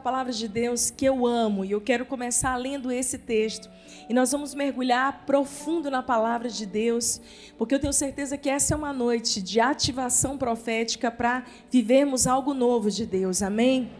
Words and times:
da 0.00 0.04
palavra 0.04 0.32
de 0.32 0.48
Deus 0.48 0.90
que 0.90 1.04
eu 1.04 1.26
amo 1.26 1.62
e 1.62 1.72
eu 1.72 1.80
quero 1.80 2.06
começar 2.06 2.56
lendo 2.56 2.90
esse 2.90 3.18
texto. 3.18 3.68
E 4.08 4.14
nós 4.14 4.32
vamos 4.32 4.54
mergulhar 4.54 5.26
profundo 5.26 5.90
na 5.90 6.02
palavra 6.02 6.48
de 6.48 6.64
Deus, 6.64 7.20
porque 7.58 7.74
eu 7.74 7.78
tenho 7.78 7.92
certeza 7.92 8.38
que 8.38 8.48
essa 8.48 8.72
é 8.72 8.76
uma 8.78 8.94
noite 8.94 9.42
de 9.42 9.60
ativação 9.60 10.38
profética 10.38 11.10
para 11.10 11.44
vivermos 11.70 12.26
algo 12.26 12.54
novo 12.54 12.90
de 12.90 13.04
Deus. 13.04 13.42
Amém? 13.42 13.90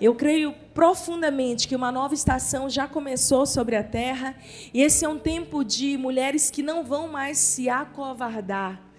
Eu 0.00 0.14
creio 0.14 0.54
profundamente 0.72 1.66
que 1.66 1.74
uma 1.74 1.90
nova 1.90 2.14
estação 2.14 2.70
já 2.70 2.86
começou 2.86 3.44
sobre 3.44 3.74
a 3.74 3.82
terra, 3.82 4.36
e 4.72 4.80
esse 4.80 5.04
é 5.04 5.08
um 5.08 5.18
tempo 5.18 5.64
de 5.64 5.98
mulheres 5.98 6.52
que 6.52 6.62
não 6.62 6.84
vão 6.84 7.08
mais 7.08 7.36
se 7.36 7.68
acovardar 7.68 8.91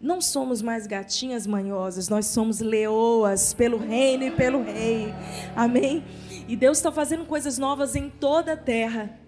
não 0.00 0.20
somos 0.20 0.62
mais 0.62 0.86
gatinhas 0.86 1.46
manhosas, 1.46 2.08
nós 2.08 2.26
somos 2.26 2.60
leoas 2.60 3.52
pelo 3.52 3.76
reino 3.76 4.24
e 4.24 4.30
pelo 4.30 4.62
rei. 4.62 5.12
Amém? 5.54 6.02
E 6.48 6.56
Deus 6.56 6.78
está 6.78 6.90
fazendo 6.90 7.26
coisas 7.26 7.58
novas 7.58 7.94
em 7.94 8.08
toda 8.08 8.54
a 8.54 8.56
terra. 8.56 9.18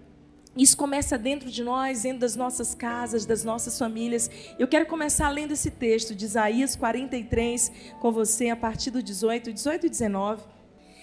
Isso 0.57 0.75
começa 0.77 1.17
dentro 1.17 1.49
de 1.49 1.63
nós, 1.63 2.03
dentro 2.03 2.19
das 2.19 2.35
nossas 2.35 2.75
casas, 2.75 3.25
das 3.25 3.43
nossas 3.43 3.77
famílias. 3.77 4.29
Eu 4.59 4.67
quero 4.67 4.85
começar 4.85 5.29
lendo 5.29 5.51
esse 5.51 5.71
texto 5.71 6.15
de 6.15 6.25
Isaías 6.25 6.75
43 6.75 7.71
com 7.99 8.11
você, 8.11 8.49
a 8.49 8.55
partir 8.55 8.91
do 8.91 9.01
18, 9.01 9.53
18 9.53 9.85
e 9.87 9.89
19. 9.89 10.43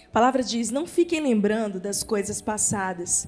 A 0.07 0.13
palavra 0.13 0.43
diz: 0.43 0.71
Não 0.71 0.87
fiquem 0.87 1.21
lembrando 1.21 1.81
das 1.81 2.03
coisas 2.03 2.41
passadas, 2.41 3.27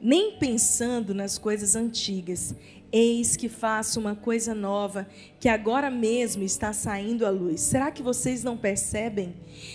nem 0.00 0.38
pensando 0.38 1.14
nas 1.14 1.38
coisas 1.38 1.74
antigas. 1.74 2.54
Eis 2.96 3.36
que 3.36 3.48
faço 3.48 3.98
uma 3.98 4.14
coisa 4.14 4.54
nova, 4.54 5.08
que 5.40 5.48
agora 5.48 5.90
mesmo 5.90 6.44
está 6.44 6.72
saindo 6.72 7.26
à 7.26 7.30
luz. 7.30 7.60
Será 7.60 7.90
que 7.90 8.04
vocês 8.04 8.44
não 8.44 8.56
percebem? 8.56 9.34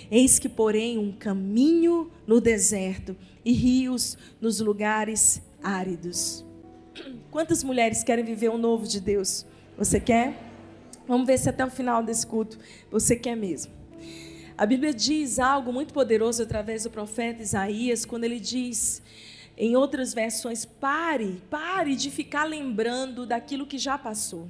Eis 0.09 0.39
que 0.39 0.47
porém 0.47 0.97
um 0.97 1.11
caminho 1.11 2.09
no 2.25 2.39
deserto 2.39 3.13
e 3.43 3.51
rios 3.51 4.17
nos 4.39 4.61
lugares 4.61 5.41
áridos. 5.61 6.45
Quantas 7.29 7.61
mulheres 7.61 8.05
querem 8.05 8.23
viver 8.23 8.51
o 8.51 8.57
novo 8.57 8.87
de 8.87 9.01
Deus? 9.01 9.45
Você 9.77 9.99
quer? 9.99 10.41
Vamos 11.05 11.27
ver 11.27 11.39
se 11.39 11.49
até 11.49 11.65
o 11.65 11.69
final 11.69 12.01
desse 12.01 12.25
culto 12.25 12.57
você 12.89 13.17
quer 13.17 13.35
mesmo. 13.35 13.73
A 14.57 14.65
Bíblia 14.65 14.93
diz 14.93 15.39
algo 15.39 15.73
muito 15.73 15.93
poderoso 15.93 16.43
através 16.43 16.83
do 16.83 16.89
profeta 16.89 17.41
Isaías, 17.41 18.05
quando 18.05 18.23
ele 18.23 18.39
diz 18.39 19.01
em 19.59 19.75
outras 19.75 20.13
versões, 20.13 20.63
pare, 20.63 21.43
pare 21.49 21.93
de 21.93 22.09
ficar 22.09 22.45
lembrando 22.45 23.25
daquilo 23.25 23.67
que 23.67 23.77
já 23.77 23.97
passou. 23.97 24.49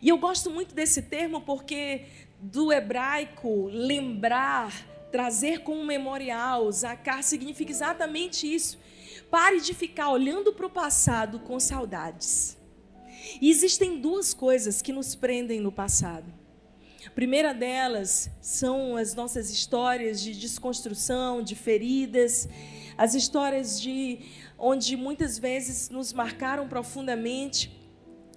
E 0.00 0.08
eu 0.08 0.16
gosto 0.16 0.50
muito 0.50 0.72
desse 0.72 1.02
termo 1.02 1.40
porque 1.40 2.06
do 2.40 2.72
hebraico 2.72 3.66
lembrar, 3.66 4.72
trazer 5.10 5.62
como 5.62 5.84
memorial, 5.84 6.70
zakar 6.70 7.24
significa 7.24 7.72
exatamente 7.72 8.52
isso. 8.52 8.78
Pare 9.30 9.60
de 9.60 9.74
ficar 9.74 10.10
olhando 10.10 10.52
para 10.52 10.66
o 10.66 10.70
passado 10.70 11.40
com 11.40 11.58
saudades. 11.58 12.56
E 13.40 13.50
existem 13.50 14.00
duas 14.00 14.32
coisas 14.32 14.80
que 14.80 14.92
nos 14.92 15.16
prendem 15.16 15.58
no 15.58 15.72
passado. 15.72 16.32
A 17.04 17.10
primeira 17.10 17.52
delas 17.52 18.30
são 18.40 18.96
as 18.96 19.14
nossas 19.14 19.50
histórias 19.50 20.20
de 20.20 20.34
desconstrução, 20.34 21.42
de 21.42 21.54
feridas, 21.54 22.48
as 22.96 23.14
histórias 23.14 23.80
de 23.80 24.20
onde 24.58 24.96
muitas 24.96 25.38
vezes 25.38 25.90
nos 25.90 26.12
marcaram 26.12 26.68
profundamente. 26.68 27.70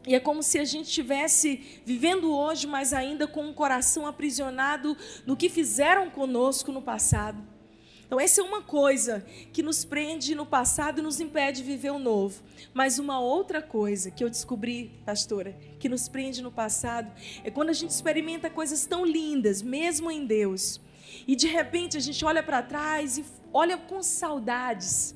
E 0.05 0.15
é 0.15 0.19
como 0.19 0.41
se 0.41 0.57
a 0.57 0.65
gente 0.65 0.87
estivesse 0.87 1.81
vivendo 1.85 2.33
hoje, 2.33 2.65
mas 2.65 2.93
ainda 2.93 3.27
com 3.27 3.45
um 3.45 3.53
coração 3.53 4.07
aprisionado 4.07 4.95
no 5.25 5.35
que 5.35 5.49
fizeram 5.49 6.09
conosco 6.09 6.71
no 6.71 6.81
passado. 6.81 7.57
Então, 8.07 8.17
essa 8.21 8.39
é 8.39 8.43
uma 8.43 8.61
coisa 8.61 9.25
que 9.51 9.61
nos 9.61 9.83
prende 9.83 10.33
no 10.33 10.45
passado 10.45 10.99
e 10.99 11.01
nos 11.01 11.19
impede 11.19 11.57
de 11.57 11.63
viver 11.63 11.91
o 11.91 11.99
novo. 11.99 12.41
Mas 12.73 12.99
uma 12.99 13.19
outra 13.19 13.61
coisa 13.61 14.09
que 14.09 14.23
eu 14.23 14.29
descobri, 14.29 14.97
pastora, 15.05 15.57
que 15.77 15.89
nos 15.89 16.07
prende 16.07 16.41
no 16.41 16.49
passado, 16.49 17.11
é 17.43 17.51
quando 17.51 17.69
a 17.69 17.73
gente 17.73 17.89
experimenta 17.89 18.49
coisas 18.49 18.85
tão 18.85 19.05
lindas, 19.05 19.61
mesmo 19.61 20.09
em 20.09 20.25
Deus, 20.25 20.79
e 21.27 21.35
de 21.35 21.47
repente 21.47 21.97
a 21.97 21.99
gente 21.99 22.23
olha 22.23 22.41
para 22.41 22.61
trás 22.61 23.17
e 23.17 23.25
olha 23.57 23.77
com 23.77 24.03
saudades 24.03 25.15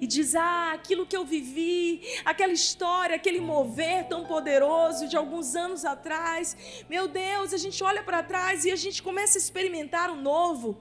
e 0.00 0.06
diz: 0.06 0.34
Ah, 0.34 0.72
aquilo 0.72 1.06
que 1.06 1.16
eu 1.16 1.24
vivi, 1.24 2.02
aquela 2.24 2.52
história, 2.52 3.16
aquele 3.16 3.40
mover 3.40 4.06
tão 4.06 4.24
poderoso 4.24 5.08
de 5.08 5.16
alguns 5.16 5.54
anos 5.54 5.84
atrás. 5.84 6.56
Meu 6.88 7.08
Deus, 7.08 7.52
a 7.52 7.56
gente 7.56 7.82
olha 7.82 8.02
para 8.02 8.22
trás 8.22 8.64
e 8.64 8.70
a 8.70 8.76
gente 8.76 9.02
começa 9.02 9.38
a 9.38 9.40
experimentar 9.44 10.10
o 10.10 10.16
novo 10.16 10.78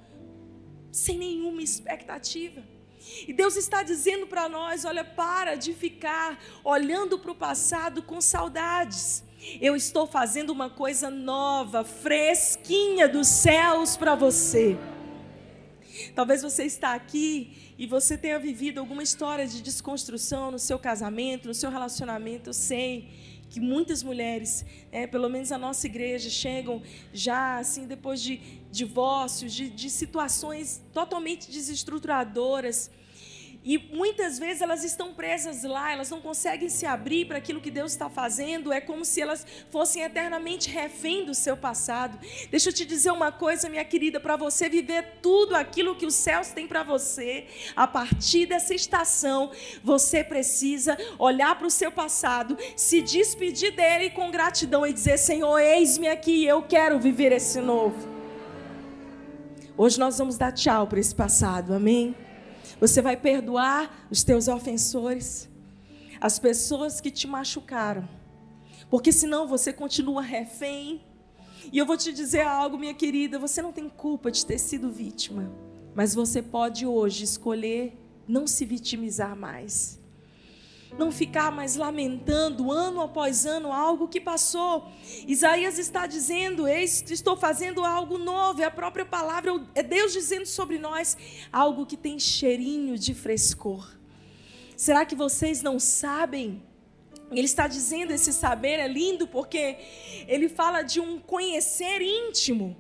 sem 0.91 1.17
nenhuma 1.17 1.61
expectativa. 1.61 2.61
E 3.27 3.31
Deus 3.31 3.55
está 3.55 3.81
dizendo 3.81 4.27
para 4.27 4.49
nós: 4.49 4.83
olha, 4.83 5.05
para 5.05 5.55
de 5.55 5.73
ficar 5.73 6.38
olhando 6.63 7.17
para 7.17 7.31
o 7.31 7.35
passado 7.35 8.03
com 8.03 8.19
saudades. 8.19 9.23
Eu 9.61 9.73
estou 9.73 10.05
fazendo 10.05 10.49
uma 10.49 10.69
coisa 10.69 11.09
nova, 11.09 11.85
fresquinha 11.85 13.07
dos 13.07 13.27
céus 13.27 13.95
para 13.95 14.13
você. 14.13 14.77
Talvez 16.15 16.41
você 16.41 16.63
está 16.63 16.93
aqui 16.93 17.73
e 17.77 17.85
você 17.87 18.17
tenha 18.17 18.39
vivido 18.39 18.79
alguma 18.79 19.03
história 19.03 19.47
de 19.47 19.61
desconstrução 19.61 20.51
no 20.51 20.59
seu 20.59 20.77
casamento, 20.77 21.47
no 21.47 21.53
seu 21.53 21.69
relacionamento. 21.69 22.49
Eu 22.49 22.53
sei 22.53 23.09
que 23.49 23.59
muitas 23.59 24.03
mulheres, 24.03 24.63
é, 24.91 25.07
pelo 25.07 25.27
menos 25.29 25.51
a 25.51 25.57
nossa 25.57 25.88
igreja, 25.88 26.29
chegam 26.29 26.81
já 27.11 27.57
assim 27.57 27.88
depois 27.88 28.21
de 28.21 28.39
divórcios, 28.71 29.53
de, 29.53 29.69
de 29.69 29.89
situações 29.89 30.81
totalmente 30.93 31.49
desestruturadoras. 31.51 32.91
E 33.61 33.77
muitas 33.77 34.39
vezes 34.39 34.61
elas 34.61 34.85
estão 34.85 35.13
presas 35.13 35.63
lá, 35.63 35.91
elas 35.91 36.09
não 36.09 36.21
conseguem 36.21 36.69
se 36.69 36.85
abrir 36.85 37.25
para 37.25 37.37
aquilo 37.37 37.59
que 37.59 37.69
Deus 37.69 37.91
está 37.91 38.09
fazendo, 38.09 38.71
é 38.71 38.79
como 38.79 39.03
se 39.03 39.21
elas 39.21 39.45
fossem 39.69 40.01
eternamente 40.01 40.69
refém 40.69 41.25
do 41.25 41.33
seu 41.33 41.57
passado. 41.57 42.17
Deixa 42.49 42.69
eu 42.69 42.73
te 42.73 42.85
dizer 42.85 43.11
uma 43.11 43.33
coisa, 43.33 43.67
minha 43.67 43.83
querida, 43.83 44.17
para 44.17 44.37
você 44.37 44.69
viver 44.69 45.19
tudo 45.21 45.55
aquilo 45.55 45.95
que 45.95 46.05
os 46.05 46.15
céus 46.15 46.49
têm 46.49 46.67
para 46.67 46.83
você, 46.83 47.47
a 47.75 47.85
partir 47.85 48.45
dessa 48.45 48.73
estação, 48.73 49.51
você 49.83 50.23
precisa 50.23 50.97
olhar 51.17 51.57
para 51.57 51.67
o 51.67 51.71
seu 51.71 51.91
passado, 51.91 52.57
se 52.77 53.01
despedir 53.01 53.75
dele 53.75 54.09
com 54.09 54.31
gratidão 54.31 54.87
e 54.87 54.93
dizer: 54.93 55.17
Senhor, 55.17 55.59
eis-me 55.59 56.07
aqui, 56.07 56.45
eu 56.45 56.61
quero 56.63 56.97
viver 56.97 57.33
esse 57.33 57.59
novo. 57.59 58.07
Hoje 59.77 59.99
nós 59.99 60.17
vamos 60.17 60.37
dar 60.37 60.53
tchau 60.53 60.87
para 60.87 60.99
esse 60.99 61.13
passado, 61.13 61.73
amém? 61.73 62.15
Você 62.79 63.01
vai 63.01 63.17
perdoar 63.17 64.07
os 64.09 64.23
teus 64.23 64.47
ofensores, 64.47 65.50
as 66.19 66.40
pessoas 66.40 67.01
que 67.01 67.12
te 67.12 67.28
machucaram. 67.28 68.07
Porque 68.90 69.12
senão 69.12 69.47
você 69.47 69.72
continua 69.73 70.22
refém. 70.22 71.01
E 71.72 71.78
eu 71.78 71.85
vou 71.85 71.97
te 71.97 72.12
dizer 72.13 72.41
algo, 72.41 72.78
minha 72.78 72.94
querida, 72.94 73.38
você 73.38 73.62
não 73.62 73.72
tem 73.72 73.89
culpa 73.89 74.31
de 74.31 74.45
ter 74.45 74.57
sido 74.57 74.89
vítima, 74.89 75.51
mas 75.94 76.16
você 76.16 76.41
pode 76.41 76.85
hoje 76.85 77.23
escolher 77.23 77.97
não 78.28 78.47
se 78.47 78.66
vitimizar 78.66 79.35
mais 79.35 79.98
não 80.97 81.11
ficar 81.11 81.51
mais 81.51 81.75
lamentando 81.75 82.72
ano 82.72 83.01
após 83.01 83.45
ano 83.45 83.72
algo 83.72 84.07
que 84.07 84.19
passou. 84.19 84.88
Isaías 85.27 85.77
está 85.77 86.07
dizendo: 86.07 86.67
Eis, 86.67 87.03
estou 87.09 87.38
fazendo 87.38 87.83
algo 87.85 88.17
novo. 88.17 88.61
É 88.61 88.66
a 88.66 88.72
própria 88.72 89.05
palavra, 89.05 89.51
é 89.75 89.83
Deus 89.83 90.13
dizendo 90.13 90.45
sobre 90.45 90.77
nós 90.77 91.17
algo 91.51 91.85
que 91.85 91.97
tem 91.97 92.19
cheirinho 92.19 92.97
de 92.97 93.13
frescor. 93.13 93.95
Será 94.75 95.05
que 95.05 95.16
vocês 95.16 95.61
não 95.61 95.79
sabem? 95.79 96.63
Ele 97.31 97.45
está 97.45 97.67
dizendo 97.67 98.11
esse 98.11 98.33
saber 98.33 98.79
é 98.79 98.88
lindo 98.88 99.27
porque 99.27 99.77
ele 100.27 100.50
fala 100.50 100.81
de 100.81 101.00
um 101.00 101.19
conhecer 101.19 102.01
íntimo. 102.01 102.75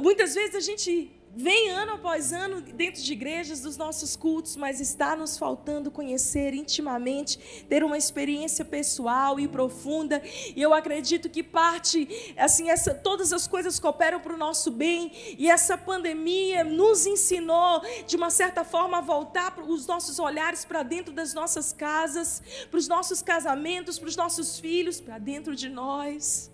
Muitas 0.00 0.34
vezes 0.34 0.54
a 0.54 0.60
gente 0.60 1.10
vem 1.34 1.70
ano 1.70 1.92
após 1.92 2.32
ano 2.32 2.60
dentro 2.60 3.02
de 3.02 3.12
igrejas 3.12 3.60
dos 3.60 3.76
nossos 3.76 4.14
cultos, 4.14 4.54
mas 4.54 4.80
está 4.80 5.16
nos 5.16 5.38
faltando 5.38 5.90
conhecer 5.90 6.52
intimamente, 6.52 7.64
ter 7.68 7.82
uma 7.82 7.96
experiência 7.96 8.64
pessoal 8.64 9.40
e 9.40 9.48
profunda. 9.48 10.22
E 10.54 10.60
eu 10.60 10.74
acredito 10.74 11.30
que 11.30 11.42
parte, 11.42 12.34
assim, 12.36 12.68
essa, 12.68 12.94
todas 12.94 13.32
as 13.32 13.48
coisas 13.48 13.78
cooperam 13.80 14.20
para 14.20 14.34
o 14.34 14.36
nosso 14.36 14.70
bem. 14.70 15.10
E 15.38 15.48
essa 15.50 15.78
pandemia 15.78 16.64
nos 16.64 17.06
ensinou, 17.06 17.80
de 18.06 18.16
uma 18.16 18.30
certa 18.30 18.62
forma, 18.62 18.98
a 18.98 19.00
voltar 19.00 19.58
os 19.58 19.86
nossos 19.86 20.18
olhares 20.18 20.64
para 20.64 20.82
dentro 20.82 21.12
das 21.12 21.32
nossas 21.32 21.72
casas, 21.72 22.42
para 22.70 22.78
os 22.78 22.88
nossos 22.88 23.22
casamentos, 23.22 23.98
para 23.98 24.08
os 24.08 24.16
nossos 24.16 24.60
filhos, 24.60 25.00
para 25.00 25.18
dentro 25.18 25.56
de 25.56 25.68
nós. 25.68 26.50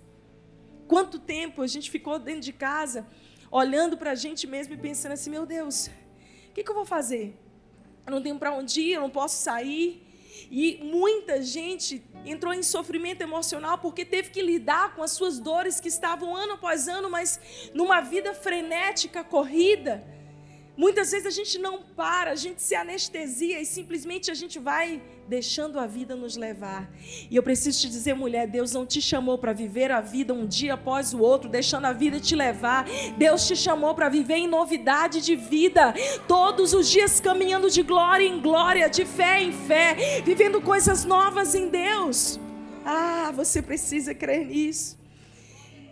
Quanto 0.86 1.18
tempo 1.18 1.62
a 1.62 1.66
gente 1.66 1.90
ficou 1.90 2.18
dentro 2.18 2.40
de 2.40 2.52
casa? 2.52 3.06
Olhando 3.50 3.96
para 3.96 4.12
a 4.12 4.14
gente 4.14 4.46
mesmo 4.46 4.74
e 4.74 4.76
pensando 4.76 5.12
assim: 5.12 5.30
meu 5.30 5.46
Deus, 5.46 5.88
o 6.48 6.52
que, 6.52 6.62
que 6.62 6.70
eu 6.70 6.74
vou 6.74 6.86
fazer? 6.86 7.36
Eu 8.06 8.12
não 8.12 8.22
tenho 8.22 8.38
para 8.38 8.52
onde 8.52 8.80
ir, 8.80 8.92
eu 8.92 9.00
não 9.02 9.10
posso 9.10 9.42
sair. 9.42 10.04
E 10.50 10.80
muita 10.82 11.42
gente 11.42 12.02
entrou 12.24 12.54
em 12.54 12.62
sofrimento 12.62 13.22
emocional 13.22 13.78
porque 13.78 14.04
teve 14.04 14.30
que 14.30 14.40
lidar 14.40 14.94
com 14.94 15.02
as 15.02 15.10
suas 15.12 15.38
dores 15.38 15.80
que 15.80 15.88
estavam 15.88 16.34
ano 16.36 16.54
após 16.54 16.88
ano, 16.88 17.10
mas 17.10 17.40
numa 17.74 18.00
vida 18.00 18.32
frenética, 18.34 19.24
corrida. 19.24 20.04
Muitas 20.78 21.10
vezes 21.10 21.26
a 21.26 21.30
gente 21.30 21.58
não 21.58 21.82
para, 21.82 22.30
a 22.30 22.36
gente 22.36 22.62
se 22.62 22.72
anestesia 22.72 23.60
e 23.60 23.66
simplesmente 23.66 24.30
a 24.30 24.34
gente 24.34 24.60
vai 24.60 25.02
deixando 25.26 25.80
a 25.80 25.88
vida 25.88 26.14
nos 26.14 26.36
levar. 26.36 26.88
E 27.28 27.34
eu 27.34 27.42
preciso 27.42 27.80
te 27.80 27.88
dizer, 27.88 28.14
mulher, 28.14 28.46
Deus 28.46 28.70
não 28.72 28.86
te 28.86 29.02
chamou 29.02 29.36
para 29.38 29.52
viver 29.52 29.90
a 29.90 30.00
vida 30.00 30.32
um 30.32 30.46
dia 30.46 30.74
após 30.74 31.12
o 31.12 31.18
outro, 31.18 31.50
deixando 31.50 31.86
a 31.86 31.92
vida 31.92 32.20
te 32.20 32.36
levar. 32.36 32.86
Deus 33.16 33.44
te 33.48 33.56
chamou 33.56 33.92
para 33.92 34.08
viver 34.08 34.36
em 34.36 34.46
novidade 34.46 35.20
de 35.20 35.34
vida, 35.34 35.92
todos 36.28 36.72
os 36.72 36.88
dias 36.88 37.18
caminhando 37.18 37.68
de 37.68 37.82
glória 37.82 38.24
em 38.24 38.40
glória, 38.40 38.88
de 38.88 39.04
fé 39.04 39.42
em 39.42 39.52
fé, 39.52 40.22
vivendo 40.24 40.62
coisas 40.62 41.04
novas 41.04 41.56
em 41.56 41.68
Deus. 41.68 42.38
Ah, 42.84 43.32
você 43.34 43.60
precisa 43.60 44.14
crer 44.14 44.46
nisso. 44.46 44.97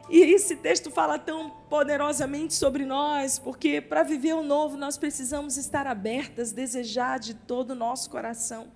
E 0.08 0.20
esse 0.20 0.54
texto 0.54 0.90
fala 0.90 1.18
tão 1.18 1.50
poderosamente 1.68 2.54
sobre 2.54 2.84
nós, 2.84 3.38
porque 3.38 3.80
para 3.80 4.04
viver 4.04 4.34
o 4.34 4.42
novo 4.42 4.76
nós 4.76 4.96
precisamos 4.96 5.56
estar 5.56 5.86
abertas, 5.86 6.52
desejar 6.52 7.18
de 7.18 7.34
todo 7.34 7.70
o 7.70 7.74
nosso 7.74 8.08
coração. 8.08 8.68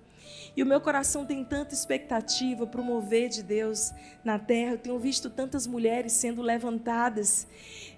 E 0.55 0.61
o 0.61 0.65
meu 0.65 0.81
coração 0.81 1.25
tem 1.25 1.45
tanta 1.45 1.73
expectativa 1.73 2.67
para 2.67 2.81
o 2.81 2.83
mover 2.83 3.29
de 3.29 3.41
Deus 3.41 3.91
na 4.23 4.37
terra. 4.37 4.73
Eu 4.73 4.77
tenho 4.77 4.99
visto 4.99 5.29
tantas 5.29 5.65
mulheres 5.65 6.11
sendo 6.11 6.41
levantadas. 6.41 7.47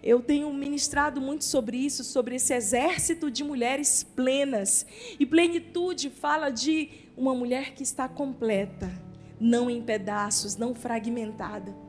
Eu 0.04 0.22
tenho 0.22 0.54
ministrado 0.54 1.20
muito 1.20 1.44
sobre 1.44 1.78
isso, 1.78 2.04
sobre 2.04 2.36
esse 2.36 2.54
exército 2.54 3.32
de 3.32 3.44
mulheres 3.44 4.04
plenas. 4.04 4.86
E 5.20 5.26
plenitude 5.26 6.12
fala 6.12 6.52
de 6.52 6.90
uma 7.18 7.34
mulher 7.34 7.74
que 7.74 7.82
está 7.82 8.08
completa, 8.08 8.92
não 9.40 9.70
em 9.70 9.82
pedaços, 9.82 10.56
não 10.56 10.76
fragmentada. 10.76 11.83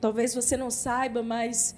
Talvez 0.00 0.34
você 0.34 0.56
não 0.56 0.70
saiba, 0.70 1.22
mas 1.22 1.74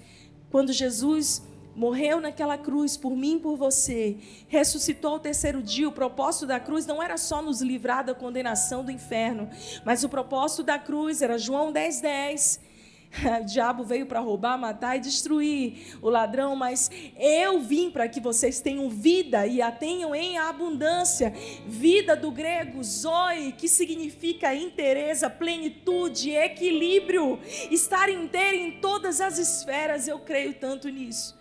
quando 0.49 0.73
Jesus 0.73 1.41
morreu 1.75 2.19
naquela 2.19 2.57
cruz 2.57 2.97
por 2.97 3.15
mim 3.15 3.39
por 3.39 3.55
você, 3.55 4.17
ressuscitou 4.47 5.13
ao 5.13 5.19
terceiro 5.19 5.61
dia, 5.61 5.87
o 5.87 5.91
propósito 5.91 6.45
da 6.45 6.59
cruz 6.59 6.85
não 6.85 7.01
era 7.01 7.17
só 7.17 7.41
nos 7.41 7.61
livrar 7.61 8.03
da 8.03 8.13
condenação 8.13 8.83
do 8.83 8.91
inferno, 8.91 9.49
mas 9.85 10.03
o 10.03 10.09
propósito 10.09 10.63
da 10.63 10.77
cruz 10.77 11.21
era 11.21 11.37
João 11.37 11.71
10, 11.71 12.01
10 12.01 12.70
o 13.41 13.45
diabo 13.45 13.83
veio 13.83 14.05
para 14.05 14.19
roubar, 14.19 14.57
matar 14.57 14.95
e 14.95 14.99
destruir 14.99 15.97
o 16.01 16.09
ladrão, 16.09 16.55
mas 16.55 16.89
eu 17.17 17.59
vim 17.59 17.91
para 17.91 18.07
que 18.07 18.19
vocês 18.19 18.61
tenham 18.61 18.89
vida 18.89 19.45
e 19.45 19.61
a 19.61 19.71
tenham 19.71 20.15
em 20.15 20.37
abundância. 20.37 21.33
Vida 21.67 22.15
do 22.15 22.31
grego 22.31 22.83
zoe, 22.83 23.51
que 23.57 23.67
significa 23.67 24.55
inteireza, 24.55 25.29
plenitude, 25.29 26.31
equilíbrio, 26.31 27.39
estar 27.69 28.09
inteiro 28.09 28.57
em 28.57 28.79
todas 28.79 29.19
as 29.19 29.37
esferas. 29.37 30.07
Eu 30.07 30.19
creio 30.19 30.53
tanto 30.53 30.87
nisso. 30.89 31.37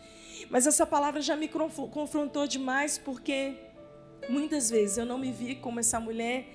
Mas 0.50 0.66
essa 0.66 0.84
palavra 0.84 1.20
já 1.20 1.36
me 1.36 1.48
confrontou 1.48 2.46
demais 2.46 2.98
porque 2.98 3.54
muitas 4.28 4.68
vezes 4.68 4.98
eu 4.98 5.06
não 5.06 5.18
me 5.18 5.30
vi 5.30 5.54
como 5.54 5.78
essa 5.78 6.00
mulher 6.00 6.48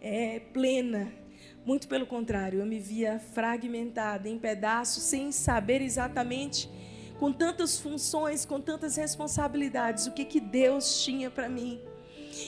é, 0.00 0.40
plena 0.52 1.23
muito 1.64 1.88
pelo 1.88 2.06
contrário, 2.06 2.60
eu 2.60 2.66
me 2.66 2.78
via 2.78 3.18
fragmentada, 3.18 4.28
em 4.28 4.38
pedaços, 4.38 5.02
sem 5.02 5.32
saber 5.32 5.80
exatamente, 5.80 6.68
com 7.18 7.32
tantas 7.32 7.78
funções, 7.78 8.44
com 8.44 8.60
tantas 8.60 8.96
responsabilidades, 8.96 10.06
o 10.06 10.12
que, 10.12 10.24
que 10.24 10.40
Deus 10.40 11.02
tinha 11.02 11.30
para 11.30 11.48
mim. 11.48 11.80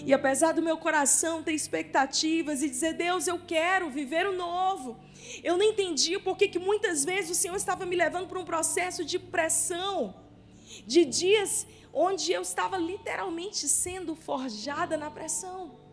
E 0.05 0.13
apesar 0.13 0.53
do 0.53 0.63
meu 0.63 0.77
coração 0.77 1.43
ter 1.43 1.53
expectativas 1.53 2.63
e 2.63 2.69
dizer, 2.69 2.93
Deus, 2.95 3.27
eu 3.27 3.39
quero 3.39 3.89
viver 3.89 4.27
o 4.27 4.37
novo, 4.37 4.99
eu 5.43 5.57
não 5.57 5.65
entendia 5.65 6.21
porque 6.21 6.49
que 6.49 6.59
muitas 6.59 7.05
vezes 7.05 7.31
o 7.31 7.35
Senhor 7.35 7.57
estava 7.57 7.87
me 7.87 7.97
levando 7.97 8.29
para 8.29 8.39
um 8.39 8.45
processo 8.45 9.05
de 9.05 9.19
pressão, 9.19 10.15
de 10.87 11.05
dias 11.05 11.67
onde 11.93 12.33
eu 12.33 12.43
estava 12.43 12.77
literalmente 12.77 13.67
sendo 13.67 14.15
forjada 14.15 14.97
na 14.97 15.11
pressão. 15.11 15.86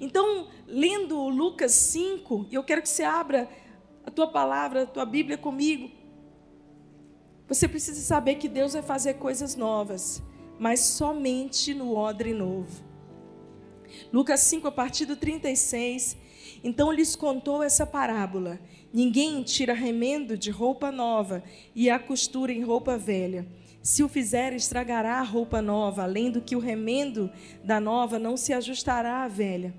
Então, 0.00 0.48
lendo 0.66 1.28
Lucas 1.28 1.72
5, 1.72 2.46
eu 2.50 2.62
quero 2.62 2.82
que 2.82 2.88
você 2.88 3.02
abra 3.02 3.48
a 4.04 4.10
tua 4.10 4.26
palavra, 4.26 4.82
a 4.82 4.86
tua 4.86 5.06
Bíblia 5.06 5.38
comigo. 5.38 5.90
Você 7.46 7.68
precisa 7.68 8.00
saber 8.00 8.36
que 8.36 8.48
Deus 8.48 8.72
vai 8.72 8.82
fazer 8.82 9.14
coisas 9.14 9.54
novas, 9.54 10.22
mas 10.58 10.80
somente 10.80 11.74
no 11.74 11.94
odre 11.94 12.32
novo. 12.32 12.82
Lucas 14.12 14.40
5, 14.40 14.68
a 14.68 14.72
partir 14.72 15.06
do 15.06 15.16
36. 15.16 16.16
Então 16.62 16.90
lhes 16.90 17.14
contou 17.14 17.62
essa 17.62 17.86
parábola: 17.86 18.58
Ninguém 18.92 19.42
tira 19.42 19.74
remendo 19.74 20.36
de 20.36 20.50
roupa 20.50 20.90
nova 20.90 21.42
e 21.74 21.90
a 21.90 21.98
costura 21.98 22.52
em 22.52 22.62
roupa 22.62 22.96
velha 22.96 23.46
se 23.84 24.02
o 24.02 24.08
fizer, 24.08 24.54
estragará 24.54 25.18
a 25.18 25.22
roupa 25.22 25.60
nova, 25.60 26.04
além 26.04 26.30
do 26.30 26.40
que 26.40 26.56
o 26.56 26.58
remendo 26.58 27.30
da 27.62 27.78
nova 27.78 28.18
não 28.18 28.34
se 28.34 28.54
ajustará 28.54 29.24
à 29.24 29.28
velha. 29.28 29.74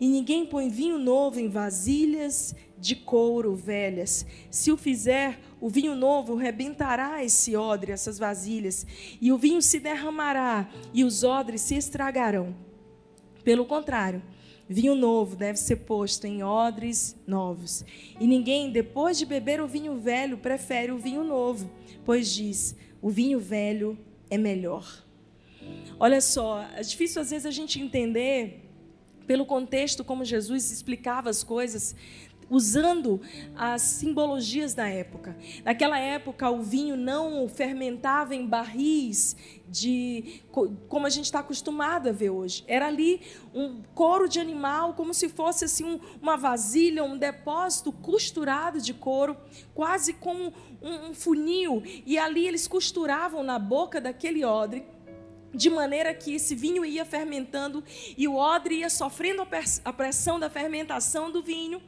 E 0.00 0.06
ninguém 0.06 0.46
põe 0.46 0.68
vinho 0.68 0.96
novo 0.96 1.40
em 1.40 1.48
vasilhas 1.48 2.54
de 2.78 2.94
couro 2.94 3.56
velhas. 3.56 4.24
Se 4.48 4.70
o 4.70 4.76
fizer, 4.76 5.40
o 5.60 5.68
vinho 5.68 5.96
novo 5.96 6.36
rebentará 6.36 7.24
esse 7.24 7.56
odre, 7.56 7.90
essas 7.90 8.16
vasilhas, 8.16 8.86
e 9.20 9.32
o 9.32 9.36
vinho 9.36 9.60
se 9.60 9.80
derramará, 9.80 10.70
e 10.94 11.02
os 11.02 11.24
odres 11.24 11.62
se 11.62 11.74
estragarão. 11.74 12.54
Pelo 13.42 13.66
contrário, 13.66 14.22
vinho 14.68 14.94
novo 14.94 15.34
deve 15.34 15.58
ser 15.58 15.78
posto 15.78 16.28
em 16.28 16.44
odres 16.44 17.16
novos. 17.26 17.84
E 18.20 18.26
ninguém, 18.28 18.70
depois 18.70 19.18
de 19.18 19.26
beber 19.26 19.60
o 19.60 19.66
vinho 19.66 19.98
velho, 19.98 20.38
prefere 20.38 20.92
o 20.92 20.98
vinho 20.98 21.24
novo, 21.24 21.68
pois 22.04 22.32
diz: 22.32 22.76
o 23.00 23.10
vinho 23.10 23.38
velho 23.38 23.98
é 24.30 24.36
melhor. 24.38 25.04
Olha 25.98 26.20
só, 26.20 26.62
é 26.74 26.80
difícil 26.82 27.20
às 27.20 27.30
vezes 27.30 27.46
a 27.46 27.50
gente 27.50 27.80
entender 27.80 28.64
pelo 29.26 29.44
contexto 29.44 30.02
como 30.02 30.24
Jesus 30.24 30.70
explicava 30.70 31.28
as 31.28 31.44
coisas, 31.44 31.94
usando 32.50 33.20
as 33.54 33.82
simbologias 33.82 34.74
da 34.74 34.88
época. 34.88 35.36
Naquela 35.64 35.98
época, 35.98 36.50
o 36.50 36.62
vinho 36.62 36.96
não 36.96 37.48
fermentava 37.48 38.34
em 38.34 38.46
barris 38.46 39.36
de 39.68 40.42
como 40.88 41.06
a 41.06 41.10
gente 41.10 41.26
está 41.26 41.40
acostumado 41.40 42.08
a 42.08 42.12
ver 42.12 42.30
hoje. 42.30 42.64
Era 42.66 42.86
ali 42.86 43.20
um 43.54 43.82
couro 43.94 44.28
de 44.28 44.40
animal, 44.40 44.94
como 44.94 45.12
se 45.12 45.28
fosse 45.28 45.64
assim 45.64 45.84
um, 45.84 46.00
uma 46.20 46.36
vasilha, 46.36 47.04
um 47.04 47.18
depósito 47.18 47.92
costurado 47.92 48.80
de 48.80 48.94
couro, 48.94 49.36
quase 49.74 50.14
como 50.14 50.52
um, 50.82 51.10
um 51.10 51.14
funil. 51.14 51.82
E 52.06 52.18
ali 52.18 52.46
eles 52.46 52.66
costuravam 52.66 53.42
na 53.42 53.58
boca 53.58 54.00
daquele 54.00 54.44
odre 54.44 54.84
de 55.52 55.70
maneira 55.70 56.12
que 56.12 56.34
esse 56.34 56.54
vinho 56.54 56.84
ia 56.84 57.04
fermentando 57.04 57.82
e 58.16 58.28
o 58.28 58.36
odre 58.36 58.76
ia 58.76 58.90
sofrendo 58.90 59.46
a 59.84 59.92
pressão 59.92 60.38
da 60.38 60.50
fermentação 60.50 61.30
do 61.30 61.42
vinho. 61.42 61.80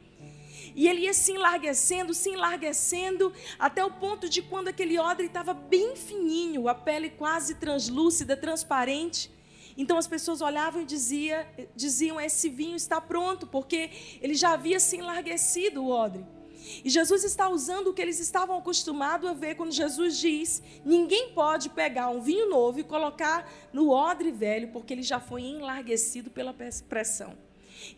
E 0.75 0.87
ele 0.87 1.01
ia 1.01 1.13
se 1.13 1.31
enlarguecendo, 1.31 2.13
se 2.13 2.29
enlarguecendo, 2.29 3.33
até 3.57 3.83
o 3.83 3.91
ponto 3.91 4.29
de 4.29 4.41
quando 4.41 4.67
aquele 4.67 4.97
odre 4.99 5.27
estava 5.27 5.53
bem 5.53 5.95
fininho, 5.95 6.67
a 6.67 6.75
pele 6.75 7.09
quase 7.09 7.55
translúcida, 7.55 8.37
transparente. 8.37 9.31
Então 9.77 9.97
as 9.97 10.07
pessoas 10.07 10.41
olhavam 10.41 10.81
e 10.81 10.85
dizia, 10.85 11.47
diziam: 11.75 12.19
Esse 12.19 12.49
vinho 12.49 12.75
está 12.75 12.99
pronto, 12.99 13.47
porque 13.47 13.89
ele 14.21 14.35
já 14.35 14.51
havia 14.51 14.79
se 14.79 14.97
enlarguecido 14.97 15.83
o 15.83 15.89
odre. 15.89 16.25
E 16.83 16.89
Jesus 16.89 17.23
está 17.23 17.49
usando 17.49 17.87
o 17.87 17.93
que 17.93 18.01
eles 18.01 18.19
estavam 18.19 18.57
acostumados 18.57 19.29
a 19.29 19.33
ver 19.33 19.55
quando 19.55 19.71
Jesus 19.71 20.17
diz: 20.17 20.61
ninguém 20.85 21.29
pode 21.29 21.69
pegar 21.69 22.09
um 22.09 22.21
vinho 22.21 22.49
novo 22.49 22.79
e 22.79 22.83
colocar 22.83 23.49
no 23.73 23.89
odre 23.89 24.31
velho, 24.31 24.69
porque 24.69 24.93
ele 24.93 25.03
já 25.03 25.19
foi 25.19 25.41
enlarguecido 25.41 26.29
pela 26.29 26.53
pressão. 26.87 27.35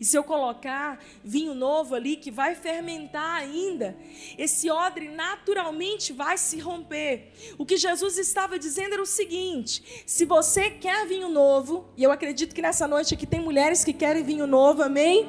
E 0.00 0.04
se 0.04 0.16
eu 0.16 0.24
colocar 0.24 0.98
vinho 1.22 1.54
novo 1.54 1.94
ali, 1.94 2.16
que 2.16 2.30
vai 2.30 2.54
fermentar 2.54 3.36
ainda, 3.36 3.96
esse 4.38 4.70
odre 4.70 5.08
naturalmente 5.08 6.12
vai 6.12 6.38
se 6.38 6.58
romper. 6.58 7.32
O 7.58 7.66
que 7.66 7.76
Jesus 7.76 8.18
estava 8.18 8.58
dizendo 8.58 8.94
era 8.94 9.02
o 9.02 9.06
seguinte: 9.06 10.04
se 10.06 10.24
você 10.24 10.70
quer 10.70 11.06
vinho 11.06 11.28
novo, 11.28 11.88
e 11.96 12.02
eu 12.02 12.10
acredito 12.10 12.54
que 12.54 12.62
nessa 12.62 12.88
noite 12.88 13.14
aqui 13.14 13.26
tem 13.26 13.40
mulheres 13.40 13.84
que 13.84 13.92
querem 13.92 14.22
vinho 14.22 14.46
novo, 14.46 14.82
amém? 14.82 15.28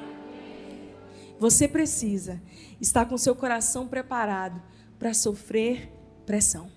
Você 1.40 1.68
precisa 1.68 2.42
estar 2.80 3.06
com 3.06 3.18
seu 3.18 3.36
coração 3.36 3.88
preparado 3.88 4.62
para 4.98 5.14
sofrer 5.14 5.92
pressão. 6.26 6.72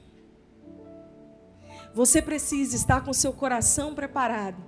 Você 1.95 2.21
precisa 2.21 2.77
estar 2.77 3.05
com 3.05 3.13
seu 3.13 3.33
coração 3.33 3.95
preparado, 3.95 4.63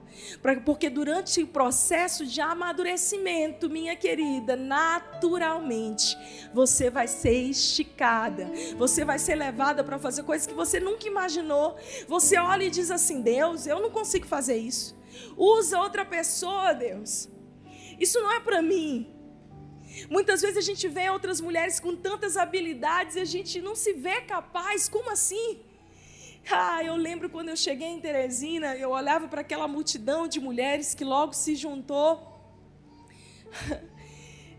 porque 0.65 0.89
durante 0.89 1.43
o 1.43 1.47
processo 1.47 2.27
de 2.27 2.41
amadurecimento, 2.41 3.69
minha 3.69 3.97
querida, 3.97 4.57
naturalmente 4.57 6.17
você 6.53 6.91
vai 6.91 7.07
ser 7.07 7.35
esticada, 7.35 8.51
você 8.77 9.05
vai 9.05 9.19
ser 9.19 9.35
levada 9.35 9.85
para 9.85 9.99
fazer 9.99 10.23
coisas 10.23 10.47
que 10.47 10.55
você 10.55 10.81
nunca 10.81 11.07
imaginou. 11.07 11.77
Você 12.09 12.39
olha 12.39 12.65
e 12.65 12.71
diz 12.71 12.91
assim: 12.91 13.21
Deus, 13.21 13.67
eu 13.67 13.81
não 13.81 13.91
consigo 13.91 14.27
fazer 14.27 14.57
isso. 14.57 14.99
Usa 15.37 15.79
outra 15.81 16.05
pessoa, 16.05 16.73
Deus. 16.73 17.29
Isso 17.99 18.21
não 18.21 18.33
é 18.33 18.41
para 18.41 18.63
mim. 18.63 19.15
Muitas 20.09 20.41
vezes 20.41 20.57
a 20.57 20.61
gente 20.61 20.89
vê 20.89 21.11
outras 21.11 21.41
mulheres 21.41 21.81
com 21.81 21.95
tantas 21.97 22.37
habilidades 22.37 23.17
e 23.17 23.21
a 23.21 23.25
gente 23.25 23.61
não 23.61 23.75
se 23.75 23.93
vê 23.93 24.21
capaz. 24.23 24.89
Como 24.89 25.11
assim? 25.11 25.61
Ah, 26.49 26.83
eu 26.83 26.97
lembro 26.97 27.29
quando 27.29 27.49
eu 27.49 27.57
cheguei 27.57 27.89
em 27.89 28.01
Teresina, 28.01 28.77
eu 28.77 28.91
olhava 28.91 29.29
para 29.29 29.41
aquela 29.41 29.67
multidão 29.69 30.29
de 30.29 30.41
mulheres 30.41 30.95
que 30.95 31.05
logo 31.05 31.33
se 31.33 31.55
juntou. 31.55 32.29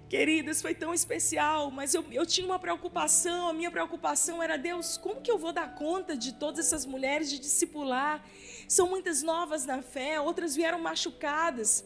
Queridas, 0.09 0.61
foi 0.61 0.75
tão 0.75 0.93
especial, 0.93 1.71
mas 1.71 1.93
eu, 1.93 2.03
eu 2.11 2.25
tinha 2.25 2.45
uma 2.45 2.59
preocupação, 2.59 3.47
a 3.47 3.53
minha 3.53 3.71
preocupação 3.71 4.43
era, 4.43 4.57
Deus, 4.57 4.97
como 4.97 5.21
que 5.21 5.31
eu 5.31 5.37
vou 5.37 5.53
dar 5.53 5.73
conta 5.73 6.17
de 6.17 6.33
todas 6.33 6.59
essas 6.65 6.85
mulheres 6.85 7.29
de 7.29 7.39
discipular? 7.39 8.21
São 8.67 8.89
muitas 8.89 9.23
novas 9.23 9.65
na 9.65 9.81
fé, 9.81 10.19
outras 10.19 10.53
vieram 10.53 10.79
machucadas. 10.79 11.85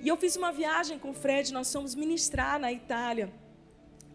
E 0.00 0.06
eu 0.06 0.16
fiz 0.16 0.36
uma 0.36 0.52
viagem 0.52 1.00
com 1.00 1.10
o 1.10 1.14
Fred, 1.14 1.52
nós 1.52 1.72
fomos 1.72 1.96
ministrar 1.96 2.60
na 2.60 2.72
Itália. 2.72 3.32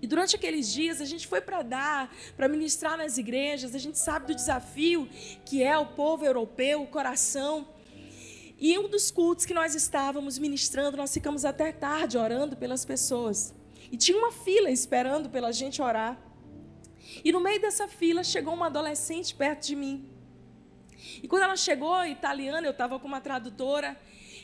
E 0.04 0.08
durante 0.08 0.36
aqueles 0.36 0.70
dias 0.70 1.00
a 1.00 1.06
gente 1.06 1.26
foi 1.26 1.40
para 1.40 1.62
dar, 1.62 2.14
para 2.36 2.50
ministrar 2.50 2.98
nas 2.98 3.18
igrejas, 3.18 3.74
a 3.74 3.78
gente 3.78 3.98
sabe 3.98 4.28
do 4.28 4.36
desafio 4.36 5.08
que 5.46 5.64
é 5.64 5.78
o 5.78 5.86
povo 5.86 6.26
europeu, 6.26 6.82
o 6.82 6.88
coração. 6.88 7.66
E 8.60 8.78
um 8.78 8.90
dos 8.90 9.10
cultos 9.10 9.46
que 9.46 9.54
nós 9.54 9.76
estávamos 9.76 10.38
ministrando, 10.38 10.98
nós 10.98 11.14
ficamos 11.14 11.46
até 11.46 11.72
tarde 11.72 12.18
orando 12.18 12.58
pelas 12.58 12.84
pessoas. 12.84 13.56
E 13.90 13.96
tinha 13.96 14.18
uma 14.18 14.34
fila 14.34 14.70
esperando 14.70 15.30
pela 15.30 15.54
gente 15.54 15.82
orar. 15.82 16.22
E 17.24 17.32
no 17.32 17.40
meio 17.40 17.62
dessa 17.62 17.88
fila 17.88 18.26
chegou 18.26 18.54
uma 18.54 18.66
adolescente 18.66 19.34
perto 19.34 19.68
de 19.68 19.74
mim. 19.74 20.06
E 21.24 21.30
quando 21.30 21.44
ela 21.44 21.56
chegou, 21.56 22.04
italiana, 22.06 22.68
eu 22.68 22.72
estava 22.72 23.00
com 23.00 23.08
uma 23.08 23.22
tradutora. 23.22 23.98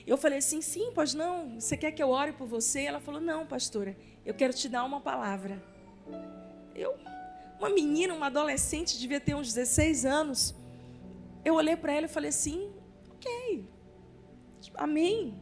Eu 0.09 0.17
falei 0.17 0.39
assim: 0.39 0.61
sim, 0.61 0.91
pois 0.93 1.13
não, 1.13 1.59
você 1.59 1.77
quer 1.77 1.91
que 1.91 2.01
eu 2.01 2.09
ore 2.09 2.33
por 2.33 2.47
você? 2.47 2.81
Ela 2.81 2.99
falou: 2.99 3.21
não, 3.21 3.45
pastora, 3.45 3.95
eu 4.25 4.33
quero 4.33 4.53
te 4.53 4.67
dar 4.67 4.83
uma 4.83 4.99
palavra. 4.99 5.61
Eu, 6.75 6.97
uma 7.59 7.69
menina, 7.69 8.13
uma 8.13 8.25
adolescente, 8.25 8.97
devia 8.97 9.19
ter 9.19 9.35
uns 9.35 9.53
16 9.53 10.05
anos. 10.05 10.55
Eu 11.45 11.53
olhei 11.53 11.75
para 11.75 11.93
ela 11.93 12.05
e 12.07 12.09
falei 12.09 12.29
assim: 12.29 12.71
ok, 13.11 13.65
Amém. 14.73 15.35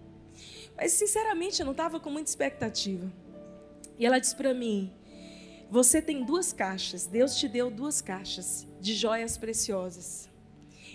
Mas, 0.76 0.92
sinceramente, 0.94 1.60
eu 1.60 1.66
não 1.66 1.72
estava 1.72 2.00
com 2.00 2.10
muita 2.10 2.30
expectativa. 2.30 3.12
E 3.98 4.06
ela 4.06 4.20
disse 4.20 4.36
para 4.36 4.54
mim: 4.54 4.94
Você 5.70 6.02
tem 6.02 6.26
duas 6.26 6.52
caixas, 6.52 7.06
Deus 7.06 7.38
te 7.38 7.48
deu 7.48 7.72
duas 7.72 8.02
caixas 8.02 8.68
de 8.82 8.94
joias 8.94 9.38
preciosas. 9.38 10.30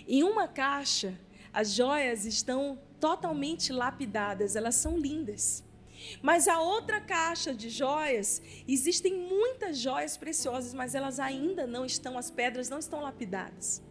Em 0.07 0.23
uma 0.23 0.47
caixa, 0.47 1.17
as 1.51 1.71
joias 1.71 2.25
estão 2.25 2.77
totalmente 3.07 3.73
lapidadas, 3.73 4.55
elas 4.55 4.75
são 4.75 4.97
lindas. 4.97 5.63
Mas 6.21 6.47
a 6.47 6.61
outra 6.61 6.99
caixa 7.01 7.53
de 7.53 7.69
joias, 7.69 8.41
existem 8.75 9.13
muitas 9.13 9.77
joias 9.77 10.15
preciosas, 10.15 10.73
mas 10.73 10.95
elas 10.95 11.19
ainda 11.19 11.67
não 11.67 11.85
estão, 11.85 12.17
as 12.17 12.29
pedras 12.31 12.69
não 12.69 12.79
estão 12.79 13.01
lapidadas. 13.01 13.81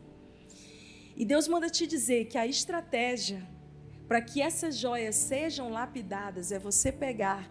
E 1.15 1.27
Deus 1.33 1.47
manda 1.47 1.69
te 1.69 1.87
dizer 1.87 2.25
que 2.31 2.39
a 2.39 2.47
estratégia 2.47 3.41
para 4.09 4.21
que 4.21 4.43
essas 4.43 4.77
joias 4.77 5.17
sejam 5.17 5.71
lapidadas, 5.71 6.53
é 6.53 6.59
você 6.59 6.93
pegar 6.93 7.51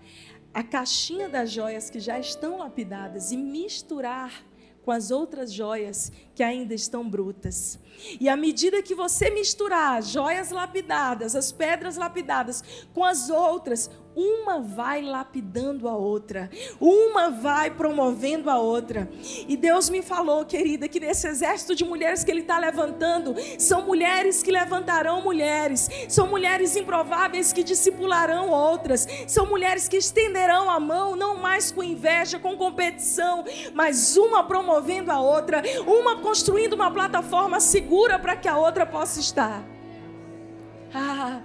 a 0.54 0.62
caixinha 0.62 1.28
das 1.28 1.50
joias 1.50 1.90
que 1.90 2.00
já 2.00 2.20
estão 2.20 2.60
lapidadas 2.60 3.32
e 3.32 3.38
misturar 3.38 4.46
com 4.84 4.92
as 4.92 5.12
outras 5.12 5.54
joias 5.54 6.12
que 6.34 6.44
ainda 6.44 6.74
estão 6.74 7.08
brutas. 7.08 7.80
E 8.20 8.28
à 8.28 8.36
medida 8.36 8.82
que 8.82 8.96
você 8.96 9.30
misturar 9.30 10.00
as 10.00 10.10
joias 10.10 10.50
lapidadas, 10.50 11.36
as 11.36 11.52
pedras 11.52 11.98
lapidadas 11.98 12.64
com 12.94 13.06
as 13.06 13.30
outras, 13.30 13.90
uma 14.16 14.60
vai 14.60 15.02
lapidando 15.02 15.88
a 15.88 15.96
outra, 15.96 16.50
uma 16.80 17.30
vai 17.30 17.72
promovendo 17.72 18.50
a 18.50 18.58
outra. 18.58 19.10
E 19.48 19.56
Deus 19.56 19.90
me 19.90 20.02
falou, 20.02 20.46
querida, 20.46 20.88
que 20.88 21.00
nesse 21.00 21.28
exército 21.28 21.76
de 21.76 21.86
mulheres 21.86 22.24
que 22.24 22.32
Ele 22.32 22.42
está 22.42 22.60
levantando, 22.60 23.36
são 23.58 23.86
mulheres 23.86 24.44
que 24.44 24.52
levantarão 24.52 25.22
mulheres, 25.22 25.90
são 26.10 26.28
mulheres 26.28 26.76
improváveis 26.76 27.54
que 27.54 27.64
discipularão 27.64 28.50
outras, 28.50 29.08
são 29.28 29.46
mulheres 29.46 29.88
que 29.88 29.98
estenderão 29.98 30.70
a 30.70 30.80
mão, 30.80 31.16
não 31.16 31.36
mais 31.36 31.72
com 31.72 31.84
inveja, 31.84 32.40
com 32.40 32.58
competição, 32.58 33.44
mas 33.74 34.18
uma 34.18 34.44
promovendo 34.44 35.12
a 35.12 35.20
outra, 35.20 35.62
uma 35.86 36.18
construindo 36.18 36.74
uma 36.74 36.92
plataforma 36.92 37.60
segura 37.60 38.20
para 38.20 38.36
que 38.36 38.48
a 38.48 38.58
outra 38.58 38.86
possa 38.86 39.20
estar. 39.20 39.64
Ah, 40.94 41.42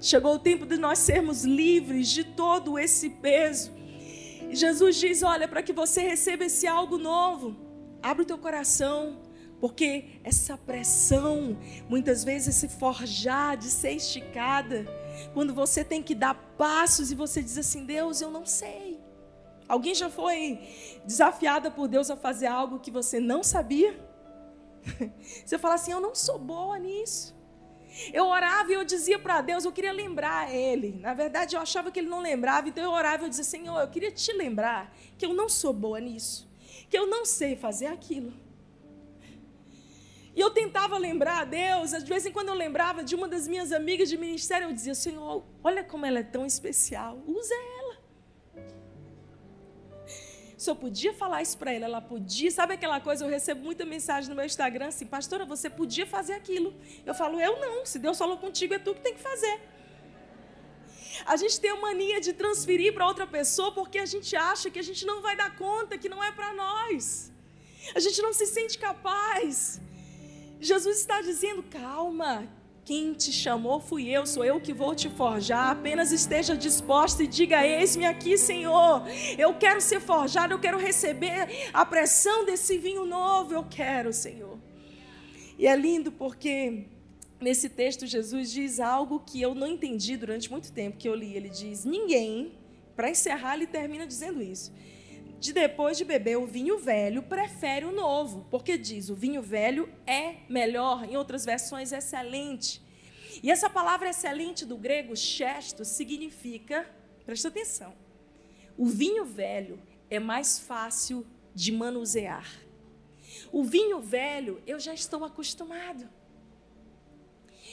Chegou 0.00 0.34
o 0.34 0.38
tempo 0.38 0.64
de 0.64 0.78
nós 0.78 0.98
sermos 0.98 1.44
livres 1.44 2.08
de 2.08 2.24
todo 2.24 2.78
esse 2.78 3.10
peso. 3.10 3.70
Jesus 4.50 4.96
diz: 4.96 5.22
Olha, 5.22 5.46
para 5.46 5.62
que 5.62 5.72
você 5.72 6.00
receba 6.00 6.44
esse 6.44 6.66
algo 6.66 6.96
novo, 6.96 7.54
abre 8.02 8.22
o 8.22 8.26
teu 8.26 8.38
coração, 8.38 9.20
porque 9.60 10.20
essa 10.24 10.56
pressão, 10.56 11.58
muitas 11.86 12.24
vezes 12.24 12.54
se 12.54 12.66
forjar, 12.66 13.58
de 13.58 13.66
ser 13.66 13.92
esticada, 13.92 14.86
quando 15.34 15.52
você 15.52 15.84
tem 15.84 16.02
que 16.02 16.14
dar 16.14 16.34
passos 16.56 17.10
e 17.10 17.14
você 17.14 17.42
diz 17.42 17.58
assim: 17.58 17.84
Deus, 17.84 18.22
eu 18.22 18.30
não 18.30 18.46
sei. 18.46 18.98
Alguém 19.68 19.94
já 19.94 20.08
foi 20.08 20.58
desafiada 21.04 21.70
por 21.70 21.86
Deus 21.86 22.10
a 22.10 22.16
fazer 22.16 22.46
algo 22.46 22.80
que 22.80 22.90
você 22.90 23.20
não 23.20 23.42
sabia? 23.42 24.08
Você 25.44 25.58
fala 25.58 25.74
assim: 25.74 25.92
Eu 25.92 26.00
não 26.00 26.14
sou 26.14 26.38
boa 26.38 26.78
nisso. 26.78 27.38
Eu 28.12 28.26
orava 28.26 28.70
e 28.70 28.74
eu 28.74 28.84
dizia 28.84 29.18
para 29.18 29.40
Deus, 29.40 29.64
eu 29.64 29.72
queria 29.72 29.92
lembrar 29.92 30.54
Ele. 30.54 30.92
Na 31.00 31.14
verdade, 31.14 31.56
eu 31.56 31.60
achava 31.60 31.90
que 31.90 31.98
Ele 31.98 32.08
não 32.08 32.20
lembrava, 32.20 32.68
então 32.68 32.82
eu 32.84 32.90
orava 32.90 33.22
e 33.22 33.26
eu 33.26 33.28
dizia, 33.28 33.44
Senhor, 33.44 33.80
eu 33.80 33.88
queria 33.88 34.10
te 34.10 34.32
lembrar 34.32 34.94
que 35.18 35.26
eu 35.26 35.32
não 35.32 35.48
sou 35.48 35.72
boa 35.72 36.00
nisso, 36.00 36.48
que 36.88 36.96
eu 36.96 37.06
não 37.06 37.24
sei 37.24 37.56
fazer 37.56 37.86
aquilo. 37.86 38.32
E 40.34 40.40
eu 40.40 40.50
tentava 40.50 40.96
lembrar 40.96 41.40
a 41.40 41.44
Deus, 41.44 41.90
de 41.90 42.04
vez 42.04 42.24
em 42.24 42.32
quando 42.32 42.48
eu 42.48 42.54
lembrava 42.54 43.02
de 43.02 43.14
uma 43.16 43.26
das 43.26 43.48
minhas 43.48 43.72
amigas 43.72 44.08
de 44.08 44.16
ministério, 44.16 44.68
eu 44.68 44.72
dizia, 44.72 44.94
Senhor, 44.94 45.44
olha 45.62 45.82
como 45.82 46.06
ela 46.06 46.20
é 46.20 46.22
tão 46.22 46.46
especial, 46.46 47.20
usa 47.26 47.54
ela 47.54 47.79
eu 50.68 50.76
podia 50.76 51.14
falar 51.14 51.40
isso 51.40 51.56
para 51.56 51.72
ela, 51.72 51.86
ela 51.86 52.00
podia. 52.02 52.50
Sabe 52.50 52.74
aquela 52.74 53.00
coisa? 53.00 53.24
Eu 53.24 53.30
recebo 53.30 53.62
muita 53.62 53.86
mensagem 53.86 54.28
no 54.28 54.36
meu 54.36 54.44
Instagram 54.44 54.88
assim, 54.88 55.06
pastora, 55.06 55.46
você 55.46 55.70
podia 55.70 56.06
fazer 56.06 56.34
aquilo. 56.34 56.74
Eu 57.06 57.14
falo, 57.14 57.40
eu 57.40 57.58
não. 57.58 57.86
Se 57.86 57.98
Deus 57.98 58.18
falou 58.18 58.36
contigo, 58.36 58.74
é 58.74 58.78
tu 58.78 58.94
que 58.94 59.00
tem 59.00 59.14
que 59.14 59.22
fazer. 59.22 59.58
A 61.24 61.36
gente 61.36 61.58
tem 61.60 61.70
a 61.70 61.76
mania 61.76 62.20
de 62.20 62.32
transferir 62.32 62.92
para 62.92 63.06
outra 63.06 63.26
pessoa 63.26 63.72
porque 63.72 63.98
a 63.98 64.06
gente 64.06 64.34
acha 64.36 64.70
que 64.70 64.78
a 64.78 64.82
gente 64.82 65.06
não 65.06 65.22
vai 65.22 65.34
dar 65.34 65.56
conta, 65.56 65.96
que 65.96 66.08
não 66.08 66.22
é 66.22 66.30
para 66.32 66.52
nós. 66.52 67.32
A 67.94 68.00
gente 68.00 68.20
não 68.20 68.32
se 68.32 68.46
sente 68.46 68.76
capaz. 68.78 69.80
Jesus 70.60 70.98
está 70.98 71.20
dizendo: 71.22 71.62
calma, 71.62 72.46
quem 72.90 73.12
te 73.12 73.30
chamou 73.30 73.78
fui 73.78 74.08
eu, 74.08 74.26
sou 74.26 74.44
eu 74.44 74.60
que 74.60 74.72
vou 74.72 74.96
te 74.96 75.08
forjar. 75.08 75.70
Apenas 75.70 76.10
esteja 76.10 76.56
disposta 76.56 77.22
e 77.22 77.28
diga: 77.28 77.64
Eis-me 77.64 78.04
aqui, 78.04 78.36
Senhor. 78.36 79.04
Eu 79.38 79.54
quero 79.54 79.80
ser 79.80 80.00
forjado, 80.00 80.54
eu 80.54 80.58
quero 80.58 80.76
receber 80.76 81.70
a 81.72 81.86
pressão 81.86 82.44
desse 82.44 82.78
vinho 82.78 83.06
novo. 83.06 83.54
Eu 83.54 83.62
quero, 83.62 84.12
Senhor. 84.12 84.58
E 85.56 85.68
é 85.68 85.76
lindo 85.76 86.10
porque 86.10 86.86
nesse 87.40 87.68
texto 87.68 88.08
Jesus 88.08 88.50
diz 88.50 88.80
algo 88.80 89.20
que 89.20 89.40
eu 89.40 89.54
não 89.54 89.68
entendi 89.68 90.16
durante 90.16 90.50
muito 90.50 90.72
tempo 90.72 90.96
que 90.96 91.08
eu 91.08 91.14
li. 91.14 91.36
Ele 91.36 91.48
diz: 91.48 91.84
Ninguém, 91.84 92.58
para 92.96 93.08
encerrar, 93.08 93.54
ele 93.54 93.68
termina 93.68 94.04
dizendo 94.04 94.42
isso. 94.42 94.72
De 95.40 95.54
depois 95.54 95.96
de 95.96 96.04
beber 96.04 96.36
o 96.36 96.46
vinho 96.46 96.78
velho, 96.78 97.22
prefere 97.22 97.86
o 97.86 97.92
novo, 97.92 98.46
porque 98.50 98.76
diz: 98.76 99.08
o 99.08 99.14
vinho 99.14 99.40
velho 99.40 99.88
é 100.06 100.36
melhor, 100.50 101.08
em 101.08 101.16
outras 101.16 101.46
versões, 101.46 101.92
excelente. 101.92 102.82
E 103.42 103.50
essa 103.50 103.70
palavra 103.70 104.10
excelente 104.10 104.66
do 104.66 104.76
grego, 104.76 105.16
chesto, 105.16 105.82
significa, 105.82 106.86
presta 107.24 107.48
atenção, 107.48 107.94
o 108.76 108.84
vinho 108.84 109.24
velho 109.24 109.80
é 110.10 110.18
mais 110.18 110.58
fácil 110.58 111.26
de 111.54 111.72
manusear. 111.72 112.46
O 113.50 113.64
vinho 113.64 113.98
velho 113.98 114.62
eu 114.66 114.78
já 114.78 114.92
estou 114.92 115.24
acostumado. 115.24 116.06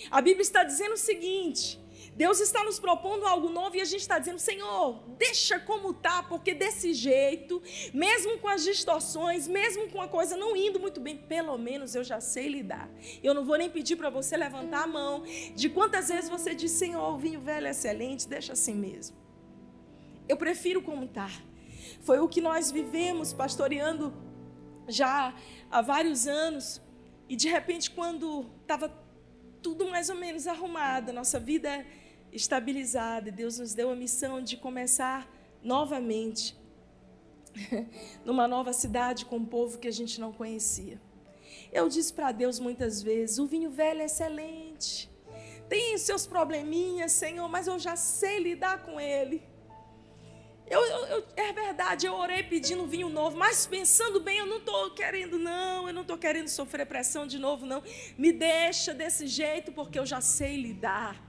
A 0.09 0.21
Bíblia 0.21 0.41
está 0.41 0.63
dizendo 0.63 0.93
o 0.93 0.97
seguinte: 0.97 1.79
Deus 2.17 2.39
está 2.39 2.63
nos 2.63 2.79
propondo 2.79 3.27
algo 3.27 3.47
novo 3.47 3.75
e 3.75 3.81
a 3.81 3.85
gente 3.85 4.01
está 4.01 4.17
dizendo, 4.17 4.39
Senhor, 4.39 5.03
deixa 5.19 5.59
como 5.59 5.93
tá, 5.93 6.23
porque 6.23 6.51
desse 6.51 6.91
jeito, 6.91 7.61
mesmo 7.93 8.39
com 8.39 8.47
as 8.47 8.63
distorções, 8.63 9.47
mesmo 9.47 9.87
com 9.91 10.01
a 10.01 10.07
coisa 10.07 10.35
não 10.35 10.55
indo 10.55 10.79
muito 10.79 10.99
bem, 10.99 11.15
pelo 11.15 11.55
menos 11.59 11.93
eu 11.93 12.03
já 12.03 12.19
sei 12.19 12.47
lidar. 12.47 12.89
Eu 13.21 13.35
não 13.35 13.45
vou 13.45 13.55
nem 13.55 13.69
pedir 13.69 13.97
para 13.97 14.09
você 14.09 14.35
levantar 14.35 14.85
a 14.85 14.87
mão 14.87 15.23
de 15.55 15.69
quantas 15.69 16.09
vezes 16.09 16.27
você 16.27 16.55
diz, 16.55 16.71
Senhor, 16.71 17.13
o 17.13 17.19
vinho 17.19 17.39
velho 17.39 17.67
é 17.67 17.69
excelente, 17.69 18.27
deixa 18.27 18.53
assim 18.53 18.73
mesmo. 18.73 19.15
Eu 20.27 20.37
prefiro 20.37 20.81
como 20.81 21.07
tá. 21.07 21.29
Foi 22.01 22.17
o 22.17 22.27
que 22.27 22.41
nós 22.41 22.71
vivemos 22.71 23.31
pastoreando 23.31 24.11
já 24.87 25.35
há 25.69 25.81
vários 25.83 26.25
anos. 26.25 26.81
E 27.29 27.35
de 27.35 27.47
repente, 27.47 27.91
quando 27.91 28.49
estava 28.61 28.91
tudo 29.61 29.87
mais 29.87 30.09
ou 30.09 30.15
menos 30.15 30.47
arrumado, 30.47 31.13
nossa 31.13 31.39
vida 31.39 31.85
estabilizada. 32.37 33.31
Deus 33.31 33.59
nos 33.59 33.73
deu 33.73 33.89
a 33.91 33.95
missão 33.95 34.41
de 34.41 34.55
começar 34.55 35.29
novamente 35.61 36.55
numa 38.23 38.47
nova 38.47 38.71
cidade 38.71 39.25
com 39.25 39.37
um 39.37 39.45
povo 39.45 39.77
que 39.77 39.87
a 39.87 39.91
gente 39.91 40.19
não 40.19 40.31
conhecia. 40.31 41.01
Eu 41.71 41.89
disse 41.89 42.13
para 42.13 42.31
Deus 42.31 42.59
muitas 42.59 43.03
vezes: 43.03 43.37
o 43.39 43.45
vinho 43.45 43.69
velho 43.69 44.01
é 44.01 44.05
excelente. 44.05 45.09
Tem 45.67 45.97
seus 45.97 46.25
probleminhas, 46.25 47.11
Senhor, 47.11 47.47
mas 47.49 47.67
eu 47.67 47.77
já 47.77 47.95
sei 47.95 48.39
lidar 48.39 48.85
com 48.85 48.99
ele. 48.99 49.43
Eu, 50.69 50.83
eu, 50.83 51.25
é 51.35 51.53
verdade, 51.53 52.05
eu 52.05 52.13
orei 52.13 52.43
pedindo 52.43 52.85
vinho 52.85 53.07
novo, 53.07 53.37
mas 53.37 53.65
pensando 53.65 54.19
bem, 54.19 54.37
eu 54.37 54.45
não 54.45 54.57
estou 54.57 54.91
querendo, 54.91 55.39
não, 55.39 55.87
eu 55.87 55.93
não 55.93 56.01
estou 56.01 56.17
querendo 56.17 56.49
sofrer 56.49 56.85
pressão 56.85 57.25
de 57.25 57.39
novo, 57.39 57.65
não. 57.65 57.81
Me 58.17 58.33
deixa 58.33 58.93
desse 58.93 59.27
jeito, 59.27 59.71
porque 59.71 59.97
eu 59.97 60.05
já 60.05 60.19
sei 60.19 60.57
lidar. 60.57 61.26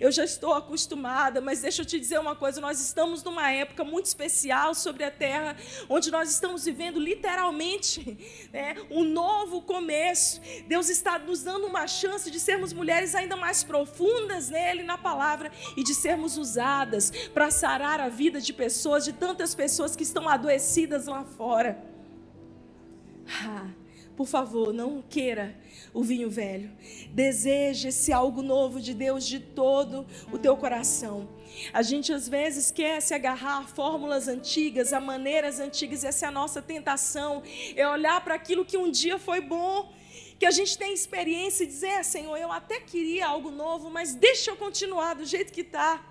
Eu 0.00 0.10
já 0.10 0.24
estou 0.24 0.52
acostumada, 0.54 1.40
mas 1.40 1.62
deixa 1.62 1.82
eu 1.82 1.86
te 1.86 1.98
dizer 1.98 2.18
uma 2.18 2.34
coisa: 2.34 2.60
nós 2.60 2.80
estamos 2.80 3.22
numa 3.22 3.50
época 3.50 3.84
muito 3.84 4.06
especial 4.06 4.74
sobre 4.74 5.04
a 5.04 5.10
terra, 5.10 5.56
onde 5.88 6.10
nós 6.10 6.30
estamos 6.30 6.64
vivendo 6.64 6.98
literalmente 6.98 8.48
né, 8.52 8.76
um 8.90 9.04
novo 9.04 9.62
começo. 9.62 10.40
Deus 10.66 10.88
está 10.88 11.18
nos 11.18 11.42
dando 11.42 11.66
uma 11.66 11.86
chance 11.86 12.30
de 12.30 12.40
sermos 12.40 12.72
mulheres 12.72 13.14
ainda 13.14 13.36
mais 13.36 13.62
profundas 13.62 14.48
nele, 14.50 14.82
na 14.82 14.98
palavra, 14.98 15.50
e 15.76 15.82
de 15.82 15.94
sermos 15.94 16.36
usadas 16.36 17.10
para 17.32 17.50
sarar 17.50 18.00
a 18.00 18.08
vida 18.08 18.40
de 18.40 18.52
pessoas, 18.52 19.04
de 19.04 19.12
tantas 19.12 19.54
pessoas 19.54 19.94
que 19.94 20.02
estão 20.02 20.28
adoecidas 20.28 21.06
lá 21.06 21.24
fora. 21.24 21.82
Ah, 23.44 23.68
por 24.18 24.26
favor, 24.26 24.72
não 24.72 25.00
queira 25.00 25.56
o 25.94 26.02
vinho 26.02 26.28
velho. 26.28 26.72
Deseje 27.12 27.86
esse 27.86 28.12
algo 28.12 28.42
novo 28.42 28.80
de 28.80 28.92
Deus 28.92 29.24
de 29.24 29.38
todo 29.38 30.04
o 30.32 30.36
teu 30.36 30.56
coração. 30.56 31.28
A 31.72 31.82
gente 31.82 32.12
às 32.12 32.28
vezes 32.28 32.72
quer 32.72 33.00
se 33.00 33.14
agarrar 33.14 33.58
a 33.58 33.62
fórmulas 33.62 34.26
antigas, 34.26 34.92
a 34.92 34.98
maneiras 34.98 35.60
antigas, 35.60 36.02
essa 36.02 36.26
é 36.26 36.28
a 36.28 36.32
nossa 36.32 36.60
tentação, 36.60 37.44
é 37.76 37.88
olhar 37.88 38.20
para 38.24 38.34
aquilo 38.34 38.64
que 38.64 38.76
um 38.76 38.90
dia 38.90 39.20
foi 39.20 39.40
bom, 39.40 39.92
que 40.36 40.46
a 40.46 40.50
gente 40.50 40.76
tem 40.76 40.92
experiência 40.92 41.62
e 41.62 41.68
dizer, 41.68 42.00
ah, 42.00 42.02
Senhor, 42.02 42.36
eu 42.36 42.50
até 42.50 42.80
queria 42.80 43.28
algo 43.28 43.52
novo, 43.52 43.88
mas 43.88 44.16
deixa 44.16 44.50
eu 44.50 44.56
continuar 44.56 45.14
do 45.14 45.24
jeito 45.24 45.52
que 45.52 45.60
está, 45.60 46.04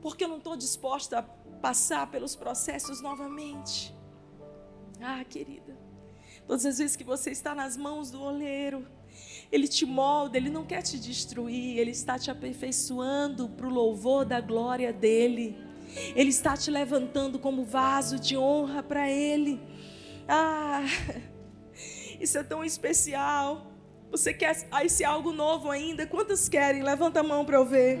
porque 0.00 0.22
eu 0.22 0.28
não 0.28 0.38
estou 0.38 0.56
disposta 0.56 1.18
a 1.18 1.22
passar 1.22 2.08
pelos 2.12 2.36
processos 2.36 3.00
novamente. 3.00 3.92
Ah, 5.00 5.24
querida, 5.24 5.71
Todas 6.52 6.66
as 6.66 6.76
vezes 6.76 6.96
que 6.96 7.02
você 7.02 7.30
está 7.30 7.54
nas 7.54 7.78
mãos 7.78 8.10
do 8.10 8.20
oleiro, 8.20 8.86
ele 9.50 9.66
te 9.66 9.86
molda, 9.86 10.36
ele 10.36 10.50
não 10.50 10.66
quer 10.66 10.82
te 10.82 10.98
destruir, 10.98 11.78
ele 11.78 11.92
está 11.92 12.18
te 12.18 12.30
aperfeiçoando 12.30 13.48
para 13.48 13.66
o 13.66 13.70
louvor 13.70 14.26
da 14.26 14.38
glória 14.38 14.92
dele. 14.92 15.56
Ele 16.14 16.28
está 16.28 16.54
te 16.54 16.70
levantando 16.70 17.38
como 17.38 17.64
vaso 17.64 18.20
de 18.20 18.36
honra 18.36 18.82
para 18.82 19.10
ele. 19.10 19.62
Ah, 20.28 20.84
isso 22.20 22.36
é 22.36 22.42
tão 22.42 22.62
especial. 22.62 23.72
Você 24.10 24.34
quer 24.34 24.54
esse 24.84 25.06
algo 25.06 25.32
novo 25.32 25.70
ainda? 25.70 26.06
Quantas 26.06 26.50
querem? 26.50 26.82
Levanta 26.82 27.20
a 27.20 27.22
mão 27.22 27.46
para 27.46 27.56
eu 27.56 27.64
ver. 27.64 27.98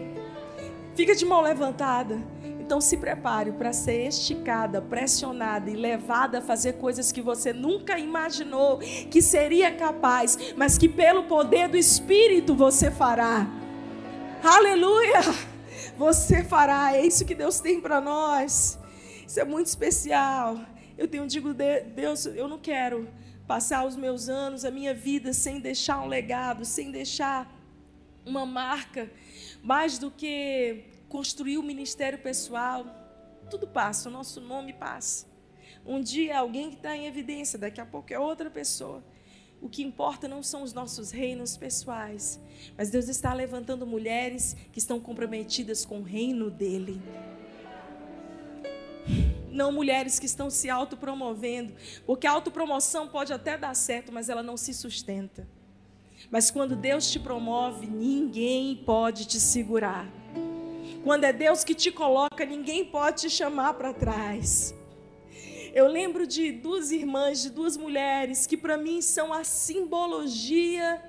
Fica 0.94 1.16
de 1.16 1.24
mão 1.24 1.40
levantada. 1.40 2.22
Então 2.62 2.80
se 2.80 2.96
prepare 2.96 3.50
para 3.50 3.72
ser 3.72 4.06
esticada, 4.06 4.80
pressionada 4.80 5.68
e 5.68 5.74
levada 5.74 6.38
a 6.38 6.40
fazer 6.40 6.74
coisas 6.74 7.10
que 7.10 7.20
você 7.20 7.52
nunca 7.52 7.98
imaginou 7.98 8.78
que 9.10 9.20
seria 9.20 9.74
capaz, 9.74 10.38
mas 10.56 10.78
que 10.78 10.88
pelo 10.88 11.24
poder 11.24 11.68
do 11.68 11.76
Espírito 11.76 12.54
você 12.54 12.88
fará. 12.88 13.48
Aleluia! 14.44 15.20
Você 15.98 16.44
fará, 16.44 16.96
é 16.96 17.04
isso 17.04 17.24
que 17.24 17.34
Deus 17.34 17.58
tem 17.58 17.80
para 17.80 18.00
nós. 18.00 18.78
Isso 19.26 19.40
é 19.40 19.44
muito 19.44 19.66
especial. 19.66 20.60
Eu 20.96 21.08
tenho 21.08 21.26
digo, 21.26 21.52
Deus, 21.52 22.26
eu 22.26 22.46
não 22.46 22.60
quero 22.60 23.08
passar 23.44 23.84
os 23.84 23.96
meus 23.96 24.28
anos, 24.28 24.64
a 24.64 24.70
minha 24.70 24.94
vida 24.94 25.32
sem 25.32 25.58
deixar 25.58 26.00
um 26.00 26.06
legado, 26.06 26.64
sem 26.64 26.92
deixar 26.92 27.52
uma 28.24 28.46
marca, 28.46 29.10
mais 29.64 29.98
do 29.98 30.12
que 30.12 30.91
construir 31.12 31.58
o 31.58 31.62
ministério 31.62 32.18
pessoal, 32.18 32.86
tudo 33.50 33.68
passa, 33.68 34.08
o 34.08 34.12
nosso 34.12 34.40
nome 34.40 34.72
passa. 34.72 35.26
Um 35.84 36.00
dia 36.00 36.32
é 36.32 36.36
alguém 36.36 36.70
que 36.70 36.76
está 36.76 36.96
em 36.96 37.06
evidência, 37.06 37.58
daqui 37.58 37.82
a 37.82 37.84
pouco 37.84 38.14
é 38.14 38.18
outra 38.18 38.50
pessoa. 38.50 39.04
O 39.60 39.68
que 39.68 39.82
importa 39.82 40.26
não 40.26 40.42
são 40.42 40.62
os 40.62 40.72
nossos 40.72 41.10
reinos 41.10 41.54
pessoais, 41.54 42.40
mas 42.78 42.88
Deus 42.88 43.08
está 43.08 43.34
levantando 43.34 43.86
mulheres 43.86 44.56
que 44.72 44.78
estão 44.78 44.98
comprometidas 44.98 45.84
com 45.84 46.00
o 46.00 46.02
reino 46.02 46.50
dele. 46.50 46.98
Não 49.50 49.70
mulheres 49.70 50.18
que 50.18 50.24
estão 50.24 50.48
se 50.48 50.70
autopromovendo, 50.70 51.74
porque 52.06 52.26
a 52.26 52.32
autopromoção 52.32 53.06
pode 53.06 53.34
até 53.34 53.58
dar 53.58 53.76
certo, 53.76 54.10
mas 54.10 54.30
ela 54.30 54.42
não 54.42 54.56
se 54.56 54.72
sustenta. 54.72 55.46
Mas 56.30 56.50
quando 56.50 56.74
Deus 56.74 57.10
te 57.10 57.20
promove, 57.20 57.86
ninguém 57.86 58.76
pode 58.76 59.26
te 59.26 59.38
segurar. 59.38 60.21
Quando 61.02 61.24
é 61.24 61.32
Deus 61.32 61.64
que 61.64 61.74
te 61.74 61.90
coloca, 61.90 62.44
ninguém 62.44 62.84
pode 62.84 63.22
te 63.22 63.30
chamar 63.30 63.74
para 63.74 63.92
trás. 63.92 64.72
Eu 65.74 65.88
lembro 65.88 66.26
de 66.26 66.52
duas 66.52 66.92
irmãs, 66.92 67.42
de 67.42 67.50
duas 67.50 67.76
mulheres, 67.76 68.46
que 68.46 68.56
para 68.56 68.76
mim 68.76 69.02
são 69.02 69.32
a 69.32 69.42
simbologia 69.42 71.02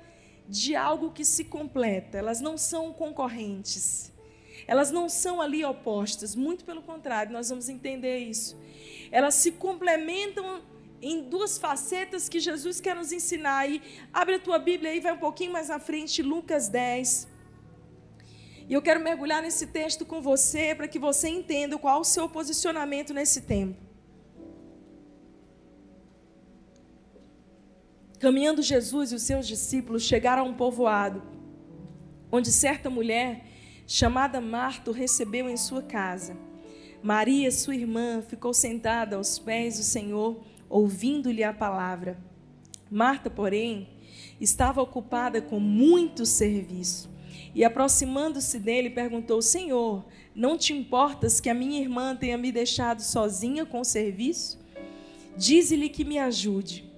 de 0.48 0.74
algo 0.74 1.12
que 1.12 1.24
se 1.24 1.44
completa. 1.44 2.18
Elas 2.18 2.40
não 2.40 2.58
são 2.58 2.92
concorrentes. 2.92 4.12
Elas 4.66 4.90
não 4.90 5.08
são 5.08 5.40
ali 5.40 5.64
opostas, 5.64 6.34
muito 6.34 6.64
pelo 6.64 6.82
contrário, 6.82 7.32
nós 7.32 7.48
vamos 7.50 7.68
entender 7.68 8.18
isso. 8.18 8.56
Elas 9.12 9.34
se 9.34 9.52
complementam 9.52 10.60
em 11.00 11.22
duas 11.22 11.56
facetas 11.56 12.28
que 12.28 12.40
Jesus 12.40 12.80
quer 12.80 12.96
nos 12.96 13.12
ensinar. 13.12 13.70
E 13.70 13.80
abre 14.12 14.36
a 14.36 14.38
tua 14.40 14.58
Bíblia 14.58 14.90
aí, 14.90 14.98
vai 14.98 15.12
um 15.12 15.18
pouquinho 15.18 15.52
mais 15.52 15.70
à 15.70 15.78
frente, 15.78 16.20
Lucas 16.20 16.68
10. 16.68 17.33
E 18.68 18.72
eu 18.72 18.80
quero 18.80 19.00
mergulhar 19.00 19.42
nesse 19.42 19.66
texto 19.66 20.06
com 20.06 20.22
você 20.22 20.74
para 20.74 20.88
que 20.88 20.98
você 20.98 21.28
entenda 21.28 21.76
qual 21.76 22.00
o 22.00 22.04
seu 22.04 22.28
posicionamento 22.28 23.12
nesse 23.12 23.42
tempo. 23.42 23.76
Caminhando 28.18 28.62
Jesus 28.62 29.12
e 29.12 29.14
os 29.16 29.22
seus 29.22 29.46
discípulos 29.46 30.02
chegaram 30.02 30.44
a 30.44 30.46
um 30.46 30.54
povoado, 30.54 31.22
onde 32.32 32.50
certa 32.50 32.88
mulher, 32.88 33.44
chamada 33.86 34.40
Marta, 34.40 34.90
recebeu 34.92 35.46
em 35.48 35.58
sua 35.58 35.82
casa. 35.82 36.34
Maria, 37.02 37.50
sua 37.52 37.74
irmã, 37.74 38.22
ficou 38.22 38.54
sentada 38.54 39.16
aos 39.16 39.38
pés 39.38 39.76
do 39.76 39.82
Senhor, 39.82 40.42
ouvindo-lhe 40.70 41.44
a 41.44 41.52
palavra. 41.52 42.18
Marta, 42.90 43.28
porém, 43.28 43.90
estava 44.40 44.80
ocupada 44.80 45.42
com 45.42 45.60
muito 45.60 46.24
serviço. 46.24 47.13
E 47.54 47.64
aproximando-se 47.64 48.58
dele, 48.58 48.90
perguntou: 48.90 49.40
Senhor, 49.40 50.04
não 50.34 50.58
te 50.58 50.72
importas 50.72 51.40
que 51.40 51.48
a 51.48 51.54
minha 51.54 51.80
irmã 51.80 52.16
tenha 52.16 52.36
me 52.36 52.50
deixado 52.50 53.00
sozinha 53.00 53.64
com 53.64 53.80
o 53.80 53.84
serviço? 53.84 54.58
Dize-lhe 55.36 55.88
que 55.88 56.04
me 56.04 56.18
ajude. 56.18 56.92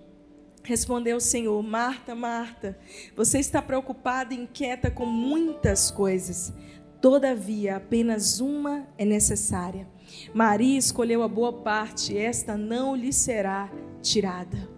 Respondeu 0.63 1.19
o 1.19 1.21
Senhor: 1.21 1.63
Marta, 1.63 2.15
Marta, 2.15 2.79
você 3.15 3.39
está 3.39 3.61
preocupada 3.61 4.33
e 4.33 4.39
inquieta 4.39 4.91
com 4.91 5.07
muitas 5.07 5.91
coisas. 5.91 6.53
Todavia, 7.01 7.77
apenas 7.77 8.41
uma 8.41 8.89
é 8.97 9.05
necessária. 9.05 9.87
Maria 10.33 10.79
escolheu 10.79 11.23
a 11.23 11.29
boa 11.29 11.53
parte, 11.53 12.17
esta 12.17 12.57
não 12.57 12.97
lhe 12.97 13.13
será 13.13 13.71
tirada. 14.01 14.69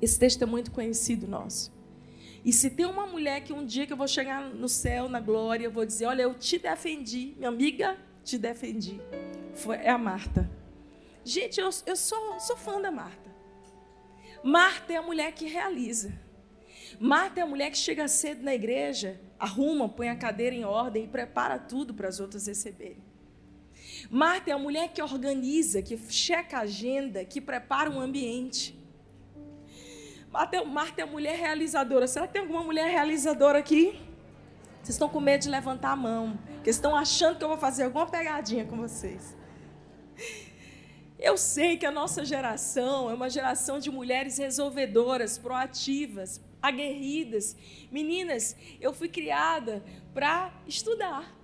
Esse 0.00 0.18
texto 0.18 0.42
é 0.42 0.46
muito 0.46 0.70
conhecido 0.70 1.26
nosso. 1.26 1.79
E 2.44 2.52
se 2.52 2.70
tem 2.70 2.86
uma 2.86 3.06
mulher 3.06 3.42
que 3.42 3.52
um 3.52 3.64
dia 3.64 3.86
que 3.86 3.92
eu 3.92 3.96
vou 3.96 4.08
chegar 4.08 4.42
no 4.42 4.68
céu, 4.68 5.08
na 5.08 5.20
glória, 5.20 5.64
eu 5.64 5.70
vou 5.70 5.84
dizer: 5.84 6.06
Olha, 6.06 6.22
eu 6.22 6.34
te 6.34 6.58
defendi, 6.58 7.34
minha 7.36 7.48
amiga, 7.48 7.98
te 8.24 8.38
defendi. 8.38 9.00
Foi, 9.54 9.76
é 9.76 9.90
a 9.90 9.98
Marta. 9.98 10.50
Gente, 11.24 11.60
eu, 11.60 11.68
eu 11.86 11.96
sou, 11.96 12.40
sou 12.40 12.56
fã 12.56 12.80
da 12.80 12.90
Marta. 12.90 13.30
Marta 14.42 14.92
é 14.92 14.96
a 14.96 15.02
mulher 15.02 15.32
que 15.32 15.46
realiza. 15.46 16.12
Marta 16.98 17.40
é 17.40 17.42
a 17.42 17.46
mulher 17.46 17.70
que 17.70 17.78
chega 17.78 18.08
cedo 18.08 18.42
na 18.42 18.54
igreja, 18.54 19.20
arruma, 19.38 19.88
põe 19.88 20.08
a 20.08 20.16
cadeira 20.16 20.56
em 20.56 20.64
ordem 20.64 21.04
e 21.04 21.08
prepara 21.08 21.58
tudo 21.58 21.92
para 21.92 22.08
as 22.08 22.20
outras 22.20 22.46
receberem. 22.46 23.02
Marta 24.10 24.50
é 24.50 24.54
a 24.54 24.58
mulher 24.58 24.88
que 24.92 25.02
organiza, 25.02 25.82
que 25.82 25.96
checa 26.10 26.58
a 26.58 26.62
agenda, 26.62 27.24
que 27.24 27.40
prepara 27.40 27.90
um 27.90 28.00
ambiente. 28.00 28.79
Marta, 30.30 31.02
é 31.02 31.04
mulher 31.04 31.36
realizadora. 31.36 32.06
Será 32.06 32.26
que 32.26 32.34
tem 32.34 32.42
alguma 32.42 32.62
mulher 32.62 32.88
realizadora 32.88 33.58
aqui? 33.58 34.00
Vocês 34.76 34.90
estão 34.90 35.08
com 35.08 35.20
medo 35.20 35.42
de 35.42 35.48
levantar 35.48 35.90
a 35.90 35.96
mão, 35.96 36.38
porque 36.54 36.70
estão 36.70 36.94
achando 36.94 37.36
que 37.36 37.44
eu 37.44 37.48
vou 37.48 37.58
fazer 37.58 37.82
alguma 37.84 38.06
pegadinha 38.06 38.64
com 38.64 38.76
vocês. 38.76 39.36
Eu 41.18 41.36
sei 41.36 41.76
que 41.76 41.84
a 41.84 41.90
nossa 41.90 42.24
geração 42.24 43.10
é 43.10 43.14
uma 43.14 43.28
geração 43.28 43.78
de 43.78 43.90
mulheres 43.90 44.38
resolvedoras, 44.38 45.36
proativas, 45.36 46.40
aguerridas. 46.62 47.56
Meninas, 47.90 48.56
eu 48.80 48.92
fui 48.92 49.08
criada 49.08 49.82
para 50.14 50.52
estudar. 50.66 51.36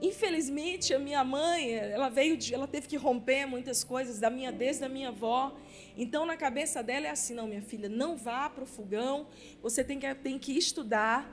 infelizmente, 0.00 0.94
a 0.94 0.98
minha 0.98 1.24
mãe, 1.24 1.74
ela 1.74 2.08
veio 2.08 2.36
de, 2.36 2.54
ela 2.54 2.68
teve 2.68 2.86
que 2.86 2.96
romper 2.96 3.46
muitas 3.46 3.82
coisas 3.82 4.20
da 4.20 4.30
minha 4.30 4.52
desde 4.52 4.84
a 4.84 4.88
minha 4.88 5.08
avó. 5.08 5.56
Então, 6.00 6.24
na 6.24 6.36
cabeça 6.36 6.80
dela 6.80 7.08
é 7.08 7.10
assim: 7.10 7.34
não, 7.34 7.48
minha 7.48 7.60
filha, 7.60 7.88
não 7.88 8.16
vá 8.16 8.48
para 8.48 8.62
o 8.62 8.66
fogão, 8.66 9.26
você 9.60 9.82
tem 9.82 9.98
que, 9.98 10.14
tem 10.14 10.38
que 10.38 10.56
estudar, 10.56 11.28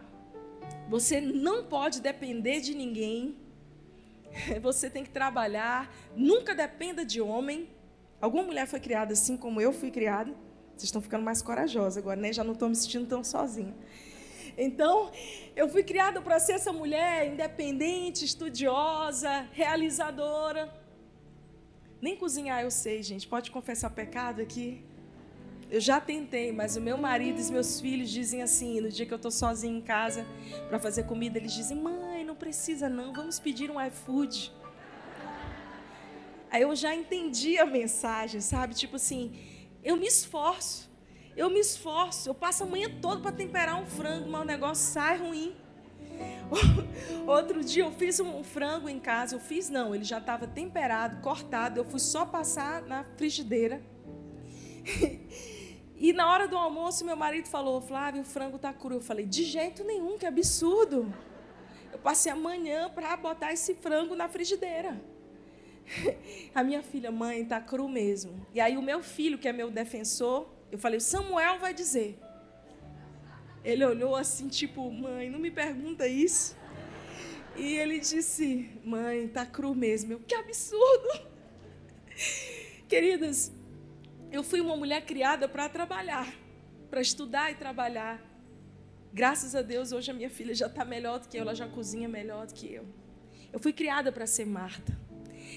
você 0.89 1.21
não 1.21 1.63
pode 1.63 2.01
depender 2.01 2.59
de 2.61 2.73
ninguém, 2.73 3.37
você 4.63 4.89
tem 4.89 5.03
que 5.03 5.11
trabalhar, 5.11 5.95
nunca 6.15 6.55
dependa 6.55 7.05
de 7.05 7.21
homem. 7.21 7.69
Alguma 8.19 8.41
mulher 8.41 8.65
foi 8.65 8.79
criada 8.79 9.13
assim 9.13 9.37
como 9.37 9.61
eu 9.61 9.71
fui 9.71 9.91
criada? 9.91 10.31
Vocês 10.69 10.85
estão 10.85 11.01
ficando 11.01 11.23
mais 11.23 11.43
corajosas 11.43 11.97
agora, 11.97 12.19
né? 12.19 12.33
Já 12.33 12.43
não 12.43 12.53
estou 12.53 12.67
me 12.67 12.75
sentindo 12.75 13.05
tão 13.05 13.23
sozinha. 13.23 13.75
Então, 14.57 15.11
eu 15.55 15.69
fui 15.69 15.83
criada 15.83 16.21
para 16.21 16.39
ser 16.39 16.53
essa 16.53 16.73
mulher 16.73 17.31
independente, 17.31 18.25
estudiosa, 18.25 19.47
realizadora. 19.51 20.73
Nem 22.01 22.15
cozinhar 22.15 22.61
eu 22.61 22.71
sei, 22.71 23.01
gente. 23.01 23.27
Pode 23.27 23.51
confessar 23.51 23.89
pecado 23.89 24.41
aqui? 24.41 24.83
Eu 25.69 25.79
já 25.79 25.99
tentei, 25.99 26.51
mas 26.51 26.75
o 26.77 26.81
meu 26.81 26.97
marido 26.97 27.39
e 27.39 27.41
os 27.41 27.49
meus 27.49 27.81
filhos 27.81 28.09
dizem 28.09 28.43
assim, 28.43 28.79
no 28.79 28.89
dia 28.89 29.05
que 29.05 29.13
eu 29.13 29.15
estou 29.15 29.31
sozinha 29.31 29.75
em 29.75 29.81
casa 29.81 30.25
para 30.69 30.79
fazer 30.79 31.03
comida, 31.03 31.37
eles 31.37 31.53
dizem: 31.53 31.77
"Mãe, 31.77 32.23
não 32.23 32.35
precisa 32.35 32.87
não, 32.87 33.11
vamos 33.13 33.39
pedir 33.39 33.71
um 33.71 33.83
iFood". 33.87 34.53
Aí 36.51 36.61
eu 36.61 36.75
já 36.75 36.93
entendi 36.93 37.57
a 37.57 37.65
mensagem, 37.65 38.39
sabe? 38.39 38.75
Tipo 38.75 38.95
assim, 38.97 39.33
eu 39.83 39.97
me 39.97 40.05
esforço. 40.05 40.89
Eu 41.35 41.49
me 41.49 41.59
esforço, 41.59 42.29
eu 42.29 42.33
passo 42.33 42.63
a 42.63 42.65
manhã 42.65 42.89
toda 43.01 43.21
para 43.21 43.31
temperar 43.31 43.75
um 43.81 43.85
frango, 43.85 44.29
mas 44.29 44.41
o 44.41 44.45
negócio 44.45 44.85
sai 44.93 45.17
ruim. 45.17 45.53
Outro 47.27 47.63
dia 47.63 47.83
eu 47.83 47.91
fiz 47.91 48.19
um 48.19 48.43
frango 48.43 48.87
em 48.87 48.99
casa, 48.99 49.35
eu 49.35 49.39
fiz 49.39 49.69
não, 49.69 49.95
ele 49.95 50.03
já 50.03 50.19
estava 50.19 50.47
temperado, 50.47 51.21
cortado, 51.21 51.79
eu 51.79 51.85
fui 51.85 51.99
só 51.99 52.25
passar 52.25 52.81
na 52.83 53.03
frigideira. 53.17 53.81
E 55.97 56.11
na 56.11 56.29
hora 56.29 56.45
do 56.45 56.57
almoço, 56.57 57.05
meu 57.05 57.15
marido 57.15 57.47
falou: 57.47 57.79
Flávio, 57.79 58.21
o 58.21 58.25
frango 58.25 58.57
está 58.57 58.73
cru. 58.73 58.95
Eu 58.95 59.01
falei: 59.01 59.25
de 59.25 59.43
jeito 59.43 59.81
nenhum, 59.83 60.17
que 60.17 60.25
absurdo. 60.25 61.11
Eu 61.91 61.99
passei 61.99 62.31
a 62.31 62.35
manhã 62.35 62.89
para 62.89 63.15
botar 63.15 63.53
esse 63.53 63.73
frango 63.75 64.13
na 64.13 64.27
frigideira. 64.27 65.01
A 66.53 66.63
minha 66.63 66.83
filha, 66.83 67.11
mãe, 67.11 67.41
está 67.41 67.61
cru 67.61 67.87
mesmo. 67.87 68.45
E 68.53 68.59
aí 68.59 68.75
o 68.75 68.81
meu 68.81 69.01
filho, 69.01 69.37
que 69.37 69.47
é 69.47 69.53
meu 69.53 69.71
defensor, 69.71 70.49
eu 70.71 70.77
falei, 70.77 70.99
Samuel 70.99 71.59
vai 71.59 71.73
dizer. 71.73 72.19
Ele 73.65 73.83
olhou 73.83 74.15
assim, 74.15 74.47
tipo, 74.47 74.89
mãe, 74.91 75.29
não 75.29 75.39
me 75.39 75.49
pergunta 75.49 76.07
isso. 76.07 76.55
E 77.55 77.73
ele 77.77 77.99
disse, 77.99 78.69
mãe, 78.85 79.27
tá 79.27 79.43
cru 79.43 79.73
mesmo. 79.73 80.13
Eu, 80.13 80.19
que 80.19 80.35
absurdo! 80.35 81.27
Queridas, 82.87 83.51
eu 84.31 84.43
fui 84.43 84.61
uma 84.61 84.77
mulher 84.77 85.03
criada 85.03 85.49
para 85.49 85.67
trabalhar, 85.67 86.31
para 86.91 87.01
estudar 87.01 87.51
e 87.51 87.55
trabalhar. 87.55 88.23
Graças 89.11 89.55
a 89.55 89.63
Deus, 89.63 89.91
hoje 89.91 90.11
a 90.11 90.13
minha 90.13 90.29
filha 90.29 90.53
já 90.53 90.67
está 90.67 90.85
melhor 90.85 91.19
do 91.19 91.27
que 91.27 91.35
eu, 91.35 91.41
ela 91.41 91.55
já 91.55 91.67
cozinha 91.67 92.07
melhor 92.07 92.45
do 92.45 92.53
que 92.53 92.71
eu. 92.71 92.85
Eu 93.51 93.59
fui 93.59 93.73
criada 93.73 94.11
para 94.11 94.27
ser 94.27 94.45
Marta 94.45 95.05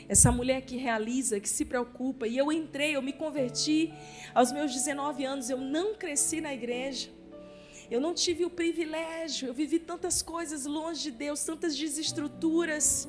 essa 0.09 0.33
mulher 0.33 0.63
que 0.63 0.77
realiza, 0.77 1.41
que 1.41 1.49
se 1.49 1.65
preocupa. 1.65 2.27
E 2.27 2.37
eu 2.37 2.51
entrei, 2.51 2.97
eu 2.97 3.03
me 3.03 3.13
converti 3.13 3.93
aos 4.35 4.51
meus 4.53 4.73
19 4.73 5.25
anos, 5.25 5.51
eu 5.51 5.59
não 5.59 5.95
cresci 5.95 6.41
na 6.41 6.53
igreja. 6.55 7.11
Eu 7.91 8.01
não 8.01 8.15
tive 8.15 8.45
o 8.45 8.51
privilégio, 8.51 9.49
eu 9.49 9.55
vivi 9.55 9.79
tantas 9.79 10.21
coisas 10.21 10.67
longe 10.67 11.05
de 11.05 11.11
Deus, 11.11 11.43
tantas 11.43 11.77
desestruturas, 11.77 13.09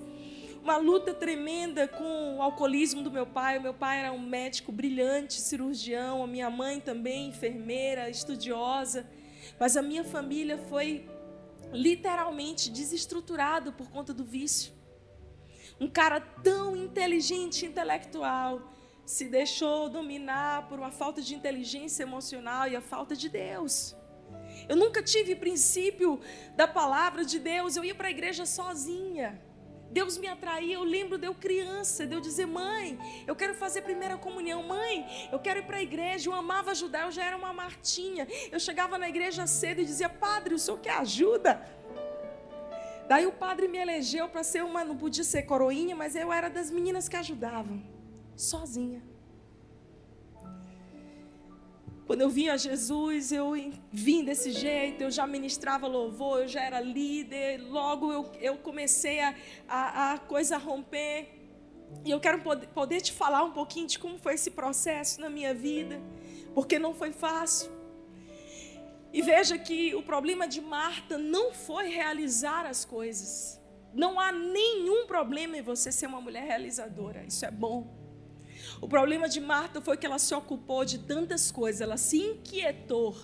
uma 0.63 0.77
luta 0.77 1.13
tremenda 1.13 1.87
com 1.87 2.37
o 2.37 2.41
alcoolismo 2.41 3.01
do 3.01 3.11
meu 3.11 3.25
pai. 3.25 3.57
O 3.57 3.61
meu 3.61 3.73
pai 3.73 3.99
era 3.99 4.11
um 4.11 4.19
médico 4.19 4.71
brilhante, 4.71 5.33
cirurgião, 5.33 6.23
a 6.23 6.27
minha 6.27 6.49
mãe 6.49 6.79
também, 6.79 7.29
enfermeira, 7.29 8.09
estudiosa. 8.09 9.09
Mas 9.59 9.75
a 9.75 9.81
minha 9.81 10.03
família 10.03 10.57
foi 10.57 11.09
literalmente 11.71 12.69
desestruturada 12.69 13.71
por 13.71 13.89
conta 13.89 14.13
do 14.13 14.23
vício 14.23 14.79
um 15.79 15.87
cara 15.87 16.19
tão 16.19 16.75
inteligente, 16.75 17.65
intelectual, 17.65 18.61
se 19.05 19.25
deixou 19.25 19.89
dominar 19.89 20.67
por 20.67 20.77
uma 20.77 20.91
falta 20.91 21.21
de 21.21 21.33
inteligência 21.33 22.03
emocional 22.03 22.67
e 22.67 22.75
a 22.75 22.81
falta 22.81 23.15
de 23.15 23.29
Deus. 23.29 23.95
Eu 24.69 24.75
nunca 24.75 25.01
tive 25.01 25.35
princípio 25.35 26.21
da 26.55 26.67
palavra 26.67 27.25
de 27.25 27.39
Deus, 27.39 27.75
eu 27.75 27.83
ia 27.83 27.95
para 27.95 28.07
a 28.07 28.11
igreja 28.11 28.45
sozinha. 28.45 29.41
Deus 29.91 30.19
me 30.19 30.27
atraía, 30.27 30.75
eu 30.75 30.83
lembro 30.83 31.17
de 31.17 31.25
eu 31.25 31.33
criança, 31.33 32.05
de 32.05 32.13
eu 32.13 32.21
dizer, 32.21 32.45
mãe, 32.45 32.97
eu 33.25 33.35
quero 33.35 33.55
fazer 33.55 33.81
primeira 33.81 34.15
comunhão, 34.15 34.61
mãe, 34.61 35.27
eu 35.31 35.39
quero 35.39 35.61
ir 35.61 35.65
para 35.65 35.77
a 35.77 35.81
igreja, 35.81 36.29
eu 36.29 36.33
amava 36.33 36.69
ajudar, 36.69 37.05
eu 37.05 37.11
já 37.11 37.23
era 37.25 37.35
uma 37.35 37.51
martinha. 37.51 38.27
Eu 38.51 38.59
chegava 38.59 38.99
na 38.99 39.09
igreja 39.09 39.47
cedo 39.47 39.81
e 39.81 39.85
dizia, 39.85 40.07
padre, 40.07 40.53
o 40.53 40.59
senhor 40.59 40.79
quer 40.79 40.97
ajuda? 40.97 41.59
Daí 43.07 43.25
o 43.25 43.31
padre 43.31 43.67
me 43.67 43.79
elegeu 43.79 44.29
para 44.29 44.43
ser 44.43 44.63
uma, 44.63 44.85
não 44.85 44.95
podia 44.95 45.23
ser 45.23 45.41
coroinha, 45.41 45.95
mas 45.95 46.15
eu 46.15 46.31
era 46.31 46.47
das 46.47 46.69
meninas 46.69 47.09
que 47.09 47.15
ajudavam, 47.15 47.81
sozinha. 48.35 49.01
Quando 52.09 52.21
eu 52.21 52.29
vinha 52.31 52.53
a 52.53 52.57
Jesus, 52.57 53.31
eu 53.31 53.53
vim 53.91 54.23
desse 54.23 54.51
jeito, 54.51 55.03
eu 55.03 55.11
já 55.11 55.27
ministrava 55.27 55.85
louvor, 55.85 56.41
eu 56.41 56.47
já 56.47 56.63
era 56.63 56.81
líder, 56.81 57.61
logo 57.61 58.11
eu, 58.11 58.31
eu 58.41 58.57
comecei 58.57 59.19
a, 59.19 59.35
a, 59.67 60.13
a 60.13 60.17
coisa 60.17 60.57
romper. 60.57 61.27
E 62.03 62.09
eu 62.09 62.19
quero 62.19 62.41
poder, 62.41 62.65
poder 62.69 63.01
te 63.01 63.13
falar 63.13 63.43
um 63.43 63.51
pouquinho 63.51 63.85
de 63.85 63.99
como 63.99 64.17
foi 64.17 64.33
esse 64.33 64.49
processo 64.49 65.21
na 65.21 65.29
minha 65.29 65.53
vida, 65.53 66.01
porque 66.55 66.79
não 66.79 66.95
foi 66.95 67.11
fácil. 67.11 67.71
E 69.13 69.21
veja 69.21 69.55
que 69.59 69.93
o 69.93 70.01
problema 70.01 70.47
de 70.47 70.61
Marta 70.61 71.15
não 71.15 71.53
foi 71.53 71.89
realizar 71.89 72.65
as 72.65 72.83
coisas. 72.83 73.61
Não 73.93 74.19
há 74.19 74.31
nenhum 74.31 75.05
problema 75.05 75.59
em 75.59 75.61
você 75.61 75.91
ser 75.91 76.07
uma 76.07 76.19
mulher 76.19 76.43
realizadora. 76.43 77.23
Isso 77.23 77.45
é 77.45 77.51
bom. 77.51 77.98
O 78.81 78.87
problema 78.87 79.27
de 79.27 79.41
Marta 79.41 79.81
foi 79.81 79.97
que 79.97 80.05
ela 80.05 80.19
se 80.19 80.33
ocupou 80.33 80.85
de 80.85 80.99
tantas 80.99 81.51
coisas, 81.51 81.81
ela 81.81 81.97
se 81.97 82.17
inquietou, 82.17 83.15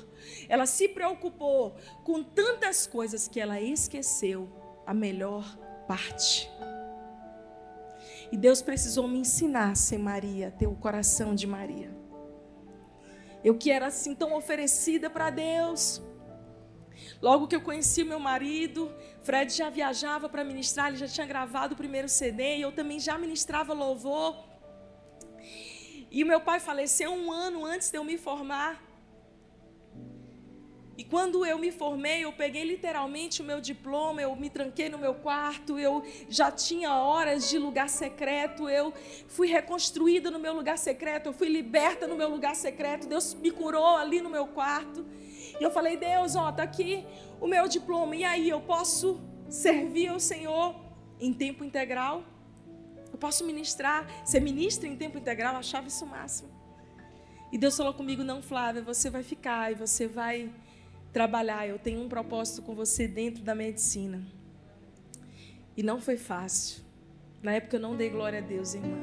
ela 0.49 0.65
se 0.65 0.89
preocupou 0.89 1.75
com 2.03 2.21
tantas 2.23 2.85
coisas 2.85 3.27
que 3.27 3.39
ela 3.39 3.59
esqueceu 3.61 4.49
a 4.85 4.93
melhor 4.93 5.57
parte. 5.87 6.49
E 8.31 8.37
Deus 8.37 8.61
precisou 8.61 9.07
me 9.07 9.19
ensinar 9.19 9.71
a 9.71 9.75
ser 9.75 9.97
Maria, 9.97 10.51
ter 10.51 10.67
o 10.67 10.75
coração 10.75 11.33
de 11.33 11.47
Maria. 11.47 11.95
Eu 13.43 13.57
que 13.57 13.71
era 13.71 13.87
assim 13.87 14.15
tão 14.15 14.35
oferecida 14.35 15.09
para 15.09 15.29
Deus. 15.29 16.01
Logo 17.21 17.47
que 17.47 17.55
eu 17.55 17.61
conheci 17.61 18.03
meu 18.03 18.19
marido, 18.19 18.91
Fred 19.21 19.53
já 19.53 19.69
viajava 19.69 20.27
para 20.27 20.43
ministrar, 20.43 20.87
ele 20.87 20.97
já 20.97 21.07
tinha 21.07 21.27
gravado 21.27 21.75
o 21.75 21.77
primeiro 21.77 22.09
CD 22.09 22.57
e 22.57 22.61
eu 22.61 22.71
também 22.71 22.99
já 22.99 23.17
ministrava 23.17 23.73
louvor. 23.73 24.54
E 26.15 26.23
meu 26.23 26.39
pai 26.39 26.61
faleceu 26.61 27.11
um 27.11 27.29
ano 27.29 27.65
antes 27.65 27.91
de 27.91 27.97
eu 27.97 28.03
me 28.09 28.17
formar. 28.17 28.81
E 30.97 31.03
quando 31.03 31.45
eu 31.45 31.57
me 31.59 31.73
formei, 31.73 32.23
eu 32.23 32.31
peguei 32.31 32.63
literalmente 32.63 33.41
o 33.41 33.43
meu 33.43 33.59
diploma, 33.59 34.21
eu 34.21 34.33
me 34.33 34.49
tranquei 34.49 34.87
no 34.87 34.97
meu 34.97 35.15
quarto, 35.15 35.77
eu 35.77 36.05
já 36.29 36.49
tinha 36.49 36.95
horas 36.95 37.49
de 37.49 37.57
lugar 37.59 37.89
secreto, 37.89 38.69
eu 38.69 38.93
fui 39.27 39.49
reconstruída 39.49 40.31
no 40.31 40.39
meu 40.39 40.53
lugar 40.53 40.77
secreto, 40.77 41.25
eu 41.27 41.33
fui 41.33 41.49
liberta 41.49 42.07
no 42.07 42.15
meu 42.15 42.29
lugar 42.29 42.55
secreto, 42.55 43.09
Deus 43.09 43.33
me 43.33 43.51
curou 43.51 43.97
ali 43.97 44.21
no 44.21 44.29
meu 44.29 44.47
quarto. 44.47 45.05
E 45.59 45.61
eu 45.61 45.69
falei: 45.69 45.97
Deus, 45.97 46.33
ó, 46.37 46.49
tá 46.49 46.63
aqui 46.63 47.05
o 47.41 47.45
meu 47.45 47.67
diploma, 47.67 48.15
e 48.15 48.23
aí 48.23 48.49
eu 48.49 48.61
posso 48.61 49.19
servir 49.49 50.07
ao 50.07 50.19
Senhor 50.21 50.75
em 51.19 51.33
tempo 51.33 51.61
integral? 51.61 52.23
Eu 53.15 53.17
posso 53.17 53.45
ministrar, 53.45 54.05
ser 54.25 54.41
ministra 54.41 54.89
em 54.89 54.97
tempo 54.97 55.17
integral? 55.17 55.55
Achava 55.55 55.87
isso 55.87 56.03
o 56.03 56.07
máximo. 56.09 56.49
E 57.49 57.57
Deus 57.57 57.77
falou 57.77 57.93
comigo: 57.93 58.25
Não, 58.25 58.41
Flávia, 58.41 58.81
você 58.81 59.09
vai 59.09 59.23
ficar 59.23 59.71
e 59.71 59.75
você 59.75 60.05
vai 60.05 60.53
trabalhar. 61.13 61.65
Eu 61.65 61.79
tenho 61.79 62.01
um 62.01 62.09
propósito 62.09 62.61
com 62.61 62.75
você 62.75 63.07
dentro 63.07 63.41
da 63.41 63.55
medicina. 63.55 64.21
E 65.77 65.81
não 65.81 66.01
foi 66.01 66.17
fácil. 66.17 66.83
Na 67.41 67.53
época 67.53 67.77
eu 67.77 67.79
não 67.79 67.95
dei 67.95 68.09
glória 68.09 68.39
a 68.39 68.41
Deus, 68.41 68.73
irmã. 68.73 68.97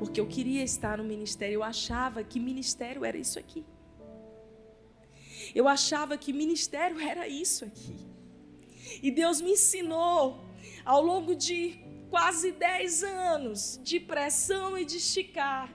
Porque 0.00 0.20
eu 0.20 0.26
queria 0.26 0.64
estar 0.64 0.98
no 0.98 1.04
ministério. 1.04 1.54
Eu 1.54 1.62
achava 1.62 2.24
que 2.24 2.40
ministério 2.40 3.04
era 3.04 3.16
isso 3.16 3.38
aqui. 3.38 3.64
Eu 5.54 5.68
achava 5.68 6.18
que 6.18 6.32
ministério 6.32 6.98
era 6.98 7.28
isso 7.28 7.64
aqui. 7.64 7.96
E 9.00 9.12
Deus 9.12 9.40
me 9.40 9.52
ensinou 9.52 10.44
ao 10.84 11.00
longo 11.00 11.36
de 11.36 11.86
quase 12.10 12.52
10 12.52 13.02
anos 13.04 13.80
de 13.82 14.00
pressão 14.00 14.76
e 14.78 14.84
de 14.84 14.96
esticar 14.96 15.70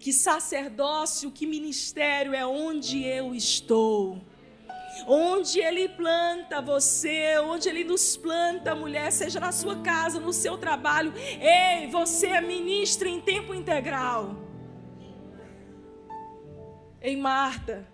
que 0.00 0.14
sacerdócio, 0.14 1.30
que 1.30 1.46
ministério 1.46 2.34
é 2.34 2.44
onde 2.44 3.04
eu 3.04 3.34
estou. 3.34 4.18
Onde 5.06 5.60
Ele 5.60 5.88
planta 5.90 6.60
você, 6.60 7.38
onde 7.38 7.68
Ele 7.68 7.84
nos 7.84 8.16
planta, 8.16 8.74
mulher, 8.74 9.12
seja 9.12 9.38
na 9.38 9.52
sua 9.52 9.80
casa, 9.82 10.18
no 10.18 10.32
seu 10.32 10.56
trabalho. 10.56 11.12
Ei, 11.16 11.86
você 11.88 12.28
é 12.28 12.40
ministra 12.40 13.08
em 13.08 13.20
tempo 13.20 13.54
integral. 13.54 14.36
Ei, 17.00 17.16
Marta, 17.16 17.86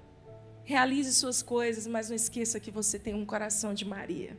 realize 0.63 1.13
suas 1.13 1.43
coisas, 1.43 1.87
mas 1.89 2.09
não 2.09 2.17
esqueça 2.17 2.61
que 2.61 2.71
você 2.71 2.99
tem 3.01 3.15
um 3.15 3.27
coração 3.27 3.75
de 3.75 3.85
Maria. 3.85 4.37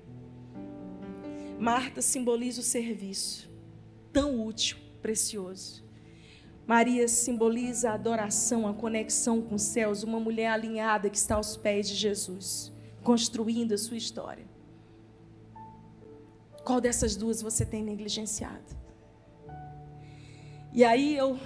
Marta 1.59 2.01
simboliza 2.01 2.61
o 2.61 2.63
serviço, 2.63 3.49
tão 4.13 4.45
útil, 4.45 4.77
precioso. 5.01 5.83
Maria 6.67 7.07
simboliza 7.07 7.89
a 7.89 7.93
adoração, 7.93 8.67
a 8.67 8.73
conexão 8.73 9.41
com 9.41 9.55
os 9.55 9.63
céus, 9.63 10.03
uma 10.03 10.19
mulher 10.19 10.49
alinhada 10.49 11.09
que 11.09 11.17
está 11.17 11.35
aos 11.35 11.57
pés 11.57 11.87
de 11.87 11.95
Jesus, 11.95 12.71
construindo 13.03 13.73
a 13.73 13.77
sua 13.77 13.97
história. 13.97 14.45
Qual 16.63 16.81
dessas 16.81 17.15
duas 17.15 17.41
você 17.41 17.65
tem 17.65 17.81
negligenciado? 17.81 18.75
E 20.73 20.83
aí 20.83 21.15
eu 21.15 21.39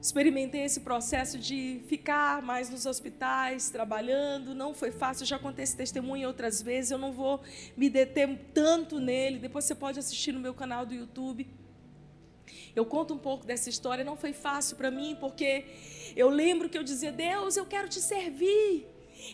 experimentei 0.00 0.62
esse 0.62 0.80
processo 0.80 1.38
de 1.38 1.80
ficar 1.86 2.40
mais 2.42 2.70
nos 2.70 2.86
hospitais, 2.86 3.70
trabalhando. 3.70 4.54
Não 4.54 4.72
foi 4.72 4.90
fácil, 4.90 5.26
já 5.26 5.38
contei 5.38 5.64
esse 5.64 5.76
testemunho 5.76 6.28
outras 6.28 6.62
vezes. 6.62 6.90
Eu 6.90 6.98
não 6.98 7.12
vou 7.12 7.40
me 7.76 7.90
deter 7.90 8.28
tanto 8.54 9.00
nele. 9.00 9.38
Depois 9.38 9.64
você 9.64 9.74
pode 9.74 9.98
assistir 9.98 10.32
no 10.32 10.40
meu 10.40 10.54
canal 10.54 10.86
do 10.86 10.94
YouTube. 10.94 11.48
Eu 12.74 12.86
conto 12.86 13.12
um 13.12 13.18
pouco 13.18 13.44
dessa 13.44 13.68
história. 13.68 14.04
Não 14.04 14.16
foi 14.16 14.32
fácil 14.32 14.76
para 14.76 14.90
mim, 14.90 15.16
porque 15.18 15.64
eu 16.14 16.28
lembro 16.28 16.68
que 16.68 16.78
eu 16.78 16.84
dizia: 16.84 17.10
Deus, 17.10 17.56
eu 17.56 17.66
quero 17.66 17.88
te 17.88 18.00
servir. 18.00 18.86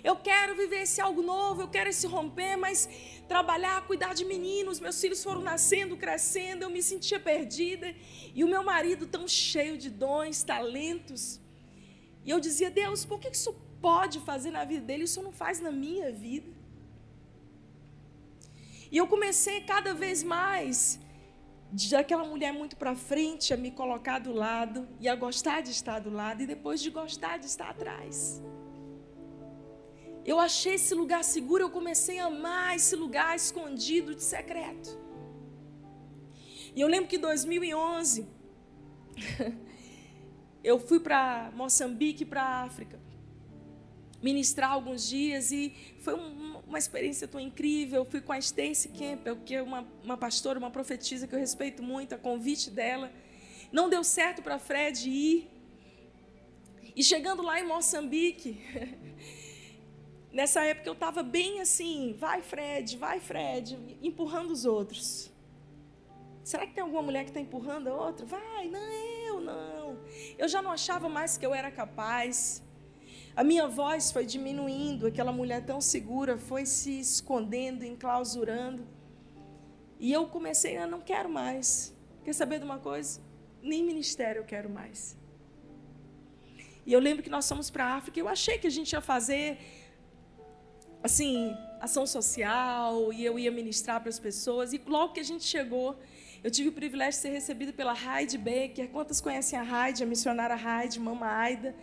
Eu 0.03 0.16
quero 0.16 0.55
viver 0.57 0.83
esse 0.83 1.01
algo 1.01 1.23
novo, 1.23 1.62
eu 1.62 1.68
quero 1.68 1.90
esse 1.90 2.07
romper, 2.07 2.57
mas 2.57 2.88
trabalhar, 3.29 3.87
cuidar 3.87 4.14
de 4.14 4.25
meninos, 4.25 4.81
meus 4.81 5.01
filhos 5.01 5.23
foram 5.23 5.42
nascendo, 5.42 5.97
crescendo, 5.97 6.62
eu 6.62 6.70
me 6.70 6.83
sentia 6.83 7.20
perdida. 7.20 7.94
E 8.35 8.42
o 8.42 8.49
meu 8.49 8.62
marido 8.62 9.07
tão 9.07 9.27
cheio 9.27 9.77
de 9.79 9.90
dons, 9.90 10.42
talentos. 10.42 11.40
E 12.25 12.31
eu 12.31 12.40
dizia, 12.40 12.70
Deus, 12.70 13.05
por 13.05 13.18
que 13.20 13.29
isso 13.29 13.53
pode 13.81 14.20
fazer 14.20 14.51
na 14.51 14.64
vida 14.64 14.85
dele, 14.88 15.05
isso 15.05 15.23
não 15.23 15.33
faz 15.33 15.61
na 15.61 15.70
minha 15.70 16.11
vida? 16.11 16.51
E 18.90 18.97
eu 18.97 19.07
comecei 19.07 19.61
cada 19.62 19.92
vez 19.92 20.23
mais 20.23 21.01
de 21.73 21.97
aquela 21.97 22.25
mulher 22.25 22.53
muito 22.53 22.77
para 22.77 22.94
frente 22.94 23.53
a 23.53 23.57
me 23.57 23.70
colocar 23.70 24.20
do 24.20 24.33
lado 24.33 24.88
e 25.01 25.09
a 25.09 25.16
gostar 25.16 25.61
de 25.61 25.70
estar 25.70 25.99
do 25.99 26.11
lado 26.11 26.42
e 26.42 26.47
depois 26.47 26.81
de 26.81 26.90
gostar 26.90 27.37
de 27.38 27.47
estar 27.47 27.70
atrás. 27.70 28.40
Eu 30.24 30.40
achei 30.40 30.74
esse 30.74 30.94
lugar 30.94 31.22
seguro, 31.22 31.64
eu 31.64 31.70
comecei 31.70 32.18
a 32.18 32.26
amar 32.26 32.74
esse 32.74 32.96
lugar 32.96 33.37
escondido 33.37 34.14
de 34.14 34.22
secreto. 34.22 34.98
E 36.74 36.80
eu 36.80 36.88
lembro 36.88 37.08
que 37.08 37.16
em 37.16 37.20
2011 37.20 38.26
eu 40.64 40.78
fui 40.78 40.98
para 40.98 41.52
Moçambique, 41.54 42.24
para 42.24 42.42
a 42.42 42.62
África, 42.62 42.98
ministrar 44.22 44.72
alguns 44.72 45.06
dias 45.06 45.52
e 45.52 45.74
foi 46.00 46.14
um, 46.14 46.56
uma 46.66 46.78
experiência 46.78 47.28
tão 47.28 47.38
incrível. 47.38 48.00
Eu 48.00 48.04
fui 48.06 48.22
com 48.22 48.32
a 48.32 48.38
Stacy 48.38 48.88
Campbell, 48.88 49.37
que 49.44 49.54
é 49.54 49.62
uma, 49.62 49.87
uma 50.02 50.16
pastora, 50.16 50.58
uma 50.58 50.70
profetisa 50.70 51.28
que 51.28 51.34
eu 51.34 51.38
respeito 51.38 51.82
muito, 51.82 52.14
a 52.14 52.18
convite 52.18 52.70
dela. 52.70 53.12
Não 53.70 53.90
deu 53.90 54.02
certo 54.02 54.42
para 54.42 54.58
Fred 54.58 55.08
ir. 55.08 55.50
E 56.96 57.04
chegando 57.04 57.42
lá 57.42 57.60
em 57.60 57.66
Moçambique, 57.66 58.60
nessa 60.35 60.64
época 60.64 60.88
eu 60.88 60.94
estava 60.94 61.23
bem 61.23 61.61
assim, 61.61 62.14
vai 62.18 62.42
Fred, 62.42 62.97
vai 62.99 63.20
Fred, 63.20 63.79
empurrando 64.03 64.51
os 64.51 64.64
outros. 64.64 65.33
Será 66.42 66.66
que 66.66 66.75
tem 66.75 66.83
alguma 66.83 67.01
mulher 67.01 67.23
que 67.23 67.31
está 67.31 67.40
empurrando 67.40 67.88
a 67.88 67.94
outra? 67.94 68.27
Vai, 68.27 68.68
não, 68.68 68.92
eu 69.27 69.40
não. 69.40 69.99
Eu 70.37 70.47
já 70.49 70.61
não 70.61 70.73
achava 70.73 71.09
mais 71.09 71.38
que 71.38 71.47
eu 71.47 71.55
era 71.55 71.70
capaz. 71.70 72.62
A 73.35 73.42
minha 73.42 73.66
voz 73.66 74.12
foi 74.12 74.27
diminuindo, 74.27 75.07
aquela 75.07 75.33
mulher 75.33 75.64
tão 75.64 75.81
segura 75.81 76.37
foi 76.37 76.66
se 76.66 76.99
escondendo, 76.99 77.85
enclausurando. 77.85 78.87
E 79.99 80.12
eu 80.12 80.27
comecei 80.27 80.77
a 80.77 80.87
não 80.87 81.01
quero 81.01 81.31
mais. 81.31 81.97
Quer 82.25 82.35
saber 82.35 82.59
de 82.59 82.64
uma 82.64 82.79
coisa? 82.79 83.23
Nem 83.62 83.83
ministério 83.83 84.40
eu 84.40 84.44
quero 84.44 84.68
mais. 84.68 85.16
E 86.85 86.92
eu 86.92 87.01
lembro 87.01 87.23
que 87.23 87.31
nós 87.31 87.49
fomos 87.49 87.70
para 87.70 87.87
a 87.87 87.94
África, 87.94 88.20
eu 88.20 88.29
achei 88.29 88.59
que 88.59 88.66
a 88.66 88.70
gente 88.70 88.92
ia 88.92 89.01
fazer 89.01 89.59
assim, 91.04 91.54
ação 91.82 92.06
social, 92.06 93.12
e 93.12 93.22
eu 93.22 93.38
ia 93.38 93.50
ministrar 93.50 94.00
para 94.00 94.08
as 94.08 94.18
pessoas, 94.18 94.72
e 94.72 94.80
logo 94.86 95.12
que 95.12 95.20
a 95.20 95.24
gente 95.24 95.44
chegou, 95.44 95.98
eu 96.42 96.50
tive 96.50 96.70
o 96.70 96.72
privilégio 96.72 97.12
de 97.12 97.18
ser 97.18 97.28
recebida 97.28 97.74
pela 97.74 97.94
Heidi 97.94 98.38
Baker. 98.38 98.88
Quantas 98.88 99.20
conhecem 99.20 99.58
a 99.58 99.64
Heidi, 99.64 100.02
a 100.02 100.06
missionária 100.06 100.56
Heidi, 100.56 100.98
Mama 100.98 101.26
Aida? 101.26 101.74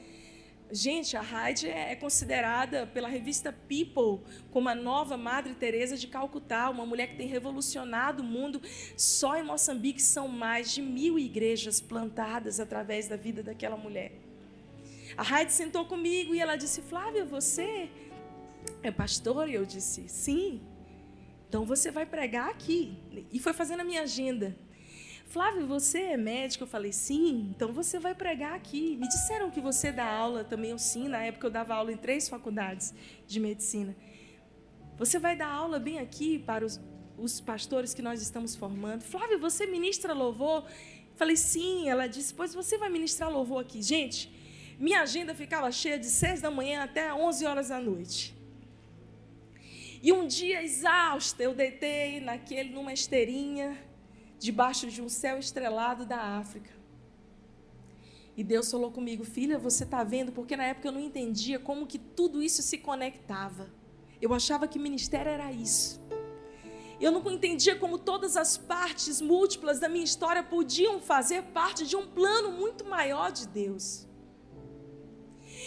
Gente, 0.71 1.15
a 1.17 1.21
Heidi 1.21 1.67
é 1.67 1.95
considerada 1.95 2.87
pela 2.87 3.07
revista 3.07 3.51
People 3.51 4.25
como 4.51 4.69
a 4.69 4.75
nova 4.75 5.17
Madre 5.17 5.53
Teresa 5.53 5.97
de 5.97 6.07
Calcutá, 6.07 6.69
uma 6.69 6.85
mulher 6.85 7.07
que 7.07 7.17
tem 7.17 7.27
revolucionado 7.27 8.23
o 8.23 8.25
mundo. 8.25 8.61
Só 8.95 9.35
em 9.35 9.43
Moçambique 9.43 10.01
são 10.01 10.27
mais 10.27 10.71
de 10.71 10.81
mil 10.81 11.19
igrejas 11.19 11.81
plantadas 11.81 12.59
através 12.59 13.07
da 13.07 13.17
vida 13.17 13.43
daquela 13.43 13.77
mulher. 13.77 14.13
A 15.17 15.39
Heidi 15.39 15.53
sentou 15.53 15.85
comigo 15.85 16.33
e 16.33 16.39
ela 16.39 16.55
disse: 16.55 16.81
Flávia, 16.81 17.25
você 17.25 17.89
é 18.83 18.91
pastor? 18.91 19.49
E 19.49 19.55
eu 19.55 19.65
disse: 19.65 20.07
Sim. 20.09 20.61
Então 21.47 21.65
você 21.65 21.91
vai 21.91 22.05
pregar 22.05 22.49
aqui. 22.49 22.97
E 23.31 23.39
foi 23.39 23.51
fazendo 23.51 23.81
a 23.81 23.83
minha 23.83 24.03
agenda. 24.03 24.55
Flávio, 25.31 25.65
você 25.65 25.99
é 25.99 26.17
médico? 26.17 26.65
Eu 26.65 26.67
falei, 26.67 26.91
sim, 26.91 27.53
então 27.55 27.71
você 27.71 27.97
vai 27.99 28.13
pregar 28.13 28.53
aqui. 28.53 28.97
Me 28.97 29.07
disseram 29.07 29.49
que 29.49 29.61
você 29.61 29.89
dá 29.89 30.05
aula 30.05 30.43
também, 30.43 30.71
eu 30.71 30.77
sim, 30.77 31.07
na 31.07 31.23
época 31.23 31.47
eu 31.47 31.51
dava 31.51 31.73
aula 31.73 31.89
em 31.89 31.95
três 31.95 32.27
faculdades 32.27 32.93
de 33.25 33.39
medicina. 33.39 33.95
Você 34.97 35.19
vai 35.19 35.35
dar 35.37 35.47
aula 35.47 35.79
bem 35.79 35.99
aqui 35.99 36.37
para 36.39 36.65
os, 36.65 36.81
os 37.17 37.39
pastores 37.39 37.93
que 37.93 38.01
nós 38.01 38.21
estamos 38.21 38.57
formando. 38.57 39.03
Flávio, 39.03 39.39
você 39.39 39.65
ministra 39.65 40.13
louvor? 40.13 40.65
Eu 40.65 41.15
falei, 41.15 41.37
sim. 41.37 41.87
Ela 41.87 42.07
disse, 42.07 42.33
pois 42.33 42.53
você 42.53 42.77
vai 42.77 42.89
ministrar 42.89 43.31
louvor 43.31 43.61
aqui. 43.61 43.81
Gente, 43.81 44.29
minha 44.77 45.01
agenda 45.01 45.33
ficava 45.33 45.71
cheia 45.71 45.97
de 45.97 46.07
seis 46.07 46.41
da 46.41 46.51
manhã 46.51 46.83
até 46.83 47.13
onze 47.13 47.45
horas 47.45 47.69
da 47.69 47.79
noite. 47.79 48.40
E 50.01 50.11
um 50.11 50.25
dia 50.25 50.63
exausta, 50.63 51.43
eu 51.43 51.53
deitei 51.53 52.19
naquele, 52.19 52.69
numa 52.71 52.91
esteirinha, 52.91 53.77
debaixo 54.39 54.87
de 54.89 55.01
um 55.01 55.07
céu 55.07 55.37
estrelado 55.37 56.05
da 56.05 56.19
África. 56.19 56.71
E 58.35 58.43
Deus 58.43 58.71
falou 58.71 58.91
comigo, 58.91 59.23
filha, 59.23 59.59
você 59.59 59.83
está 59.83 60.03
vendo? 60.03 60.31
Porque 60.31 60.57
na 60.57 60.63
época 60.63 60.87
eu 60.87 60.91
não 60.91 60.99
entendia 60.99 61.59
como 61.59 61.85
que 61.85 61.99
tudo 61.99 62.41
isso 62.41 62.63
se 62.63 62.79
conectava. 62.79 63.69
Eu 64.19 64.33
achava 64.33 64.67
que 64.67 64.79
ministério 64.79 65.29
era 65.29 65.51
isso. 65.51 66.01
Eu 66.99 67.11
não 67.11 67.31
entendia 67.31 67.75
como 67.75 67.99
todas 67.99 68.35
as 68.37 68.57
partes 68.57 69.21
múltiplas 69.21 69.79
da 69.79 69.89
minha 69.89 70.03
história 70.03 70.41
podiam 70.41 70.99
fazer 70.99 71.43
parte 71.45 71.85
de 71.85 71.95
um 71.95 72.07
plano 72.07 72.51
muito 72.51 72.85
maior 72.85 73.31
de 73.31 73.47
Deus. 73.47 74.07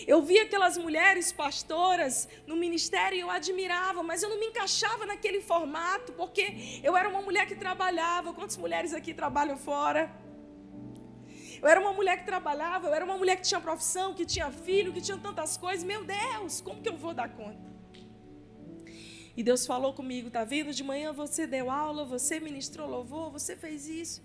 Eu 0.07 0.23
via 0.23 0.43
aquelas 0.43 0.77
mulheres 0.77 1.33
pastoras 1.33 2.29
no 2.47 2.57
ministério 2.57 3.17
e 3.17 3.21
eu 3.21 3.31
admirava, 3.31 4.03
mas 4.03 4.23
eu 4.23 4.29
não 4.29 4.39
me 4.39 4.47
encaixava 4.47 5.07
naquele 5.07 5.41
formato, 5.41 6.13
porque 6.13 6.81
eu 6.83 6.97
era 6.97 7.09
uma 7.09 7.23
mulher 7.23 7.47
que 7.47 7.55
trabalhava. 7.55 8.33
Quantas 8.33 8.57
mulheres 8.57 8.93
aqui 8.93 9.15
trabalham 9.15 9.57
fora? 9.57 10.11
Eu 11.61 11.69
era 11.69 11.81
uma 11.81 11.93
mulher 11.93 12.19
que 12.19 12.27
trabalhava, 12.27 12.89
eu 12.89 12.95
era 12.95 13.05
uma 13.05 13.17
mulher 13.17 13.37
que 13.37 13.43
tinha 13.43 13.61
profissão, 13.61 14.13
que 14.13 14.27
tinha 14.27 14.51
filho, 14.51 14.93
que 14.93 15.01
tinha 15.01 15.17
tantas 15.17 15.57
coisas. 15.57 15.85
Meu 15.85 16.05
Deus, 16.05 16.61
como 16.61 16.83
que 16.83 16.89
eu 16.89 16.97
vou 16.97 17.15
dar 17.15 17.29
conta? 17.29 17.73
E 19.37 19.43
Deus 19.43 19.67
falou 19.67 19.93
comigo, 19.93 20.31
tá 20.31 20.45
vendo? 20.45 20.73
De 20.73 20.85
manhã 20.85 21.13
você 21.13 21.47
deu 21.47 21.71
aula, 21.71 22.05
você 22.05 22.39
ministrou 22.39 22.89
louvor, 22.89 23.31
você 23.31 23.57
fez 23.57 23.89
isso. 23.89 24.23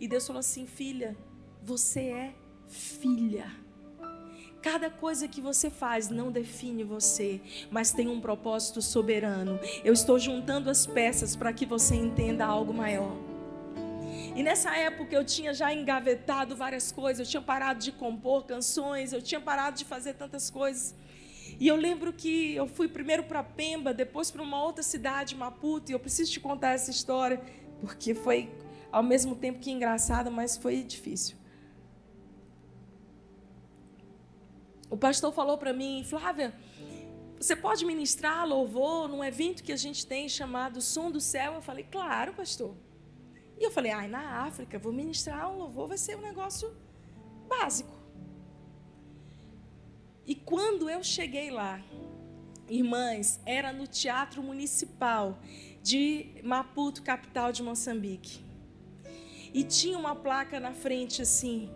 E 0.00 0.06
Deus 0.06 0.26
falou 0.26 0.40
assim, 0.40 0.66
filha, 0.66 1.16
você 1.62 2.00
é 2.08 2.34
filha. 2.68 3.50
Cada 4.62 4.90
coisa 4.90 5.28
que 5.28 5.40
você 5.40 5.70
faz 5.70 6.08
não 6.08 6.32
define 6.32 6.82
você, 6.82 7.40
mas 7.70 7.92
tem 7.92 8.08
um 8.08 8.20
propósito 8.20 8.82
soberano. 8.82 9.58
Eu 9.84 9.92
estou 9.92 10.18
juntando 10.18 10.68
as 10.68 10.86
peças 10.86 11.36
para 11.36 11.52
que 11.52 11.64
você 11.64 11.94
entenda 11.94 12.44
algo 12.44 12.74
maior. 12.74 13.16
E 14.34 14.42
nessa 14.42 14.76
época 14.76 15.14
eu 15.14 15.24
tinha 15.24 15.54
já 15.54 15.72
engavetado 15.72 16.56
várias 16.56 16.90
coisas, 16.90 17.20
eu 17.20 17.30
tinha 17.30 17.42
parado 17.42 17.80
de 17.80 17.92
compor 17.92 18.46
canções, 18.46 19.12
eu 19.12 19.22
tinha 19.22 19.40
parado 19.40 19.76
de 19.76 19.84
fazer 19.84 20.14
tantas 20.14 20.50
coisas. 20.50 20.94
E 21.58 21.66
eu 21.66 21.76
lembro 21.76 22.12
que 22.12 22.54
eu 22.54 22.66
fui 22.66 22.88
primeiro 22.88 23.24
para 23.24 23.42
Pemba, 23.42 23.94
depois 23.94 24.30
para 24.30 24.42
uma 24.42 24.62
outra 24.62 24.82
cidade, 24.82 25.34
Maputo, 25.34 25.90
e 25.90 25.94
eu 25.94 25.98
preciso 25.98 26.30
te 26.30 26.40
contar 26.40 26.70
essa 26.70 26.90
história, 26.90 27.40
porque 27.80 28.14
foi 28.14 28.48
ao 28.90 29.02
mesmo 29.02 29.34
tempo 29.34 29.58
que 29.58 29.70
engraçada, 29.70 30.30
mas 30.30 30.56
foi 30.56 30.82
difícil. 30.82 31.36
O 34.90 34.96
pastor 34.96 35.32
falou 35.32 35.58
para 35.58 35.72
mim, 35.72 36.02
Flávia, 36.04 36.54
você 37.38 37.54
pode 37.54 37.84
ministrar 37.84 38.46
louvor 38.46 39.08
num 39.08 39.22
evento 39.22 39.62
que 39.62 39.72
a 39.72 39.76
gente 39.76 40.06
tem 40.06 40.28
chamado 40.28 40.80
Som 40.80 41.10
do 41.10 41.20
Céu? 41.20 41.54
Eu 41.54 41.62
falei, 41.62 41.84
claro, 41.84 42.32
pastor. 42.32 42.74
E 43.58 43.64
eu 43.64 43.70
falei, 43.70 43.92
ai, 43.92 44.08
na 44.08 44.42
África, 44.42 44.78
vou 44.78 44.92
ministrar 44.92 45.50
um 45.52 45.58
louvor, 45.58 45.88
vai 45.88 45.98
ser 45.98 46.16
um 46.16 46.20
negócio 46.20 46.74
básico. 47.48 47.96
E 50.26 50.34
quando 50.34 50.90
eu 50.90 51.02
cheguei 51.02 51.50
lá, 51.50 51.80
irmãs, 52.68 53.40
era 53.46 53.72
no 53.72 53.86
Teatro 53.86 54.42
Municipal 54.42 55.38
de 55.82 56.40
Maputo, 56.42 57.02
capital 57.02 57.50
de 57.50 57.62
Moçambique. 57.62 58.44
E 59.54 59.64
tinha 59.64 59.98
uma 59.98 60.14
placa 60.14 60.60
na 60.60 60.72
frente 60.72 61.22
assim: 61.22 61.70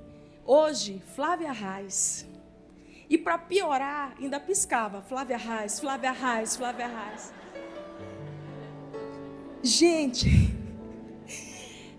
hoje, 0.44 1.02
Flávia 1.14 1.52
Reis. 1.52 2.26
E 3.12 3.18
para 3.18 3.36
piorar, 3.36 4.14
ainda 4.18 4.40
piscava: 4.40 5.02
Flávia 5.02 5.36
Reis, 5.36 5.78
Flávia 5.78 6.12
Reis, 6.12 6.56
Flávia 6.56 6.86
Reis. 6.86 7.30
Gente, 9.62 10.30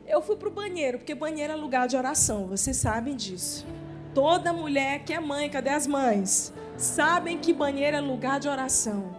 eu 0.07 0.23
fui 0.23 0.35
para 0.35 0.47
o 0.47 0.51
banheiro, 0.51 0.97
porque 0.97 1.13
banheiro 1.13 1.53
é 1.53 1.55
lugar 1.55 1.87
de 1.87 1.95
oração, 1.95 2.47
vocês 2.47 2.77
sabem 2.77 3.15
disso. 3.15 3.63
Toda 4.15 4.51
mulher 4.51 5.03
que 5.05 5.13
é 5.13 5.19
mãe, 5.19 5.51
cadê 5.51 5.69
as 5.69 5.85
mães? 5.85 6.51
Sabem 6.77 7.37
que 7.37 7.53
banheiro 7.53 7.95
é 7.95 8.01
lugar 8.01 8.39
de 8.39 8.49
oração. 8.49 9.15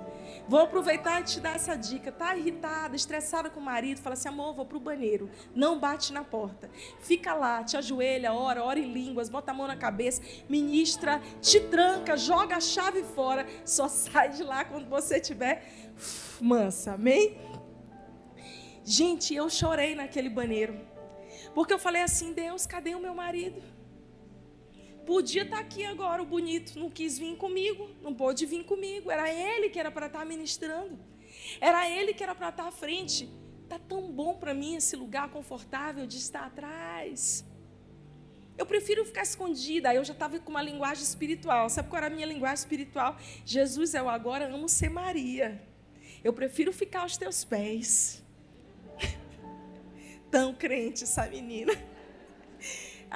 Vou 0.47 0.61
aproveitar 0.61 1.21
e 1.21 1.25
te 1.25 1.41
dar 1.41 1.57
essa 1.57 1.75
dica. 1.75 2.13
Tá 2.13 2.37
irritada, 2.37 2.95
estressada 2.95 3.49
com 3.49 3.61
o 3.61 3.63
marido, 3.63 4.01
fala 4.01 4.15
assim: 4.15 4.29
amor, 4.29 4.55
vou 4.55 4.67
pro 4.67 4.79
banheiro. 4.79 5.31
Não 5.55 5.79
bate 5.79 6.13
na 6.13 6.23
porta. 6.23 6.71
Fica 7.01 7.35
lá, 7.35 7.65
te 7.65 7.77
ajoelha, 7.77 8.33
ora, 8.33 8.63
ora 8.63 8.79
em 8.79 8.93
línguas, 8.93 9.29
bota 9.29 9.53
a 9.53 9.55
mão 9.55 9.67
na 9.67 9.77
cabeça, 9.77 10.23
ministra, 10.49 11.21
te 11.41 11.61
tranca, 11.61 12.17
joga 12.17 12.57
a 12.57 12.61
chave 12.61 13.03
fora. 13.03 13.47
Só 13.65 13.89
sai 13.89 14.31
de 14.31 14.43
lá 14.43 14.65
quando 14.65 14.89
você 14.89 15.19
tiver 15.19 15.67
mansa. 16.41 16.93
Amém? 16.93 17.39
Gente, 18.85 19.35
eu 19.35 19.49
chorei 19.49 19.95
naquele 19.95 20.29
banheiro. 20.29 20.79
Porque 21.55 21.73
eu 21.73 21.79
falei 21.79 22.03
assim: 22.03 22.33
Deus, 22.33 22.67
cadê 22.67 22.95
o 22.95 23.01
meu 23.01 23.15
marido? 23.15 23.74
Podia 25.07 25.43
estar 25.43 25.57
tá 25.57 25.63
aqui 25.63 25.85
agora 25.85 26.23
o 26.23 26.27
bonito, 26.27 26.79
não 26.79 26.89
quis 26.91 27.19
vir 27.19 27.37
comigo, 27.37 27.91
não 28.03 28.15
pôde 28.15 28.47
vir 28.47 28.65
comigo. 28.65 29.11
Era 29.11 29.31
ele 29.31 29.69
que 29.69 29.79
era 29.79 29.91
para 29.91 30.07
estar 30.07 30.21
tá 30.21 30.25
ministrando. 30.25 30.99
Era 31.61 31.89
ele 31.89 32.15
que 32.15 32.23
era 32.23 32.35
para 32.35 32.49
estar 32.49 32.63
tá 32.63 32.69
à 32.69 32.73
frente. 32.73 33.29
Tá 33.69 33.79
tão 33.79 34.11
bom 34.11 34.35
para 34.35 34.55
mim 34.55 34.77
esse 34.77 34.97
lugar 34.97 35.29
confortável 35.31 36.07
de 36.07 36.17
estar 36.17 36.47
atrás. 36.47 37.45
Eu 38.57 38.65
prefiro 38.65 39.05
ficar 39.05 39.23
escondida. 39.23 39.91
Aí 39.91 39.97
eu 39.97 40.05
já 40.05 40.13
estava 40.13 40.39
com 40.39 40.51
uma 40.51 40.63
linguagem 40.63 41.03
espiritual. 41.03 41.69
Sabe 41.69 41.89
qual 41.89 41.99
era 42.03 42.07
a 42.13 42.15
minha 42.15 42.27
linguagem 42.27 42.57
espiritual? 42.57 43.17
Jesus, 43.45 43.95
eu 43.95 44.09
agora 44.09 44.53
amo 44.53 44.69
ser 44.69 44.89
Maria. 44.89 45.61
Eu 46.23 46.33
prefiro 46.33 46.73
ficar 46.73 47.01
aos 47.01 47.19
teus 47.19 47.45
pés 47.45 48.25
tão 50.31 50.55
crente 50.55 51.05
essa 51.05 51.27
menina. 51.27 51.73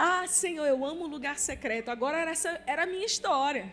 Ah, 0.01 0.29
Senhor, 0.29 0.65
eu 0.65 0.85
amo 0.85 1.07
o 1.07 1.09
lugar 1.09 1.37
secreto. 1.41 1.91
Agora 1.91 2.19
essa 2.19 2.63
era 2.69 2.85
a 2.85 2.87
minha 2.87 3.05
história. 3.05 3.69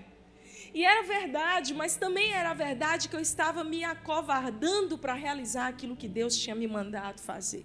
E 0.74 0.84
era 0.84 1.04
verdade, 1.04 1.72
mas 1.72 1.96
também 1.96 2.34
era 2.34 2.52
verdade 2.52 3.08
que 3.08 3.16
eu 3.16 3.20
estava 3.20 3.64
me 3.64 3.84
acovardando 3.84 4.98
para 4.98 5.14
realizar 5.14 5.68
aquilo 5.68 5.96
que 5.96 6.08
Deus 6.08 6.36
tinha 6.36 6.56
me 6.56 6.68
mandado 6.68 7.22
fazer. 7.22 7.64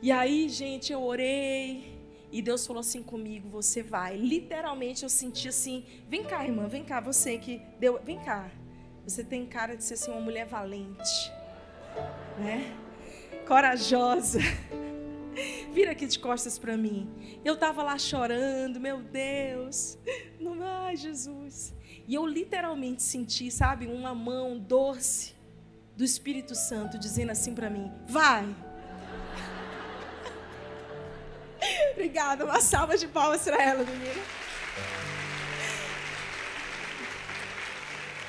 E 0.00 0.12
aí, 0.12 0.48
gente, 0.48 0.92
eu 0.92 1.02
orei 1.02 1.98
e 2.30 2.40
Deus 2.40 2.64
falou 2.64 2.78
assim 2.78 3.02
comigo: 3.02 3.48
você 3.48 3.82
vai. 3.82 4.16
Literalmente 4.16 5.02
eu 5.02 5.08
senti 5.08 5.48
assim: 5.48 5.84
vem 6.08 6.22
cá, 6.22 6.44
irmã, 6.44 6.68
vem 6.68 6.84
cá, 6.84 7.00
você 7.00 7.38
que 7.38 7.60
deu, 7.80 8.00
vem 8.04 8.20
cá. 8.20 8.48
Você 9.02 9.24
tem 9.24 9.44
cara 9.46 9.76
de 9.76 9.82
ser 9.82 9.94
assim, 9.94 10.12
uma 10.12 10.20
mulher 10.20 10.46
valente, 10.46 11.32
né? 12.38 12.72
corajosa. 13.50 14.38
Vira 15.72 15.92
aqui 15.92 16.06
de 16.06 16.18
costas 16.18 16.58
para 16.58 16.76
mim. 16.76 17.08
Eu 17.44 17.54
estava 17.54 17.82
lá 17.82 17.98
chorando, 17.98 18.80
meu 18.80 19.02
Deus. 19.02 19.98
Não, 20.38 20.56
ai, 20.62 20.96
Jesus. 20.96 21.74
E 22.06 22.14
eu 22.14 22.26
literalmente 22.26 23.02
senti, 23.02 23.50
sabe, 23.50 23.86
uma 23.86 24.14
mão 24.14 24.58
doce 24.58 25.34
do 25.96 26.04
Espírito 26.04 26.54
Santo 26.54 26.98
dizendo 26.98 27.30
assim 27.30 27.54
para 27.54 27.70
mim: 27.70 27.90
vai. 28.06 28.44
Obrigada, 31.92 32.44
uma 32.44 32.60
salva 32.60 32.96
de 32.96 33.06
palmas 33.06 33.42
para 33.42 33.62
ela, 33.62 33.84
menina. 33.84 34.22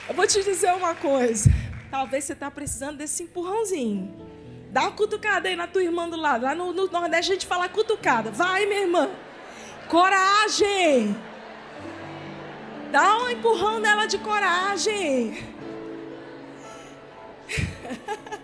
Eu 0.08 0.15
vou 0.15 0.28
te 0.28 0.43
dizer 0.43 0.74
uma 0.74 0.93
coisa. 0.93 1.50
Talvez 1.89 2.26
você 2.26 2.34
está 2.34 2.52
precisando 2.52 2.97
desse 2.97 3.24
empurrãozinho. 3.24 4.31
Dá 4.72 4.84
uma 4.84 4.92
cutucada 4.94 5.50
aí 5.50 5.56
na 5.56 5.68
tua 5.68 5.84
irmã 5.84 6.08
do 6.08 6.16
lado. 6.16 6.46
Lá 6.46 6.56
no, 6.56 6.72
no 6.72 6.88
Nordeste 6.88 7.32
a 7.32 7.36
gente 7.36 7.46
fala 7.46 7.68
cutucada. 7.68 8.32
Vai, 8.32 8.66
minha 8.66 8.82
irmã. 8.82 9.10
Coragem. 9.90 11.14
Dá 12.90 13.18
um 13.18 13.30
empurrão 13.30 13.80
nela 13.80 14.06
de 14.06 14.18
coragem. 14.18 15.38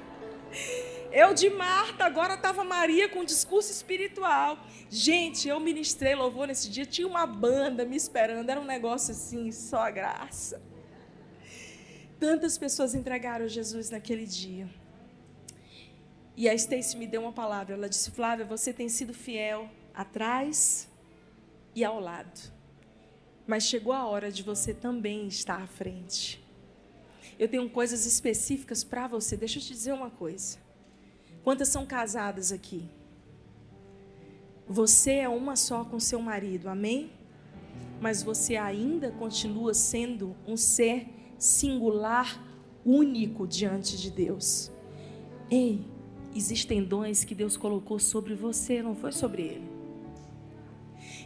Eu 1.11 1.33
de 1.33 1.49
Marta, 1.49 2.03
agora 2.03 2.33
estava 2.33 2.63
Maria 2.63 3.07
com 3.07 3.21
um 3.21 3.25
discurso 3.25 3.71
espiritual. 3.71 4.59
Gente, 4.89 5.47
eu 5.47 5.59
ministrei 5.59 6.13
louvor 6.13 6.45
nesse 6.47 6.69
dia, 6.69 6.85
tinha 6.85 7.07
uma 7.07 7.25
banda 7.25 7.83
me 7.85 7.95
esperando, 7.95 8.47
era 8.47 8.59
um 8.59 8.65
negócio 8.65 9.13
assim, 9.13 9.51
só 9.51 9.89
graça. 9.89 10.61
Tantas 12.19 12.57
pessoas 12.57 12.93
entregaram 12.93 13.47
Jesus 13.47 13.89
naquele 13.89 14.27
dia. 14.27 14.69
E 16.37 16.47
a 16.47 16.53
Stacy 16.53 16.95
me 16.95 17.07
deu 17.07 17.21
uma 17.21 17.33
palavra. 17.33 17.73
Ela 17.73 17.89
disse: 17.89 18.11
Flávia, 18.11 18.45
você 18.45 18.71
tem 18.71 18.87
sido 18.87 19.11
fiel 19.11 19.67
atrás 19.91 20.87
e 21.73 21.83
ao 21.83 21.99
lado. 21.99 22.53
Mas 23.47 23.63
chegou 23.63 23.91
a 23.91 24.05
hora 24.05 24.31
de 24.31 24.43
você 24.43 24.71
também 24.71 25.27
estar 25.27 25.59
à 25.59 25.65
frente. 25.65 26.45
Eu 27.39 27.47
tenho 27.47 27.67
coisas 27.69 28.05
específicas 28.05 28.83
para 28.83 29.07
você. 29.07 29.35
Deixa 29.35 29.57
eu 29.57 29.63
te 29.63 29.73
dizer 29.73 29.93
uma 29.93 30.11
coisa. 30.11 30.59
Quantas 31.43 31.69
são 31.69 31.87
casadas 31.87 32.51
aqui? 32.51 32.87
Você 34.67 35.13
é 35.13 35.29
uma 35.29 35.55
só 35.55 35.85
com 35.85 35.99
seu 35.99 36.21
marido, 36.21 36.67
amém? 36.67 37.11
Mas 37.99 38.21
você 38.21 38.57
ainda 38.57 39.11
continua 39.11 39.73
sendo 39.73 40.35
um 40.45 40.57
ser 40.57 41.07
singular, 41.39 42.43
único 42.85 43.47
diante 43.47 43.97
de 43.97 44.11
Deus. 44.11 44.71
Ei, 45.49 45.85
Existem 46.37 46.83
dons 46.83 47.23
que 47.23 47.33
Deus 47.33 47.57
colocou 47.57 47.97
sobre 47.97 48.35
você, 48.35 48.83
não 48.83 48.95
foi 48.95 49.11
sobre 49.11 49.41
ele. 49.41 49.71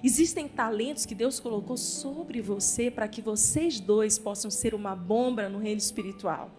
Existem 0.01 0.47
talentos 0.47 1.05
que 1.05 1.13
Deus 1.13 1.37
colocou 1.37 1.75
sobre 1.75 2.41
você 2.41 2.89
para 2.89 3.09
que 3.09 3.21
vocês 3.21 3.77
dois 3.77 4.17
possam 4.17 4.49
ser 4.49 4.73
uma 4.73 4.95
bomba 4.95 5.49
no 5.49 5.59
reino 5.59 5.79
espiritual. 5.79 6.49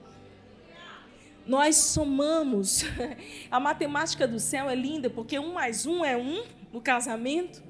Nós 1.46 1.76
somamos. 1.76 2.84
A 3.50 3.58
matemática 3.58 4.28
do 4.28 4.38
céu 4.38 4.68
é 4.68 4.74
linda 4.74 5.08
porque 5.08 5.38
um 5.38 5.54
mais 5.54 5.86
um 5.86 6.04
é 6.04 6.14
um 6.14 6.44
no 6.70 6.80
casamento. 6.82 7.62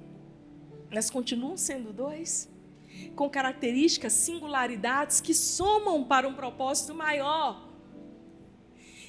Mas 0.93 1.09
continuam 1.09 1.57
sendo 1.57 1.93
dois, 1.93 2.51
com 3.15 3.31
características, 3.31 4.15
singularidades 4.15 5.21
que 5.21 5.33
somam 5.33 6.03
para 6.03 6.27
um 6.27 6.35
propósito 6.35 6.93
maior. 6.93 7.72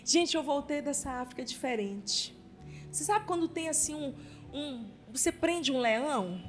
Gente, 0.05 0.35
eu 0.35 0.43
voltei 0.43 0.81
dessa 0.81 1.11
África 1.11 1.45
diferente. 1.45 2.35
Você 2.91 3.05
sabe 3.05 3.25
quando 3.25 3.47
tem 3.47 3.69
assim 3.69 3.95
um, 3.95 4.13
um 4.53 4.85
você 5.09 5.31
prende 5.31 5.71
um 5.71 5.79
leão 5.79 6.41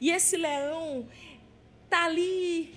e 0.00 0.10
esse 0.10 0.36
leão 0.36 1.06
tá 1.88 2.06
ali 2.06 2.74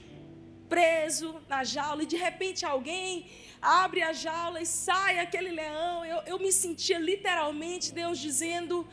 preso 0.69 1.41
na 1.49 1.63
jaula 1.63 2.03
e 2.03 2.05
de 2.05 2.15
repente 2.15 2.65
alguém 2.65 3.25
abre 3.59 4.03
a 4.03 4.13
jaula 4.13 4.61
e 4.61 4.67
sai 4.67 5.17
aquele 5.17 5.49
leão. 5.49 6.05
Eu, 6.05 6.21
eu 6.27 6.39
me 6.39 6.51
sentia 6.51 6.99
literalmente 6.99 7.91
Deus 7.91 8.19
dizendo: 8.19 8.87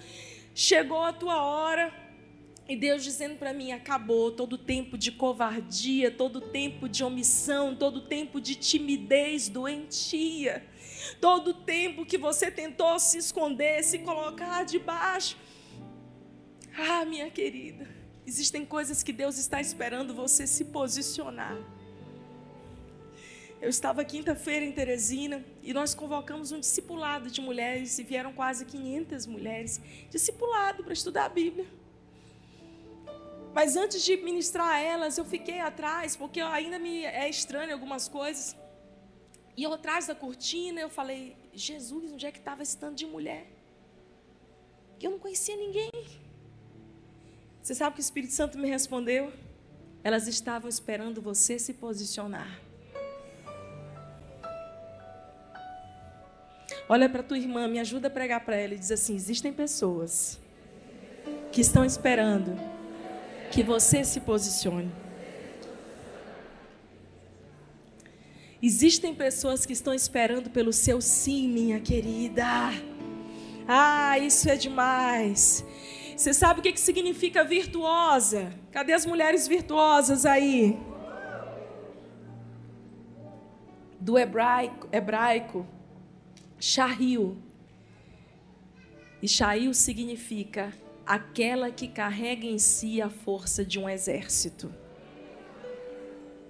chegou 0.55 1.03
a 1.03 1.13
tua 1.13 1.43
hora. 1.45 1.93
E 2.67 2.75
Deus 2.75 3.05
dizendo 3.05 3.37
para 3.37 3.53
mim: 3.53 3.73
acabou 3.73 4.33
todo 4.33 4.57
tempo 4.57 4.97
de 4.97 5.13
covardia, 5.13 6.11
todo 6.11 6.41
tempo 6.41 6.89
de 6.89 7.05
omissão, 7.05 7.77
todo 7.77 8.01
tempo 8.01 8.41
de 8.41 8.55
timidez 8.55 9.51
doentia 9.51 10.65
todo 11.21 11.49
o 11.49 11.55
tempo 11.55 12.07
que 12.07 12.19
você 12.19 12.51
tentou 12.51 12.99
se 12.99 13.19
esconder, 13.19 13.83
se 13.83 13.99
colocar 14.01 14.65
debaixo. 14.65 15.37
Ah, 16.77 17.05
minha 17.05 17.31
querida, 17.31 17.89
existem 18.27 18.65
coisas 18.65 19.03
que 19.03 19.13
Deus 19.13 19.39
está 19.39 19.61
esperando 19.61 20.15
você 20.15 20.47
se 20.47 20.67
posicionar. 20.67 21.57
Eu 23.61 23.71
estava 23.71 24.05
quinta-feira 24.05 24.65
em 24.65 24.73
Teresina 24.73 25.43
e 25.63 25.73
nós 25.73 25.95
convocamos 25.95 26.53
um 26.53 26.61
discipulado 26.61 27.31
de 27.31 27.41
mulheres 27.41 27.99
e 27.99 28.03
vieram 28.03 28.33
quase 28.33 28.65
500 28.67 29.27
mulheres, 29.27 29.81
discipulado 30.11 30.85
para 30.85 30.93
estudar 30.93 31.25
a 31.25 31.29
Bíblia. 31.31 31.67
Mas 33.55 33.77
antes 33.77 34.05
de 34.05 34.17
ministrar 34.17 34.69
a 34.69 34.81
elas, 34.81 35.17
eu 35.17 35.25
fiquei 35.25 35.61
atrás, 35.61 36.17
porque 36.17 36.41
ainda 36.41 36.79
me 36.79 37.05
é 37.05 37.29
estranho 37.29 37.73
algumas 37.73 38.09
coisas. 38.09 38.57
E 39.57 39.63
eu 39.63 39.73
atrás 39.73 40.07
da 40.07 40.15
cortina, 40.15 40.81
eu 40.81 40.89
falei, 40.89 41.37
Jesus, 41.53 42.13
onde 42.13 42.27
é 42.27 42.33
que 42.33 42.39
estava 42.39 42.63
esse 42.63 42.77
tanto 42.77 42.97
de 42.97 43.07
mulher? 43.07 43.47
Eu 45.01 45.13
não 45.13 45.19
conhecia 45.19 45.57
ninguém. 45.57 45.91
Você 47.63 47.75
sabe 47.75 47.95
que 47.95 48.01
o 48.01 48.03
Espírito 48.03 48.33
Santo 48.33 48.59
me 48.59 48.69
respondeu? 48.69 49.33
Elas 50.03 50.27
estavam 50.27 50.69
esperando 50.69 51.23
você 51.23 51.59
se 51.59 51.75
posicionar. 51.75 52.61
Olha 56.89 57.09
para 57.09 57.23
tua 57.23 57.39
irmã, 57.39 57.67
me 57.67 57.79
ajuda 57.79 58.09
a 58.09 58.11
pregar 58.11 58.45
para 58.45 58.57
ela 58.57 58.75
e 58.75 58.79
diz 58.79 58.91
assim: 58.91 59.15
existem 59.15 59.53
pessoas 59.53 60.39
que 61.51 61.61
estão 61.61 61.85
esperando 61.85 62.59
que 63.51 63.63
você 63.63 64.05
se 64.05 64.21
posicione. 64.21 65.04
Existem 68.67 69.15
pessoas 69.15 69.67
que 69.67 69.75
estão 69.75 69.93
esperando 69.93 70.49
pelo 70.49 70.73
seu 70.73 70.99
sim, 70.99 71.47
minha 71.47 71.79
querida. 71.79 72.47
Ah, 73.69 74.19
isso 74.19 74.49
é 74.49 74.57
demais. 74.57 75.63
Você 76.17 76.33
sabe 76.33 76.61
o 76.61 76.63
que, 76.63 76.75
significa 76.81 77.45
virtuosa? 77.45 78.55
Cadê 78.73 78.95
as 78.95 79.05
mulheres 79.05 79.47
virtuosas 79.47 80.25
aí? 80.25 80.79
Do 84.01 84.19
hebraico, 84.19 84.89
hebraico 84.91 85.67
Shahil. 86.59 87.37
E 89.21 89.29
Shahil 89.29 89.75
significa 89.75 90.73
aquela 91.05 91.71
que 91.71 91.87
carrega 91.87 92.47
em 92.47 92.59
si 92.59 93.03
a 93.03 93.11
força 93.11 93.63
de 93.63 93.79
um 93.79 93.87
exército. 93.87 94.75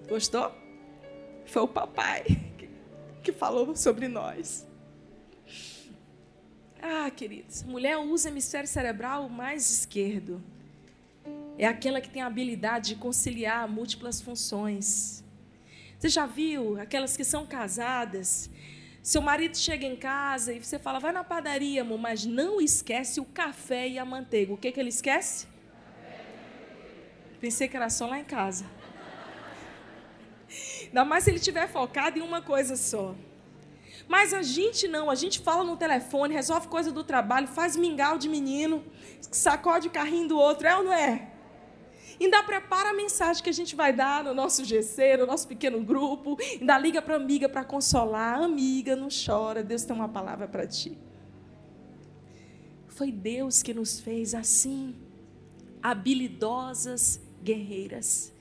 Gostou? 0.08 0.63
Foi 1.54 1.62
o 1.62 1.68
papai 1.68 2.24
que 3.22 3.30
falou 3.30 3.76
sobre 3.76 4.08
nós. 4.08 4.66
Ah, 6.82 7.08
queridos, 7.12 7.62
mulher 7.62 7.96
usa 7.96 8.28
hemisfério 8.28 8.68
cerebral 8.68 9.28
mais 9.28 9.70
esquerdo. 9.70 10.42
É 11.56 11.64
aquela 11.64 12.00
que 12.00 12.10
tem 12.10 12.22
a 12.22 12.26
habilidade 12.26 12.88
de 12.88 12.96
conciliar 12.96 13.68
múltiplas 13.68 14.20
funções. 14.20 15.22
Você 15.96 16.08
já 16.08 16.26
viu 16.26 16.76
aquelas 16.80 17.16
que 17.16 17.22
são 17.22 17.46
casadas? 17.46 18.50
Seu 19.00 19.22
marido 19.22 19.56
chega 19.56 19.86
em 19.86 19.94
casa 19.94 20.52
e 20.52 20.58
você 20.58 20.76
fala, 20.76 20.98
vai 20.98 21.12
na 21.12 21.22
padaria, 21.22 21.82
amor, 21.82 22.00
mas 22.00 22.26
não 22.26 22.60
esquece 22.60 23.20
o 23.20 23.24
café 23.24 23.86
e 23.86 23.96
a 23.96 24.04
manteiga. 24.04 24.52
O 24.52 24.58
que, 24.58 24.72
que 24.72 24.80
ele 24.80 24.88
esquece? 24.88 25.46
Pensei 27.40 27.68
que 27.68 27.76
era 27.76 27.88
só 27.88 28.08
lá 28.08 28.18
em 28.18 28.24
casa. 28.24 28.64
Ainda 30.94 31.04
mais 31.04 31.24
se 31.24 31.30
ele 31.30 31.38
estiver 31.38 31.68
focado 31.68 32.20
em 32.20 32.22
uma 32.22 32.40
coisa 32.40 32.76
só. 32.76 33.16
Mas 34.06 34.32
a 34.32 34.42
gente 34.42 34.86
não, 34.86 35.10
a 35.10 35.16
gente 35.16 35.40
fala 35.40 35.64
no 35.64 35.76
telefone, 35.76 36.32
resolve 36.32 36.68
coisa 36.68 36.92
do 36.92 37.02
trabalho, 37.02 37.48
faz 37.48 37.74
mingau 37.74 38.16
de 38.16 38.28
menino, 38.28 38.80
sacode 39.20 39.88
o 39.88 39.90
carrinho 39.90 40.28
do 40.28 40.38
outro, 40.38 40.68
é 40.68 40.76
ou 40.76 40.84
não 40.84 40.92
é? 40.92 41.32
Ainda 42.20 42.44
prepara 42.44 42.90
a 42.90 42.94
mensagem 42.94 43.42
que 43.42 43.50
a 43.50 43.52
gente 43.52 43.74
vai 43.74 43.92
dar 43.92 44.22
no 44.22 44.32
nosso 44.32 44.64
GC, 44.64 45.16
no 45.16 45.26
nosso 45.26 45.48
pequeno 45.48 45.82
grupo, 45.82 46.38
ainda 46.60 46.78
liga 46.78 47.02
para 47.02 47.16
amiga 47.16 47.48
para 47.48 47.64
consolar. 47.64 48.40
Amiga, 48.40 48.94
não 48.94 49.08
chora, 49.08 49.64
Deus 49.64 49.82
tem 49.82 49.96
uma 49.96 50.08
palavra 50.08 50.46
para 50.46 50.64
ti. 50.64 50.96
Foi 52.86 53.10
Deus 53.10 53.64
que 53.64 53.74
nos 53.74 53.98
fez 53.98 54.32
assim, 54.32 54.94
habilidosas 55.82 57.20
guerreiras. 57.42 58.32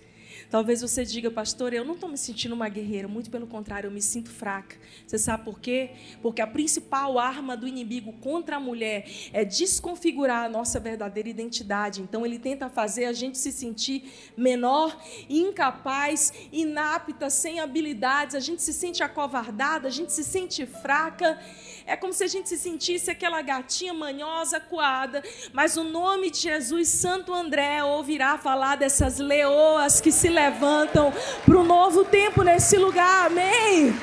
Talvez 0.54 0.82
você 0.82 1.04
diga, 1.04 1.32
pastor, 1.32 1.74
eu 1.74 1.84
não 1.84 1.96
estou 1.96 2.08
me 2.08 2.16
sentindo 2.16 2.54
uma 2.54 2.70
guerreira, 2.70 3.08
muito 3.08 3.32
pelo 3.32 3.48
contrário, 3.48 3.88
eu 3.88 3.92
me 3.92 4.04
sinto 4.04 4.30
fraca. 4.30 4.76
Você 5.08 5.18
sabe 5.18 5.44
por 5.44 5.60
quê? 5.60 5.90
Porque 6.22 6.44
a 6.44 6.46
principal 6.46 7.18
arma 7.18 7.58
do 7.58 7.68
inimigo 7.68 8.14
contra 8.22 8.58
a 8.58 8.60
mulher 8.60 9.10
é 9.34 9.44
desconfigurar 9.44 10.46
a 10.46 10.50
nossa 10.50 10.80
verdadeira 10.80 11.28
identidade. 11.28 12.04
Então 12.04 12.24
ele 12.24 12.38
tenta 12.38 12.70
fazer 12.70 13.06
a 13.06 13.14
gente 13.14 13.40
se 13.40 13.52
sentir 13.52 14.04
menor, 14.38 14.96
incapaz, 15.28 16.32
inapta, 16.52 17.32
sem 17.32 17.60
habilidades, 17.60 18.36
a 18.36 18.40
gente 18.40 18.62
se 18.62 18.74
sente 18.74 19.02
acovardada, 19.02 19.88
a 19.88 19.92
gente 19.92 20.14
se 20.14 20.24
sente 20.24 20.68
fraca. 20.68 21.42
É 21.86 21.96
como 21.96 22.14
se 22.14 22.24
a 22.24 22.28
gente 22.28 22.48
se 22.48 22.58
sentisse 22.58 23.12
aquela 23.12 23.42
gatinha 23.42 23.94
manhosa, 23.94 24.60
coada, 24.60 25.22
mas 25.52 25.76
o 25.76 25.84
nome 25.84 26.32
de 26.32 26.40
Jesus, 26.40 26.88
Santo 26.88 27.34
André, 27.34 27.84
ouvirá 27.84 28.38
falar 28.38 28.78
dessas 28.78 29.20
leoas 29.20 30.00
que 30.00 30.12
se 30.12 30.30
levantam 30.30 31.12
para 31.46 31.58
um 31.58 31.64
novo 31.64 32.06
tempo 32.06 32.42
nesse 32.42 32.78
lugar, 32.78 33.28
amém? 33.28 33.94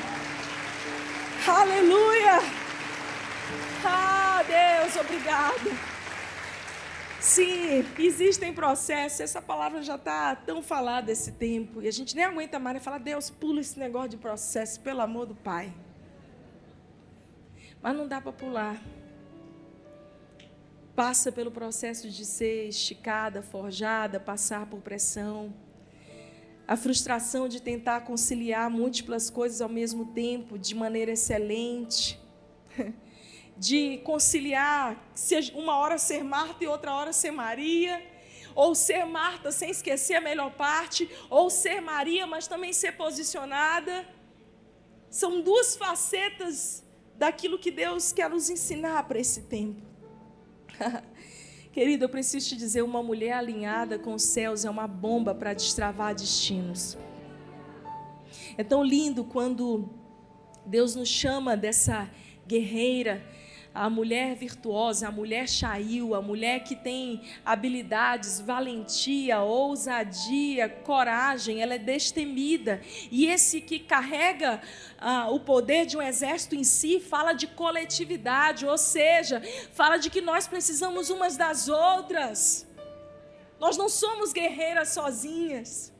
Aleluia! 1.47 2.39
Ah, 3.83 4.43
Deus, 4.47 4.95
obrigado. 4.97 5.91
Sim, 7.19 7.85
existem 7.99 8.51
processos, 8.51 9.21
essa 9.21 9.41
palavra 9.41 9.81
já 9.81 9.95
está 9.95 10.35
tão 10.35 10.61
falada 10.61 11.11
esse 11.11 11.31
tempo, 11.31 11.81
e 11.81 11.87
a 11.87 11.91
gente 11.91 12.15
nem 12.15 12.25
aguenta 12.25 12.59
mais 12.59 12.75
né? 12.75 12.79
falar, 12.79 12.97
Deus, 12.97 13.29
pula 13.29 13.61
esse 13.61 13.77
negócio 13.79 14.09
de 14.09 14.17
processo, 14.17 14.79
pelo 14.79 15.01
amor 15.01 15.27
do 15.27 15.35
Pai. 15.35 15.73
Mas 17.81 17.95
não 17.95 18.07
dá 18.07 18.21
para 18.21 18.31
pular. 18.31 18.81
Passa 20.95 21.31
pelo 21.31 21.49
processo 21.49 22.09
de 22.09 22.25
ser 22.25 22.67
esticada, 22.67 23.41
forjada, 23.41 24.19
passar 24.19 24.67
por 24.67 24.81
pressão. 24.81 25.53
A 26.67 26.77
frustração 26.77 27.47
de 27.47 27.61
tentar 27.61 28.01
conciliar 28.01 28.69
múltiplas 28.69 29.29
coisas 29.29 29.61
ao 29.61 29.69
mesmo 29.69 30.13
tempo, 30.13 30.57
de 30.57 30.75
maneira 30.75 31.11
excelente. 31.11 32.19
De 33.57 33.99
conciliar, 33.99 34.97
uma 35.53 35.77
hora 35.77 35.99
ser 35.99 36.23
Marta 36.23 36.63
e 36.63 36.67
outra 36.67 36.95
hora 36.95 37.13
ser 37.13 37.29
Maria 37.29 38.01
ou 38.55 38.73
ser 38.75 39.05
Marta 39.05 39.51
sem 39.51 39.69
esquecer 39.69 40.15
a 40.15 40.21
melhor 40.21 40.51
parte, 40.51 41.09
ou 41.29 41.49
ser 41.49 41.81
Maria, 41.81 42.25
mas 42.27 42.47
também 42.47 42.73
ser 42.73 42.93
posicionada. 42.93 44.07
São 45.09 45.41
duas 45.41 45.75
facetas 45.75 46.83
daquilo 47.21 47.59
que 47.59 47.69
Deus 47.69 48.11
quer 48.11 48.27
nos 48.27 48.49
ensinar 48.49 49.03
para 49.03 49.19
esse 49.19 49.41
tempo. 49.41 49.79
Querido, 51.71 52.05
eu 52.05 52.09
preciso 52.09 52.49
te 52.49 52.55
dizer: 52.57 52.81
uma 52.81 53.03
mulher 53.03 53.33
alinhada 53.33 53.99
com 53.99 54.15
os 54.15 54.23
céus 54.23 54.65
é 54.65 54.69
uma 54.71 54.87
bomba 54.87 55.35
para 55.35 55.53
destravar 55.53 56.15
destinos. 56.15 56.97
É 58.57 58.63
tão 58.63 58.83
lindo 58.83 59.23
quando 59.23 59.87
Deus 60.65 60.95
nos 60.95 61.09
chama 61.09 61.55
dessa 61.55 62.09
guerreira 62.47 63.23
a 63.73 63.89
mulher 63.89 64.35
virtuosa, 64.35 65.07
a 65.07 65.11
mulher 65.11 65.47
chail, 65.47 66.13
a 66.13 66.21
mulher 66.21 66.63
que 66.63 66.75
tem 66.75 67.21
habilidades, 67.45 68.41
valentia, 68.41 69.39
ousadia, 69.39 70.67
coragem, 70.67 71.61
ela 71.61 71.75
é 71.75 71.77
destemida. 71.77 72.81
E 73.09 73.27
esse 73.27 73.61
que 73.61 73.79
carrega 73.79 74.61
ah, 74.99 75.29
o 75.29 75.39
poder 75.39 75.85
de 75.85 75.95
um 75.95 76.01
exército 76.01 76.55
em 76.55 76.63
si 76.63 76.99
fala 76.99 77.33
de 77.33 77.47
coletividade, 77.47 78.65
ou 78.65 78.77
seja, 78.77 79.41
fala 79.71 79.97
de 79.97 80.09
que 80.09 80.19
nós 80.19 80.47
precisamos 80.47 81.09
umas 81.09 81.37
das 81.37 81.69
outras. 81.69 82.67
Nós 83.59 83.77
não 83.77 83.87
somos 83.87 84.33
guerreiras 84.33 84.89
sozinhas. 84.89 85.90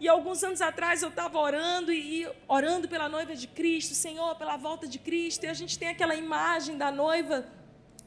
E 0.00 0.06
alguns 0.06 0.44
anos 0.44 0.60
atrás 0.60 1.02
eu 1.02 1.08
estava 1.08 1.38
orando 1.38 1.92
e, 1.92 2.28
orando 2.46 2.88
pela 2.88 3.08
noiva 3.08 3.34
de 3.34 3.48
Cristo, 3.48 3.94
Senhor, 3.94 4.36
pela 4.36 4.56
volta 4.56 4.86
de 4.86 4.98
Cristo, 4.98 5.44
e 5.44 5.48
a 5.48 5.54
gente 5.54 5.76
tem 5.78 5.88
aquela 5.88 6.14
imagem 6.14 6.76
da 6.76 6.92
noiva 6.92 7.46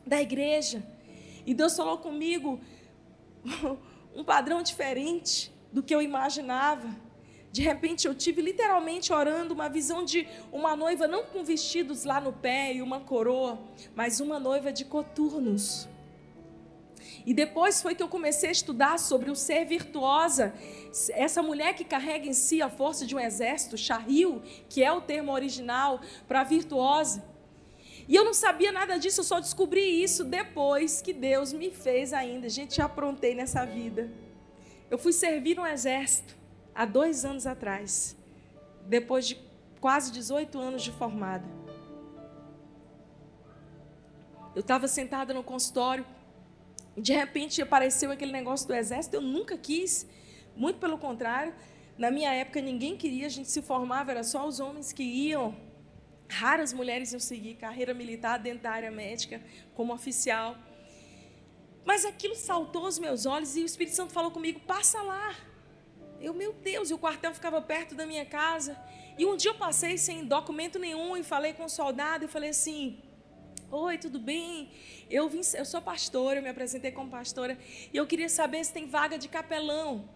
da 0.05 0.21
igreja. 0.21 0.81
E 1.45 1.53
Deus 1.53 1.75
falou 1.75 1.97
comigo 1.97 2.61
um 4.15 4.23
padrão 4.23 4.61
diferente 4.61 5.51
do 5.71 5.83
que 5.83 5.93
eu 5.93 6.01
imaginava. 6.01 6.89
De 7.51 7.61
repente 7.61 8.07
eu 8.07 8.15
tive 8.15 8.41
literalmente 8.41 9.11
orando 9.11 9.53
uma 9.53 9.67
visão 9.67 10.05
de 10.05 10.25
uma 10.49 10.73
noiva 10.75 11.07
não 11.07 11.25
com 11.25 11.43
vestidos 11.43 12.05
lá 12.05 12.21
no 12.21 12.31
pé 12.31 12.73
e 12.73 12.81
uma 12.81 13.01
coroa, 13.01 13.59
mas 13.93 14.21
uma 14.21 14.39
noiva 14.39 14.71
de 14.71 14.85
coturnos. 14.85 15.89
E 17.25 17.33
depois 17.33 17.81
foi 17.81 17.95
que 17.95 18.01
eu 18.01 18.07
comecei 18.07 18.49
a 18.49 18.51
estudar 18.51 18.97
sobre 18.97 19.29
o 19.29 19.35
ser 19.35 19.65
virtuosa. 19.65 20.53
Essa 21.11 21.41
mulher 21.43 21.75
que 21.75 21.83
carrega 21.83 22.27
em 22.27 22.33
si 22.33 22.61
a 22.61 22.69
força 22.69 23.05
de 23.05 23.15
um 23.15 23.19
exército, 23.19 23.77
charril, 23.77 24.41
que 24.69 24.83
é 24.83 24.91
o 24.91 25.01
termo 25.01 25.31
original 25.31 26.01
para 26.27 26.43
virtuosa. 26.43 27.23
E 28.07 28.15
eu 28.15 28.25
não 28.25 28.33
sabia 28.33 28.71
nada 28.71 28.97
disso, 28.97 29.21
eu 29.21 29.23
só 29.23 29.39
descobri 29.39 30.03
isso 30.03 30.23
depois 30.23 31.01
que 31.01 31.13
Deus 31.13 31.53
me 31.53 31.71
fez 31.71 32.11
ainda. 32.11 32.49
Gente, 32.49 32.75
já 32.75 32.85
aprontei 32.85 33.35
nessa 33.35 33.63
vida. 33.65 34.11
Eu 34.89 34.97
fui 34.97 35.13
servir 35.13 35.55
no 35.55 35.65
exército 35.65 36.35
há 36.75 36.85
dois 36.85 37.23
anos 37.23 37.45
atrás, 37.47 38.17
depois 38.87 39.27
de 39.27 39.37
quase 39.79 40.11
18 40.11 40.59
anos 40.59 40.81
de 40.81 40.91
formada. 40.91 41.45
Eu 44.53 44.59
estava 44.59 44.87
sentada 44.87 45.33
no 45.33 45.43
consultório 45.43 46.05
De 46.95 47.13
repente 47.13 47.61
apareceu 47.61 48.11
aquele 48.11 48.31
negócio 48.31 48.67
do 48.67 48.73
exército, 48.73 49.15
eu 49.15 49.21
nunca 49.21 49.57
quis, 49.57 50.07
muito 50.55 50.79
pelo 50.79 50.97
contrário. 50.97 51.53
Na 51.97 52.11
minha 52.11 52.33
época 52.33 52.61
ninguém 52.61 52.97
queria, 52.97 53.27
a 53.27 53.29
gente 53.29 53.49
se 53.49 53.61
formava, 53.61 54.11
era 54.11 54.23
só 54.23 54.47
os 54.47 54.59
homens 54.59 54.91
que 54.91 55.03
iam. 55.03 55.55
Raras 56.29 56.73
mulheres 56.73 57.11
iam 57.11 57.19
seguir 57.19 57.55
carreira 57.55 57.93
militar 57.93 58.39
dentro 58.39 58.63
da 58.63 58.71
área 58.71 58.91
médica 58.91 59.41
como 59.73 59.93
oficial. 59.93 60.57
Mas 61.83 62.05
aquilo 62.05 62.35
saltou 62.35 62.85
aos 62.85 62.99
meus 62.99 63.25
olhos 63.25 63.55
e 63.55 63.61
o 63.61 63.65
Espírito 63.65 63.95
Santo 63.95 64.13
falou 64.13 64.31
comigo: 64.31 64.59
passa 64.61 65.01
lá. 65.01 65.35
Eu, 66.19 66.33
meu 66.33 66.53
Deus, 66.53 66.91
e 66.91 66.93
o 66.93 66.99
quartel 66.99 67.33
ficava 67.33 67.59
perto 67.61 67.95
da 67.95 68.05
minha 68.05 68.25
casa. 68.25 68.77
E 69.17 69.25
um 69.25 69.35
dia 69.35 69.51
eu 69.51 69.55
passei 69.55 69.97
sem 69.97 70.23
documento 70.23 70.77
nenhum 70.77 71.17
e 71.17 71.23
falei 71.23 71.53
com 71.53 71.63
um 71.65 71.69
soldado 71.69 72.25
e 72.25 72.27
falei 72.27 72.51
assim: 72.51 73.01
Oi, 73.73 73.97
tudo 73.97 74.19
bem? 74.19 74.69
Eu 75.09 75.29
vim, 75.29 75.39
eu 75.55 75.63
sou 75.63 75.81
pastora, 75.81 76.39
eu 76.39 76.43
me 76.43 76.49
apresentei 76.49 76.91
como 76.91 77.09
pastora 77.09 77.57
e 77.93 77.95
eu 77.95 78.05
queria 78.05 78.27
saber 78.27 78.65
se 78.65 78.73
tem 78.73 78.85
vaga 78.85 79.17
de 79.17 79.29
capelão. 79.29 80.09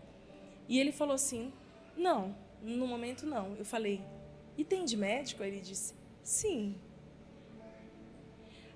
E 0.68 0.78
ele 0.78 0.92
falou 0.92 1.16
assim: 1.16 1.54
Não, 1.96 2.36
no 2.62 2.86
momento 2.86 3.26
não. 3.26 3.56
Eu 3.56 3.64
falei: 3.64 4.02
E 4.58 4.66
tem 4.66 4.84
de 4.84 4.98
médico? 4.98 5.42
Ele 5.42 5.62
disse: 5.62 5.94
Sim. 6.22 6.76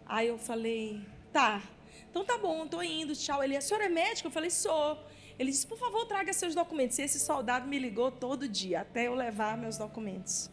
Aí 0.06 0.30
eu 0.30 0.38
falei: 0.38 1.06
Tá. 1.34 1.62
Então 2.10 2.24
tá 2.24 2.38
bom, 2.38 2.64
estou 2.64 2.82
indo, 2.82 3.14
tchau. 3.14 3.44
Ele: 3.44 3.58
A 3.58 3.62
senhora 3.62 3.88
é 3.88 3.90
médico? 3.90 4.30
Eu 4.30 4.32
falei: 4.32 4.50
Sou. 4.50 4.98
Ele 5.38 5.52
disse: 5.52 5.68
Por 5.68 5.78
favor, 5.78 6.06
traga 6.06 6.32
seus 6.32 6.56
documentos. 6.56 6.98
E 7.00 7.02
esse 7.02 7.20
soldado 7.20 7.68
me 7.68 7.78
ligou 7.78 8.12
todo 8.12 8.48
dia 8.48 8.80
até 8.80 9.08
eu 9.08 9.14
levar 9.14 9.58
meus 9.58 9.78
documentos. 9.78 10.50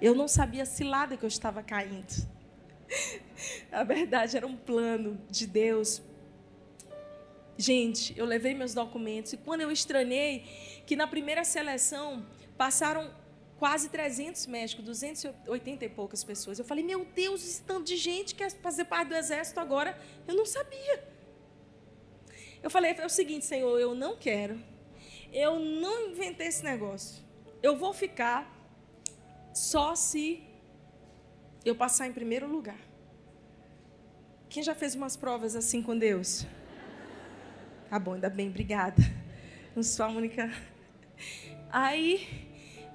Eu 0.00 0.14
não 0.14 0.26
sabia 0.26 0.62
a 0.62 0.66
cilada 0.66 1.14
que 1.14 1.24
eu 1.26 1.28
estava 1.28 1.62
caindo. 1.62 2.35
Na 3.70 3.82
verdade, 3.84 4.36
era 4.36 4.46
um 4.46 4.56
plano 4.56 5.20
de 5.30 5.46
Deus. 5.46 6.02
Gente, 7.58 8.16
eu 8.18 8.26
levei 8.26 8.54
meus 8.54 8.74
documentos 8.74 9.32
e 9.32 9.36
quando 9.36 9.62
eu 9.62 9.70
estranhei 9.70 10.44
que 10.86 10.94
na 10.94 11.06
primeira 11.06 11.42
seleção 11.42 12.24
passaram 12.56 13.10
quase 13.58 13.88
300 13.88 14.46
médicos, 14.46 14.84
280 14.84 15.84
e 15.84 15.88
poucas 15.88 16.22
pessoas. 16.22 16.58
Eu 16.58 16.64
falei, 16.64 16.84
meu 16.84 17.06
Deus, 17.14 17.42
esse 17.42 17.62
tanto 17.62 17.84
de 17.84 17.96
gente 17.96 18.34
quer 18.34 18.50
fazer 18.50 18.84
parte 18.84 19.08
do 19.08 19.16
exército 19.16 19.58
agora. 19.58 19.98
Eu 20.28 20.34
não 20.34 20.44
sabia. 20.44 21.02
Eu 22.62 22.70
falei, 22.70 22.92
é 22.92 23.06
o 23.06 23.08
seguinte, 23.08 23.44
Senhor, 23.44 23.78
eu 23.78 23.94
não 23.94 24.16
quero. 24.16 24.60
Eu 25.32 25.58
não 25.58 26.10
inventei 26.10 26.48
esse 26.48 26.62
negócio. 26.62 27.24
Eu 27.62 27.76
vou 27.76 27.92
ficar 27.92 28.52
só 29.54 29.94
se 29.94 30.42
eu 31.68 31.74
passar 31.74 32.06
em 32.06 32.12
primeiro 32.12 32.46
lugar. 32.46 32.78
Quem 34.48 34.62
já 34.62 34.74
fez 34.74 34.94
umas 34.94 35.16
provas 35.16 35.56
assim 35.56 35.82
com 35.82 35.98
Deus? 35.98 36.46
Tá 37.90 37.98
bom, 37.98 38.14
ainda 38.14 38.30
bem, 38.30 38.48
obrigada. 38.48 39.02
Não 39.74 39.82
sou 39.82 40.06
a 40.06 40.08
única. 40.08 40.50
Aí, 41.70 42.46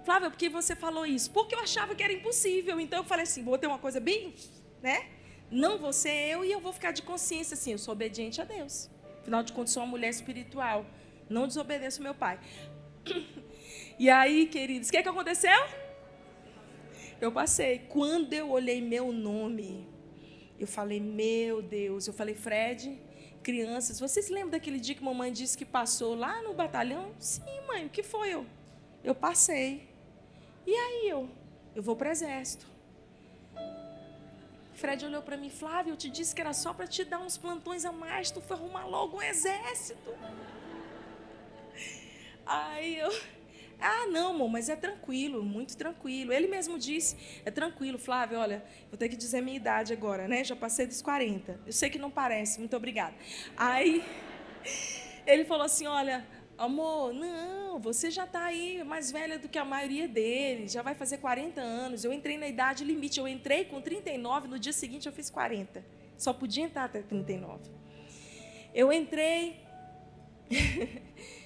Flávia, 0.06 0.30
por 0.30 0.38
que 0.38 0.50
você 0.50 0.76
falou 0.76 1.06
isso? 1.06 1.30
Porque 1.32 1.54
eu 1.54 1.60
achava 1.60 1.94
que 1.94 2.02
era 2.02 2.14
impossível. 2.14 2.80
Então 2.80 3.00
eu 3.00 3.04
falei 3.04 3.24
assim: 3.24 3.44
vou 3.44 3.58
ter 3.58 3.68
uma 3.68 3.78
coisa 3.78 4.00
bem, 4.00 4.34
né? 4.82 5.08
Não 5.52 5.78
vou 5.78 5.92
ser 5.92 6.14
eu 6.30 6.46
e 6.46 6.52
eu 6.52 6.62
vou 6.62 6.72
ficar 6.72 6.92
de 6.92 7.02
consciência 7.02 7.56
assim. 7.56 7.74
Eu 7.74 7.78
sou 7.78 7.92
obediente 7.94 8.42
a 8.42 8.46
Deus. 8.46 8.90
Afinal 9.22 9.44
de 9.44 9.52
contas, 9.52 9.72
sou 9.74 9.84
uma 9.84 9.90
mulher 9.90 10.10
espiritual. 10.10 10.86
Não 11.30 11.46
desobedeço 11.46 12.02
meu 12.02 12.16
pai. 12.16 12.40
E 14.00 14.10
aí, 14.10 14.48
queridos, 14.48 14.88
o 14.88 14.92
que, 14.92 14.98
é 14.98 15.04
que 15.04 15.10
aconteceu? 15.10 15.52
Eu 17.22 17.32
passei. 17.32 17.80
Quando 17.88 18.34
eu 18.34 18.50
olhei 18.50 18.82
meu 18.82 19.14
nome, 19.14 19.88
eu 20.60 20.66
falei, 20.66 21.00
meu 21.00 21.62
Deus. 21.62 22.08
Eu 22.08 22.14
falei, 22.14 22.34
Fred, 22.34 23.00
crianças, 23.44 24.00
vocês 24.00 24.30
lembram 24.30 24.50
daquele 24.50 24.80
dia 24.80 24.96
que 24.96 25.04
mamãe 25.04 25.32
disse 25.32 25.56
que 25.56 25.64
passou 25.64 26.16
lá 26.16 26.42
no 26.42 26.56
batalhão? 26.56 27.14
Sim, 27.20 27.62
mãe, 27.68 27.86
o 27.86 27.90
que 27.90 28.02
foi 28.02 28.32
eu? 28.32 28.46
Eu 29.04 29.14
passei. 29.14 29.88
E 30.66 30.74
aí 30.74 31.10
eu? 31.10 31.30
Eu 31.76 31.84
vou 31.84 31.96
para 31.96 32.10
o 32.10 32.12
exército. 32.12 32.66
Fred 34.74 35.06
olhou 35.06 35.22
para 35.22 35.38
mim, 35.38 35.52
Flávio, 35.52 35.94
eu 35.94 35.98
te 35.98 36.10
disse 36.10 36.34
que 36.34 36.42
era 36.42 36.54
só 36.54 36.74
para 36.74 36.88
te 36.88 37.04
dar 37.04 37.20
uns 37.20 37.38
plantões 37.38 37.86
a 37.86 37.92
mais, 37.92 38.32
tu 38.32 38.42
foi 38.42 38.58
arrumar 38.58 38.88
logo 38.88 39.18
um 39.18 39.22
exército. 39.22 40.12
Aí 42.44 42.98
eu, 42.98 43.12
ah, 43.82 44.08
não, 44.08 44.32
amor, 44.32 44.50
mas 44.50 44.70
é 44.70 44.76
tranquilo, 44.76 45.44
muito 45.44 45.76
tranquilo. 45.76 46.32
Ele 46.32 46.48
mesmo 46.48 46.78
disse, 46.78 47.18
é 47.44 47.52
tranquilo, 47.52 47.98
Flávio, 47.98 48.40
olha, 48.40 48.64
vou 48.90 48.98
ter 48.98 49.10
que 49.10 49.16
dizer 49.16 49.40
a 49.40 49.42
minha 49.42 49.58
idade 49.58 49.92
agora, 49.92 50.28
né? 50.28 50.44
Já 50.44 50.56
passei 50.56 50.86
dos 50.86 51.02
40. 51.02 51.60
Eu 51.66 51.74
sei 51.74 51.90
que 51.90 51.98
não 51.98 52.12
parece, 52.12 52.60
muito 52.60 52.76
obrigada. 52.76 53.16
Aí 53.58 54.04
ele 55.26 55.46
falou 55.46 55.66
assim, 55.66 55.88
olha, 55.88 56.26
Amor, 56.62 57.12
não, 57.12 57.80
você 57.80 58.12
já 58.12 58.24
está 58.26 58.44
aí 58.44 58.84
mais 58.84 59.12
velha 59.12 59.40
do 59.40 59.50
que 59.50 59.58
a 59.58 59.66
maioria 59.66 60.08
deles, 60.08 60.72
já 60.72 60.84
vai 60.84 60.94
fazer 60.94 61.18
40 61.18 61.60
anos. 61.60 62.04
Eu 62.04 62.14
entrei 62.14 62.38
na 62.38 62.48
idade 62.48 62.84
limite, 62.84 63.20
eu 63.20 63.28
entrei 63.28 63.66
com 63.66 63.82
39, 63.82 64.48
no 64.48 64.60
dia 64.60 64.72
seguinte 64.72 65.08
eu 65.08 65.12
fiz 65.12 65.28
40. 65.28 65.84
Só 66.20 66.32
podia 66.32 66.64
entrar 66.64 66.84
até 66.84 67.02
39. 67.02 67.64
Eu 68.76 68.94
entrei. 68.94 69.60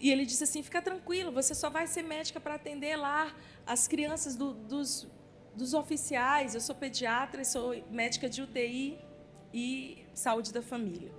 e 0.00 0.10
ele 0.10 0.24
disse 0.24 0.44
assim: 0.44 0.62
fica 0.62 0.80
tranquilo, 0.80 1.32
você 1.32 1.54
só 1.54 1.68
vai 1.68 1.86
ser 1.86 2.02
médica 2.02 2.38
para 2.40 2.54
atender 2.54 2.96
lá 2.96 3.34
as 3.66 3.88
crianças 3.88 4.36
do, 4.36 4.54
dos, 4.54 5.06
dos 5.54 5.74
oficiais. 5.74 6.54
Eu 6.54 6.60
sou 6.60 6.74
pediatra, 6.74 7.44
sou 7.44 7.74
médica 7.90 8.28
de 8.28 8.42
UTI 8.42 8.98
e 9.52 10.04
saúde 10.14 10.52
da 10.52 10.62
família. 10.62 11.10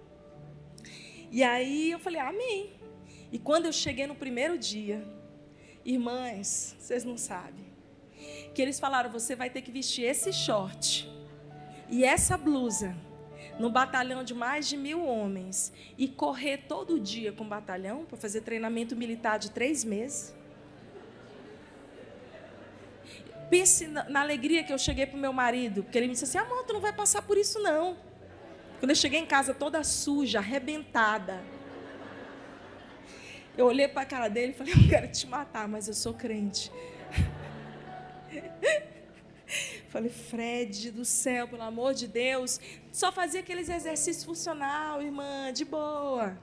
E 1.31 1.43
aí 1.43 1.91
eu 1.91 1.99
falei, 1.99 2.19
amém. 2.19 2.73
E 3.31 3.37
quando 3.37 3.65
eu 3.65 3.73
cheguei 3.73 4.07
no 4.07 4.15
primeiro 4.15 4.57
dia, 4.57 5.05
irmãs, 5.85 6.75
vocês 6.79 7.03
não 7.03 7.17
sabem, 7.17 7.65
que 8.55 8.61
eles 8.61 8.79
falaram: 8.79 9.09
você 9.09 9.35
vai 9.35 9.49
ter 9.49 9.61
que 9.61 9.71
vestir 9.71 10.03
esse 10.03 10.31
short 10.31 11.09
e 11.89 12.03
essa 12.03 12.37
blusa 12.37 12.95
no 13.59 13.69
batalhão 13.69 14.23
de 14.23 14.33
mais 14.33 14.67
de 14.69 14.77
mil 14.77 15.05
homens 15.05 15.73
e 15.97 16.07
correr 16.07 16.59
todo 16.67 16.97
dia 16.97 17.33
com 17.33 17.43
o 17.43 17.47
batalhão 17.47 18.05
para 18.05 18.17
fazer 18.17 18.41
treinamento 18.41 18.95
militar 18.95 19.37
de 19.37 19.51
três 19.51 19.83
meses. 19.83 20.33
Pense 23.49 23.87
na, 23.87 24.21
alegria 24.21 24.63
que 24.63 24.71
eu 24.71 24.77
cheguei 24.77 25.05
para 25.05 25.17
o 25.17 25.19
meu 25.19 25.33
marido, 25.33 25.83
porque 25.83 25.97
ele 25.97 26.07
me 26.07 26.13
disse 26.13 26.23
assim: 26.23 26.37
amor, 26.37 26.63
tu 26.63 26.73
não 26.73 26.79
vai 26.79 26.93
passar 26.93 27.21
por 27.21 27.37
isso 27.37 27.59
não. 27.59 27.97
Quando 28.79 28.91
eu 28.91 28.95
cheguei 28.95 29.19
em 29.19 29.25
casa 29.25 29.53
toda 29.53 29.83
suja, 29.83 30.39
arrebentada, 30.39 31.43
eu 33.57 33.65
olhei 33.65 33.89
para 33.89 34.03
a 34.03 34.05
cara 34.05 34.29
dele 34.29 34.53
e 34.53 34.55
falei: 34.55 34.73
Eu 34.73 34.87
quero 34.87 35.11
te 35.11 35.27
matar, 35.27 35.67
mas 35.67 35.87
eu 35.87 35.93
sou 35.93 36.13
crente. 36.13 36.71
Falei, 39.89 40.09
Fred 40.09 40.91
do 40.91 41.05
céu, 41.05 41.47
pelo 41.47 41.63
amor 41.63 41.93
de 41.93 42.07
Deus, 42.07 42.59
só 42.91 43.11
fazia 43.11 43.39
aqueles 43.39 43.69
exercícios 43.69 44.23
funcional, 44.23 45.01
irmã, 45.01 45.51
de 45.53 45.65
boa. 45.65 46.37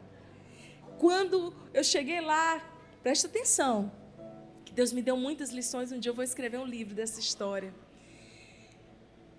Quando 0.98 1.54
eu 1.72 1.84
cheguei 1.84 2.20
lá, 2.20 2.62
presta 3.02 3.26
atenção, 3.26 3.92
que 4.64 4.72
Deus 4.72 4.92
me 4.92 5.02
deu 5.02 5.16
muitas 5.16 5.50
lições. 5.50 5.92
Um 5.92 5.98
dia 5.98 6.10
eu 6.10 6.14
vou 6.14 6.24
escrever 6.24 6.58
um 6.58 6.66
livro 6.66 6.94
dessa 6.94 7.20
história 7.20 7.72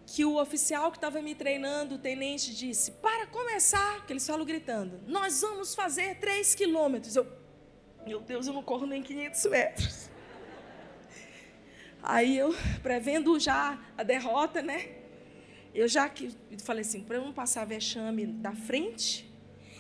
que 0.07 0.23
o 0.23 0.41
oficial 0.41 0.89
que 0.89 0.97
estava 0.97 1.21
me 1.21 1.35
treinando, 1.35 1.95
o 1.95 1.97
tenente, 1.97 2.55
disse: 2.55 2.91
Para 2.91 3.27
começar, 3.27 4.05
que 4.05 4.13
eles 4.13 4.25
falam 4.25 4.45
gritando, 4.45 5.01
nós 5.05 5.41
vamos 5.41 5.75
fazer 5.75 6.15
três 6.15 6.55
quilômetros. 6.55 7.15
Eu, 7.15 7.27
meu 8.05 8.21
Deus, 8.21 8.47
eu 8.47 8.53
não 8.53 8.63
corro 8.63 8.85
nem 8.85 9.03
500 9.03 9.45
metros. 9.47 10.06
Aí 12.09 12.37
eu, 12.37 12.55
prevendo 12.81 13.37
já 13.37 13.77
a 13.97 14.03
derrota, 14.03 14.61
né? 14.61 14.91
Eu 15.75 15.89
já 15.89 16.07
que 16.07 16.33
falei 16.63 16.79
assim, 16.81 17.03
para 17.03 17.17
eu 17.17 17.21
não 17.21 17.33
passar 17.33 17.65
vexame 17.65 18.25
da 18.25 18.53
frente, 18.53 19.29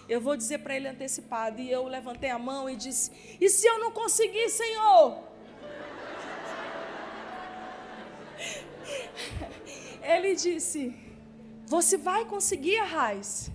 eu 0.09 0.19
vou 0.19 0.35
dizer 0.35 0.57
para 0.59 0.75
ele 0.75 0.89
antecipado. 0.89 1.61
E 1.61 1.71
eu 1.71 1.87
levantei 1.87 2.29
a 2.29 2.37
mão 2.37 2.69
e 2.69 2.75
disse: 2.75 3.11
E 3.39 3.47
se 3.49 3.65
eu 3.65 3.79
não 3.79 3.91
conseguir, 3.91 4.49
Senhor? 4.49 5.23
ele 10.03 10.35
disse: 10.35 10.93
Você 11.65 11.95
vai 11.97 12.25
conseguir 12.25 12.75
raiz. 12.79 13.49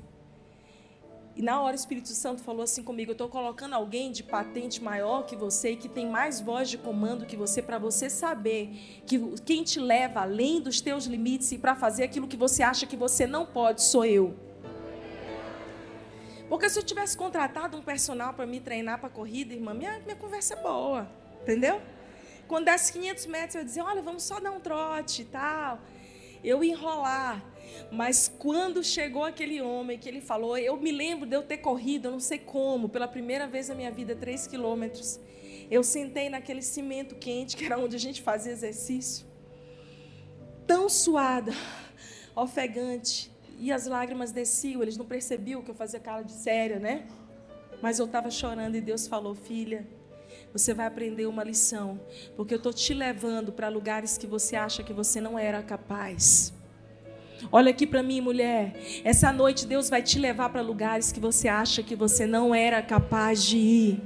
E 1.35 1.41
na 1.41 1.61
hora 1.61 1.73
o 1.73 1.79
Espírito 1.79 2.09
Santo 2.09 2.43
falou 2.43 2.63
assim 2.63 2.83
comigo: 2.83 3.11
Eu 3.11 3.15
estou 3.15 3.29
colocando 3.29 3.75
alguém 3.75 4.13
de 4.13 4.23
patente 4.23 4.83
maior 4.83 5.25
que 5.25 5.35
você 5.35 5.73
e 5.73 5.77
que 5.77 5.89
tem 5.89 6.07
mais 6.07 6.41
voz 6.41 6.69
de 6.69 6.77
comando 6.77 7.25
que 7.25 7.37
você, 7.37 7.63
para 7.63 7.79
você 7.79 8.11
saber 8.11 9.03
que 9.07 9.19
quem 9.45 9.65
te 9.65 9.81
leva 9.81 10.21
além 10.21 10.61
dos 10.61 10.81
teus 10.81 11.07
limites 11.07 11.51
e 11.53 11.59
para 11.59 11.75
fazer 11.75 12.05
aquilo 12.05 12.29
que 12.29 12.37
você 12.37 12.63
acha 12.63 12.87
que 12.87 12.97
você 12.97 13.27
não 13.27 13.47
pode 13.47 13.83
sou 13.83 14.05
eu. 14.05 14.35
Porque 16.49 16.69
se 16.69 16.79
eu 16.79 16.83
tivesse 16.83 17.17
contratado 17.17 17.79
um 17.79 17.83
personal 17.83 18.35
para 18.35 18.45
me 18.45 18.61
treinar 18.61 19.01
para 19.01 19.09
corrida, 19.09 19.55
irmã, 19.55 19.73
minha, 19.73 19.99
minha 20.01 20.17
conversa 20.17 20.53
é 20.53 20.63
boa, 20.63 21.09
entendeu? 21.41 21.81
Quando 22.47 22.67
desse 22.67 22.93
500 22.93 23.27
metros, 23.27 23.55
eu 23.55 23.61
ia 23.63 23.65
dizer: 23.65 23.81
Olha, 23.81 24.03
vamos 24.03 24.23
só 24.23 24.39
dar 24.39 24.51
um 24.51 24.61
trote 24.61 25.23
e 25.23 25.25
tal 25.25 25.79
eu 26.45 26.63
enrolar. 26.63 27.43
Mas 27.91 28.33
quando 28.39 28.83
chegou 28.83 29.25
aquele 29.25 29.61
homem 29.61 29.99
que 29.99 30.09
ele 30.09 30.21
falou, 30.21 30.57
eu 30.57 30.77
me 30.77 30.91
lembro 30.91 31.27
de 31.27 31.37
eu 31.37 31.43
ter 31.43 31.59
corrido, 31.59 32.07
eu 32.07 32.13
não 32.13 32.21
sei 32.21 32.39
como, 32.39 32.89
pela 32.89 33.07
primeira 33.07 33.47
vez 33.47 33.69
na 33.69 33.75
minha 33.75 33.91
vida, 33.91 34.15
três 34.17 34.47
quilômetros. 34.47 35.21
Eu 35.71 35.83
sentei 35.83 36.29
naquele 36.29 36.63
cimento 36.63 37.15
quente, 37.15 37.57
que 37.57 37.65
era 37.65 37.79
onde 37.79 37.97
a 37.97 37.99
gente 37.99 38.23
fazia 38.23 38.53
exercício, 38.53 39.27
tão 40.67 40.89
suada, 40.89 41.53
ofegante, 42.35 43.31
e 43.59 43.71
as 43.71 43.87
lágrimas 43.87 44.33
desciam. 44.33 44.83
Eles 44.83 44.97
não 44.97 45.07
percebiam 45.07 45.63
que 45.63 45.71
eu 45.71 45.75
fazia 45.75 46.01
cara 46.01 46.23
de 46.23 46.33
séria, 46.33 46.79
né? 46.79 47.07
Mas 47.81 47.99
eu 47.99 48.07
estava 48.07 48.31
chorando 48.31 48.75
e 48.75 48.81
Deus 48.81 49.07
falou: 49.07 49.35
Filha, 49.35 49.87
você 50.53 50.75
vai 50.75 50.87
aprender 50.87 51.27
uma 51.27 51.45
lição, 51.45 52.01
porque 52.37 52.55
eu 52.55 52.59
estou 52.59 52.73
te 52.73 52.93
levando 52.93 53.53
para 53.53 53.69
lugares 53.69 54.19
que 54.19 54.27
você 54.27 54.57
acha 54.57 54.83
que 54.83 54.93
você 54.93 55.21
não 55.21 55.39
era 55.39 55.63
capaz. 55.63 56.53
Olha 57.51 57.71
aqui 57.71 57.87
para 57.87 58.03
mim, 58.03 58.21
mulher. 58.21 58.75
Essa 59.05 59.33
noite 59.33 59.67
Deus 59.67 59.91
vai 59.91 60.03
te 60.03 60.19
levar 60.19 60.51
para 60.51 60.61
lugares 60.61 61.11
que 61.11 61.21
você 61.21 61.49
acha 61.49 61.83
que 61.83 61.97
você 61.97 62.27
não 62.27 62.55
era 62.55 62.81
capaz 62.83 63.45
de 63.45 63.57
ir. 63.57 64.01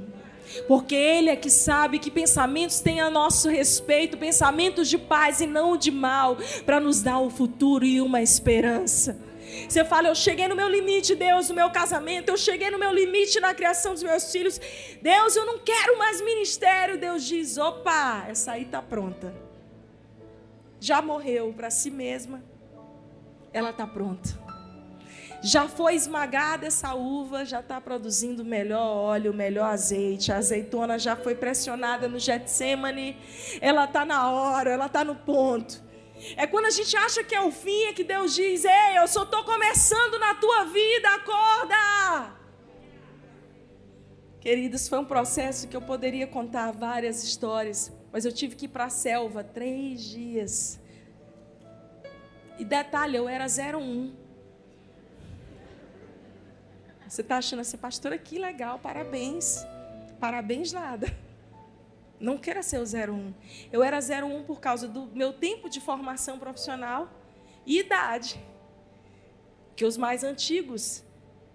Porque 0.69 0.95
Ele 0.95 1.29
é 1.29 1.37
que 1.37 1.51
sabe 1.51 1.99
que 1.99 2.11
pensamentos 2.11 2.81
têm 2.81 3.01
a 3.01 3.11
nosso 3.11 3.49
respeito, 3.49 4.17
pensamentos 4.17 4.89
de 4.89 4.97
paz 4.97 5.41
e 5.41 5.47
não 5.47 5.77
de 5.77 5.91
mal, 5.91 6.39
para 6.65 6.79
nos 6.81 7.03
dar 7.03 7.19
um 7.19 7.29
futuro 7.31 7.85
e 7.85 8.01
uma 8.01 8.23
esperança. 8.23 9.19
Você 9.69 9.85
fala, 9.85 10.09
eu 10.09 10.15
cheguei 10.15 10.49
no 10.49 10.57
meu 10.57 10.69
limite, 10.69 11.15
Deus, 11.15 11.49
no 11.49 11.55
meu 11.55 11.71
casamento, 11.71 12.31
eu 12.31 12.37
cheguei 12.37 12.71
no 12.71 12.79
meu 12.79 12.93
limite 12.93 13.41
na 13.41 13.55
criação 13.55 13.95
dos 13.95 14.03
meus 14.03 14.31
filhos. 14.31 14.61
Deus, 15.01 15.37
eu 15.37 15.47
não 15.47 15.59
quero 15.59 15.99
mais 15.99 16.21
ministério. 16.21 16.99
Deus 16.99 17.25
diz: 17.25 17.57
opa, 17.57 18.27
essa 18.29 18.53
aí 18.53 18.63
está 18.63 18.83
pronta. 18.83 19.35
Já 20.81 21.01
morreu 21.01 21.55
para 21.57 21.71
si 21.71 21.91
mesma, 21.91 22.43
ela 23.57 23.71
está 23.71 23.87
pronta. 23.87 24.39
Já 25.43 25.67
foi 25.67 25.95
esmagada 25.95 26.67
essa 26.67 26.95
uva, 26.95 27.43
já 27.45 27.61
está 27.61 27.81
produzindo 27.81 28.45
melhor 28.45 28.87
óleo, 28.87 29.33
melhor 29.33 29.67
azeite. 29.71 30.31
A 30.31 30.37
azeitona 30.37 30.99
já 30.99 31.17
foi 31.17 31.35
pressionada 31.35 32.07
no 32.07 32.19
Getsemane. 32.19 33.17
Ela 33.61 33.85
está 33.85 34.05
na 34.05 34.31
hora, 34.31 34.71
ela 34.71 34.87
está 34.87 35.03
no 35.03 35.15
ponto. 35.15 35.83
É 36.37 36.47
quando 36.47 36.67
a 36.67 36.71
gente 36.71 36.95
acha 36.97 37.25
que 37.25 37.35
é 37.35 37.41
o 37.41 37.51
fim, 37.51 37.85
é 37.85 37.95
que 37.95 38.05
Deus 38.05 38.35
diz: 38.35 38.65
Ei, 38.65 38.99
eu 38.99 39.09
só 39.09 39.23
estou 39.23 39.43
começando 39.45 40.19
na 40.19 40.35
tua 40.35 40.65
vida, 40.65 41.09
acorda! 41.15 42.37
Queridos, 44.39 44.87
foi 44.87 44.99
um 44.99 45.05
processo 45.05 45.67
que 45.67 45.77
eu 45.77 45.83
poderia 45.83 46.27
contar 46.27 46.73
várias 46.73 47.25
histórias, 47.25 47.91
mas 48.13 48.27
eu 48.27 48.33
tive 48.33 48.55
que 48.55 48.67
ir 48.67 48.69
para 48.69 48.85
a 48.85 48.91
selva 48.91 49.43
três 49.43 50.03
dias. 50.05 50.79
E 52.59 52.65
detalhe, 52.65 53.17
eu 53.17 53.29
era 53.29 53.47
01. 53.47 54.15
Você 57.07 57.21
está 57.21 57.39
achando 57.39 57.61
assim, 57.61 57.77
pastora, 57.77 58.19
que 58.19 58.39
legal, 58.39 58.79
parabéns. 58.79 59.65
Parabéns 60.19 60.73
nada. 60.73 61.07
Não 62.19 62.39
queira 62.39 62.63
ser 62.63 62.79
o 62.79 62.83
01. 62.83 63.35
Eu 63.71 63.83
era 63.83 63.99
01 63.99 64.45
por 64.45 64.61
causa 64.61 64.89
do 64.89 65.07
meu 65.07 65.33
tempo 65.33 65.69
de 65.69 65.81
formação 65.81 66.39
profissional 66.39 67.11
e 67.67 67.79
idade. 67.79 68.43
Que 69.77 69.85
os 69.85 69.97
mais 69.97 70.25
antigos 70.25 71.05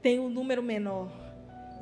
têm 0.02 0.20
um 0.20 0.30
número 0.30 0.62
menor. 0.62 1.12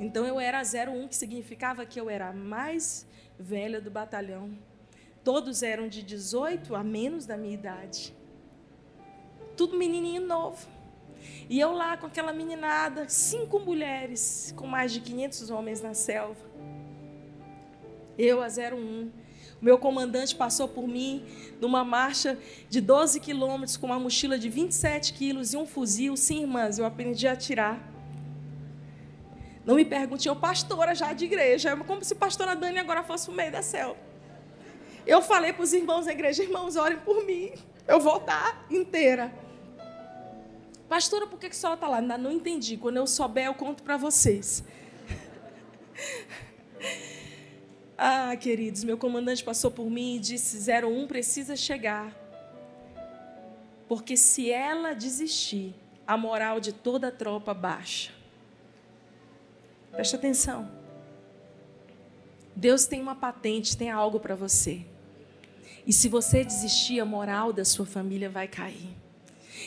Então 0.00 0.24
eu 0.24 0.40
era 0.40 0.62
01, 0.62 1.08
que 1.08 1.14
significava 1.14 1.84
que 1.84 2.00
eu 2.00 2.08
era 2.08 2.30
a 2.30 2.32
mais 2.32 3.06
velha 3.38 3.80
do 3.80 3.90
batalhão. 3.90 4.56
Todos 5.22 5.62
eram 5.62 5.86
de 5.86 6.02
18 6.02 6.74
a 6.74 6.82
menos 6.82 7.26
da 7.26 7.36
minha 7.36 7.52
idade. 7.52 8.14
Tudo 9.60 9.76
menininho 9.76 10.22
novo. 10.26 10.66
E 11.46 11.60
eu 11.60 11.72
lá 11.72 11.94
com 11.94 12.06
aquela 12.06 12.32
meninada, 12.32 13.06
cinco 13.10 13.58
mulheres, 13.58 14.54
com 14.56 14.66
mais 14.66 14.90
de 14.90 15.02
500 15.02 15.50
homens 15.50 15.82
na 15.82 15.92
selva. 15.92 16.40
Eu 18.16 18.40
a 18.40 18.46
01. 18.46 19.10
O 19.10 19.12
meu 19.60 19.76
comandante 19.76 20.34
passou 20.34 20.66
por 20.66 20.88
mim 20.88 21.26
numa 21.60 21.84
marcha 21.84 22.38
de 22.70 22.80
12 22.80 23.20
quilômetros 23.20 23.76
com 23.76 23.84
uma 23.84 23.98
mochila 23.98 24.38
de 24.38 24.48
27 24.48 25.12
quilos 25.12 25.52
e 25.52 25.58
um 25.58 25.66
fuzil. 25.66 26.16
Sim, 26.16 26.40
irmãs, 26.40 26.78
eu 26.78 26.86
aprendi 26.86 27.28
a 27.28 27.32
atirar. 27.32 27.86
Não 29.62 29.74
me 29.74 29.84
pergunte, 29.84 30.26
eu 30.26 30.36
pastora 30.36 30.94
já 30.94 31.12
de 31.12 31.26
igreja, 31.26 31.76
como 31.76 32.02
se 32.02 32.14
pastora 32.14 32.56
Dani 32.56 32.78
agora 32.78 33.02
fosse 33.02 33.28
o 33.28 33.32
meio 33.34 33.52
da 33.52 33.60
selva. 33.60 34.00
Eu 35.06 35.20
falei 35.20 35.52
para 35.52 35.64
os 35.64 35.74
irmãos 35.74 36.06
da 36.06 36.12
igreja, 36.12 36.42
irmãos, 36.42 36.76
orem 36.76 36.96
por 37.00 37.26
mim. 37.26 37.52
Eu 37.86 38.00
vou 38.00 38.20
dar 38.20 38.66
inteira. 38.70 39.49
Pastora, 40.90 41.24
por 41.24 41.38
que, 41.38 41.46
a 41.46 41.52
senhora 41.52 41.76
está 41.76 41.86
lá? 41.86 41.98
Ainda 41.98 42.18
não 42.18 42.32
entendi. 42.32 42.76
Quando 42.76 42.96
eu 42.96 43.06
souber, 43.06 43.46
eu 43.46 43.54
conto 43.54 43.82
para 43.84 43.96
vocês. 43.96 44.64
Ah, 48.02 48.34
queridos, 48.34 48.82
meu 48.82 48.96
comandante 48.96 49.44
passou 49.44 49.70
por 49.70 49.90
mim 49.90 50.16
e 50.16 50.18
disse: 50.18 50.56
01 50.72 51.06
precisa 51.06 51.54
chegar. 51.54 52.10
Porque 53.86 54.16
se 54.16 54.50
ela 54.50 54.94
desistir, 54.94 55.74
a 56.06 56.16
moral 56.16 56.60
de 56.60 56.72
toda 56.72 57.08
a 57.08 57.12
tropa 57.12 57.52
baixa. 57.52 58.10
Preste 59.92 60.16
atenção. 60.16 60.70
Deus 62.56 62.86
tem 62.86 63.02
uma 63.02 63.14
patente, 63.14 63.76
tem 63.76 63.90
algo 63.90 64.18
para 64.18 64.34
você. 64.34 64.86
E 65.86 65.92
se 65.92 66.08
você 66.08 66.42
desistir, 66.42 67.00
a 67.00 67.04
moral 67.04 67.52
da 67.52 67.66
sua 67.66 67.84
família 67.84 68.30
vai 68.30 68.48
cair. 68.48 68.96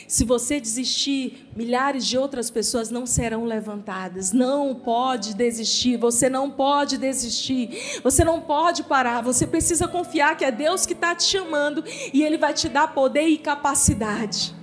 Se 0.06 0.24
você 0.24 0.60
desistir, 0.60 1.48
milhares 1.56 2.06
de 2.06 2.18
outras 2.18 2.50
pessoas 2.50 2.90
não 2.90 3.06
serão 3.06 3.44
levantadas. 3.44 4.32
Não 4.32 4.74
pode 4.74 5.34
desistir. 5.34 5.96
Você 5.96 6.28
não 6.28 6.50
pode 6.50 6.98
desistir. 6.98 8.00
Você 8.02 8.24
não 8.24 8.40
pode 8.40 8.82
parar. 8.84 9.22
Você 9.22 9.46
precisa 9.46 9.88
confiar 9.88 10.36
que 10.36 10.44
é 10.44 10.50
Deus 10.50 10.86
que 10.86 10.92
está 10.92 11.14
te 11.14 11.24
chamando 11.24 11.84
e 12.12 12.22
Ele 12.22 12.36
vai 12.36 12.52
te 12.52 12.68
dar 12.68 12.88
poder 12.88 13.26
e 13.28 13.38
capacidade. 13.38 14.54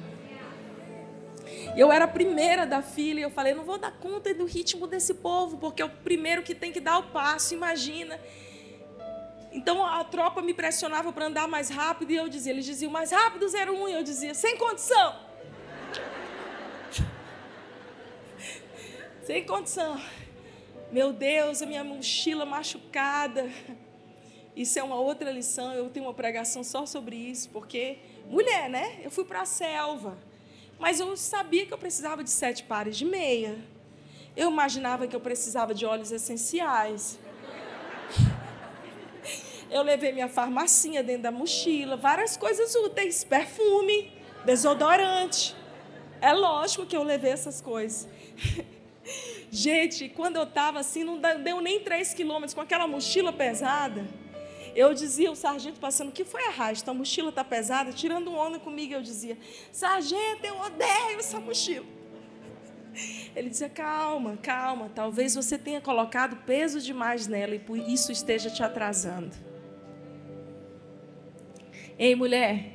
Eu 1.76 1.92
era 1.92 2.06
a 2.06 2.08
primeira 2.08 2.66
da 2.66 2.82
fila 2.82 3.20
e 3.20 3.24
eu 3.24 3.30
falei: 3.30 3.54
não 3.54 3.64
vou 3.64 3.78
dar 3.78 3.92
conta 3.92 4.34
do 4.34 4.46
ritmo 4.46 4.88
desse 4.88 5.14
povo, 5.14 5.58
porque 5.58 5.82
é 5.82 5.86
o 5.86 5.90
primeiro 5.90 6.44
que 6.44 6.54
tem 6.54 6.72
que 6.72 6.80
dar 6.80 6.98
o 7.00 7.04
passo. 7.04 7.54
Imagina. 7.54 8.20
Então 9.52 9.86
a 9.86 10.04
tropa 10.04 10.42
me 10.42 10.54
pressionava 10.54 11.12
para 11.12 11.26
andar 11.26 11.48
mais 11.48 11.70
rápido 11.70 12.12
e 12.12 12.16
eu 12.16 12.30
dizia, 12.30 12.54
eles 12.54 12.66
diziam 12.66 12.92
mais 12.92 13.12
rápido 13.12 13.46
01 13.46 13.90
e 13.90 13.94
eu 13.94 14.04
dizia, 14.04 14.34
sem 14.34 14.58
condição. 14.58 15.16
sem 19.24 19.46
condição. 19.46 20.00
Meu 20.92 21.12
Deus, 21.12 21.62
a 21.62 21.66
minha 21.66 21.84
mochila 21.84 22.46
machucada. 22.46 23.50
Isso 24.56 24.80
é 24.80 24.84
uma 24.84 24.96
outra 24.96 25.32
lição, 25.32 25.74
eu 25.74 25.90
tenho 25.90 26.06
uma 26.06 26.14
pregação 26.14 26.64
só 26.64 26.86
sobre 26.86 27.16
isso, 27.16 27.50
porque 27.50 27.98
mulher, 28.28 28.70
né? 28.70 29.00
Eu 29.04 29.12
fui 29.12 29.24
para 29.24 29.42
a 29.42 29.46
selva, 29.46 30.18
mas 30.80 31.00
eu 31.00 31.16
sabia 31.16 31.66
que 31.66 31.74
eu 31.74 31.78
precisava 31.78 32.24
de 32.24 32.30
sete 32.30 32.64
pares 32.64 32.98
de 32.98 33.06
meia. 33.06 33.58
Eu 34.36 34.50
imaginava 34.50 35.08
que 35.08 35.16
eu 35.16 35.20
precisava 35.20 35.74
de 35.74 35.86
óleos 35.86 36.12
essenciais. 36.12 37.20
Eu 39.72 39.84
levei 39.84 40.12
minha 40.12 40.28
farmacinha 40.28 41.02
dentro 41.02 41.24
da 41.24 41.32
mochila, 41.32 41.96
várias 41.96 42.36
coisas 42.36 42.76
úteis, 42.76 43.24
perfume, 43.24 44.12
desodorante. 44.44 45.56
É 46.20 46.34
lógico 46.34 46.86
que 46.86 46.96
eu 46.96 47.04
levei 47.04 47.32
essas 47.32 47.62
coisas. 47.62 48.06
Gente, 49.50 50.10
quando 50.10 50.36
eu 50.36 50.44
estava 50.44 50.80
assim, 50.80 51.06
não 51.06 51.20
deu 51.20 51.62
nem 51.62 51.80
três 51.80 52.14
quilômetros 52.14 52.54
com 52.54 52.60
aquela 52.60 52.86
mochila 52.86 53.32
pesada. 53.32 54.06
Eu 54.76 54.94
dizia, 54.94 55.32
o 55.32 55.36
sargento 55.36 55.80
passando, 55.80 56.12
que 56.12 56.26
foi 56.26 56.46
a 56.48 56.50
rasta? 56.50 56.92
A 56.92 56.94
mochila 56.94 57.30
está 57.30 57.44
pesada, 57.44 57.94
tirando 57.94 58.34
onda 58.34 58.60
comigo, 58.60 58.94
eu 58.94 59.02
dizia, 59.02 59.38
sargento, 59.72 60.46
eu 60.46 60.58
odeio 60.60 61.18
essa 61.18 61.40
mochila. 61.40 61.86
Ele 63.36 63.50
dizia, 63.50 63.70
calma, 63.70 64.38
calma, 64.38 64.92
talvez 64.94 65.34
você 65.34 65.58
tenha 65.58 65.80
colocado 65.80 66.36
peso 66.46 66.82
demais 66.82 67.26
nela 67.26 67.56
e 67.56 67.60
por 67.60 67.78
isso 67.78 68.12
esteja 68.12 68.50
te 68.50 68.62
atrasando. 68.64 69.51
Ei, 72.04 72.16
mulher, 72.16 72.66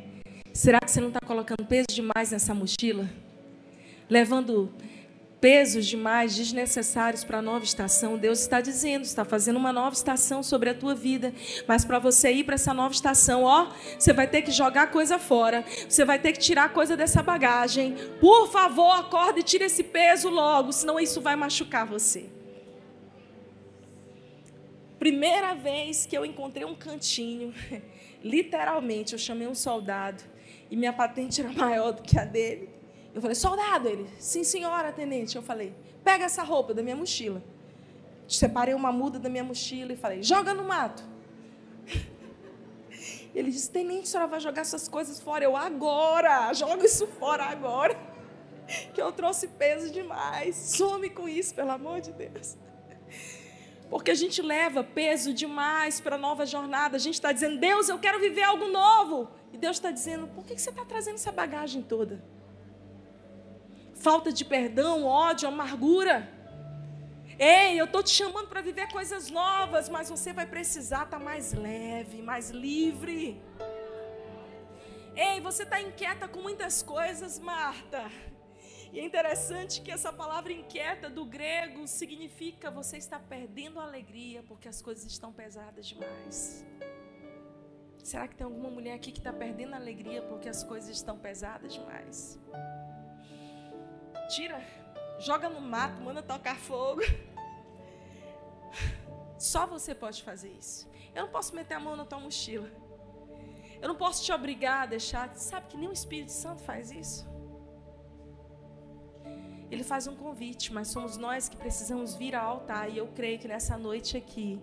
será 0.52 0.78
que 0.78 0.88
você 0.88 1.00
não 1.00 1.08
está 1.08 1.18
colocando 1.26 1.66
peso 1.66 1.88
demais 1.90 2.30
nessa 2.30 2.54
mochila? 2.54 3.10
Levando 4.08 4.72
pesos 5.40 5.84
demais, 5.84 6.36
desnecessários 6.36 7.24
para 7.24 7.38
a 7.38 7.42
nova 7.42 7.64
estação. 7.64 8.16
Deus 8.16 8.38
está 8.38 8.60
dizendo, 8.60 9.02
está 9.02 9.24
fazendo 9.24 9.56
uma 9.56 9.72
nova 9.72 9.96
estação 9.96 10.44
sobre 10.44 10.70
a 10.70 10.74
tua 10.74 10.94
vida. 10.94 11.34
Mas 11.66 11.84
para 11.84 11.98
você 11.98 12.30
ir 12.30 12.44
para 12.44 12.54
essa 12.54 12.72
nova 12.72 12.94
estação, 12.94 13.42
ó, 13.42 13.72
você 13.98 14.12
vai 14.12 14.28
ter 14.28 14.42
que 14.42 14.52
jogar 14.52 14.92
coisa 14.92 15.18
fora. 15.18 15.64
Você 15.88 16.04
vai 16.04 16.20
ter 16.20 16.30
que 16.30 16.38
tirar 16.38 16.72
coisa 16.72 16.96
dessa 16.96 17.20
bagagem. 17.20 17.96
Por 18.20 18.48
favor, 18.52 18.92
acorda 18.92 19.40
e 19.40 19.42
tira 19.42 19.64
esse 19.64 19.82
peso 19.82 20.28
logo, 20.28 20.72
senão 20.72 21.00
isso 21.00 21.20
vai 21.20 21.34
machucar 21.34 21.84
você. 21.84 22.26
Primeira 25.00 25.52
vez 25.52 26.06
que 26.06 26.16
eu 26.16 26.24
encontrei 26.24 26.64
um 26.64 26.76
cantinho 26.76 27.52
Literalmente, 28.26 29.12
eu 29.12 29.18
chamei 29.18 29.46
um 29.46 29.54
soldado 29.54 30.24
e 30.68 30.76
minha 30.76 30.92
patente 30.92 31.40
era 31.40 31.52
maior 31.54 31.92
do 31.92 32.02
que 32.02 32.18
a 32.18 32.24
dele. 32.24 32.68
Eu 33.14 33.20
falei, 33.22 33.34
soldado, 33.34 33.88
ele, 33.88 34.06
sim 34.18 34.44
senhora, 34.44 34.92
tenente. 34.92 35.36
Eu 35.36 35.42
falei, 35.42 35.72
pega 36.04 36.24
essa 36.24 36.42
roupa 36.42 36.74
da 36.74 36.82
minha 36.82 36.96
mochila. 36.96 37.42
Separei 38.28 38.74
uma 38.74 38.90
muda 38.90 39.18
da 39.18 39.28
minha 39.28 39.44
mochila 39.44 39.92
e 39.92 39.96
falei, 39.96 40.22
joga 40.22 40.52
no 40.52 40.64
mato. 40.64 41.04
Ele 43.34 43.50
disse, 43.50 43.70
tenente, 43.70 44.02
a 44.02 44.06
senhora 44.06 44.28
vai 44.28 44.40
jogar 44.40 44.62
essas 44.62 44.88
coisas 44.88 45.20
fora. 45.20 45.44
Eu, 45.44 45.56
agora, 45.56 46.52
joga 46.52 46.84
isso 46.84 47.06
fora 47.06 47.44
agora. 47.44 47.96
Que 48.92 49.00
eu 49.00 49.12
trouxe 49.12 49.46
peso 49.46 49.92
demais. 49.92 50.56
Some 50.56 51.08
com 51.10 51.28
isso, 51.28 51.54
pelo 51.54 51.70
amor 51.70 52.00
de 52.00 52.10
Deus. 52.10 52.56
Porque 53.88 54.10
a 54.10 54.14
gente 54.14 54.42
leva 54.42 54.82
peso 54.82 55.32
demais 55.32 56.00
para 56.00 56.16
a 56.16 56.18
nova 56.18 56.44
jornada. 56.44 56.96
A 56.96 57.00
gente 57.00 57.14
está 57.14 57.30
dizendo, 57.30 57.58
Deus, 57.58 57.88
eu 57.88 57.98
quero 57.98 58.18
viver 58.18 58.42
algo 58.42 58.68
novo. 58.68 59.28
E 59.52 59.56
Deus 59.58 59.76
está 59.76 59.90
dizendo, 59.90 60.26
por 60.28 60.44
que 60.44 60.58
você 60.58 60.70
está 60.70 60.84
trazendo 60.84 61.14
essa 61.14 61.30
bagagem 61.30 61.82
toda? 61.82 62.22
Falta 63.94 64.32
de 64.32 64.44
perdão, 64.44 65.04
ódio, 65.04 65.48
amargura. 65.48 66.28
Ei, 67.38 67.78
eu 67.78 67.84
estou 67.84 68.02
te 68.02 68.10
chamando 68.10 68.48
para 68.48 68.60
viver 68.60 68.90
coisas 68.90 69.30
novas, 69.30 69.88
mas 69.88 70.08
você 70.08 70.32
vai 70.32 70.46
precisar 70.46 71.04
estar 71.04 71.18
tá 71.18 71.24
mais 71.24 71.52
leve, 71.52 72.22
mais 72.22 72.50
livre. 72.50 73.40
Ei, 75.14 75.40
você 75.40 75.62
está 75.62 75.80
inquieta 75.80 76.26
com 76.26 76.40
muitas 76.40 76.82
coisas, 76.82 77.38
Marta. 77.38 78.10
E 78.92 79.00
é 79.00 79.04
interessante 79.04 79.80
que 79.80 79.90
essa 79.90 80.12
palavra 80.12 80.52
inquieta 80.52 81.10
do 81.10 81.24
grego 81.24 81.86
significa 81.86 82.70
você 82.70 82.96
está 82.96 83.18
perdendo 83.18 83.80
a 83.80 83.84
alegria 83.84 84.42
porque 84.42 84.68
as 84.68 84.80
coisas 84.80 85.04
estão 85.04 85.32
pesadas 85.32 85.86
demais. 85.86 86.64
Será 88.02 88.28
que 88.28 88.36
tem 88.36 88.44
alguma 88.44 88.70
mulher 88.70 88.94
aqui 88.94 89.10
que 89.10 89.18
está 89.18 89.32
perdendo 89.32 89.74
a 89.74 89.76
alegria 89.76 90.22
porque 90.22 90.48
as 90.48 90.62
coisas 90.62 90.90
estão 90.90 91.18
pesadas 91.18 91.74
demais? 91.74 92.38
Tira, 94.28 94.62
joga 95.18 95.48
no 95.48 95.60
mato, 95.60 96.00
manda 96.00 96.22
tocar 96.22 96.56
fogo. 96.56 97.02
Só 99.38 99.66
você 99.66 99.94
pode 99.94 100.22
fazer 100.22 100.50
isso. 100.52 100.88
Eu 101.14 101.24
não 101.24 101.30
posso 101.30 101.54
meter 101.54 101.74
a 101.74 101.80
mão 101.80 101.96
na 101.96 102.04
tua 102.04 102.20
mochila. 102.20 102.70
Eu 103.80 103.88
não 103.88 103.96
posso 103.96 104.24
te 104.24 104.32
obrigar 104.32 104.84
a 104.84 104.86
deixar. 104.86 105.34
Sabe 105.34 105.66
que 105.66 105.76
nem 105.76 105.88
o 105.88 105.92
Espírito 105.92 106.32
Santo 106.32 106.62
faz 106.62 106.90
isso? 106.90 107.35
Ele 109.70 109.82
faz 109.82 110.06
um 110.06 110.14
convite, 110.14 110.72
mas 110.72 110.88
somos 110.88 111.16
nós 111.16 111.48
que 111.48 111.56
precisamos 111.56 112.14
vir 112.14 112.34
ao 112.34 112.48
altar. 112.50 112.90
E 112.90 112.98
eu 112.98 113.08
creio 113.08 113.38
que 113.38 113.48
nessa 113.48 113.76
noite 113.76 114.16
aqui, 114.16 114.60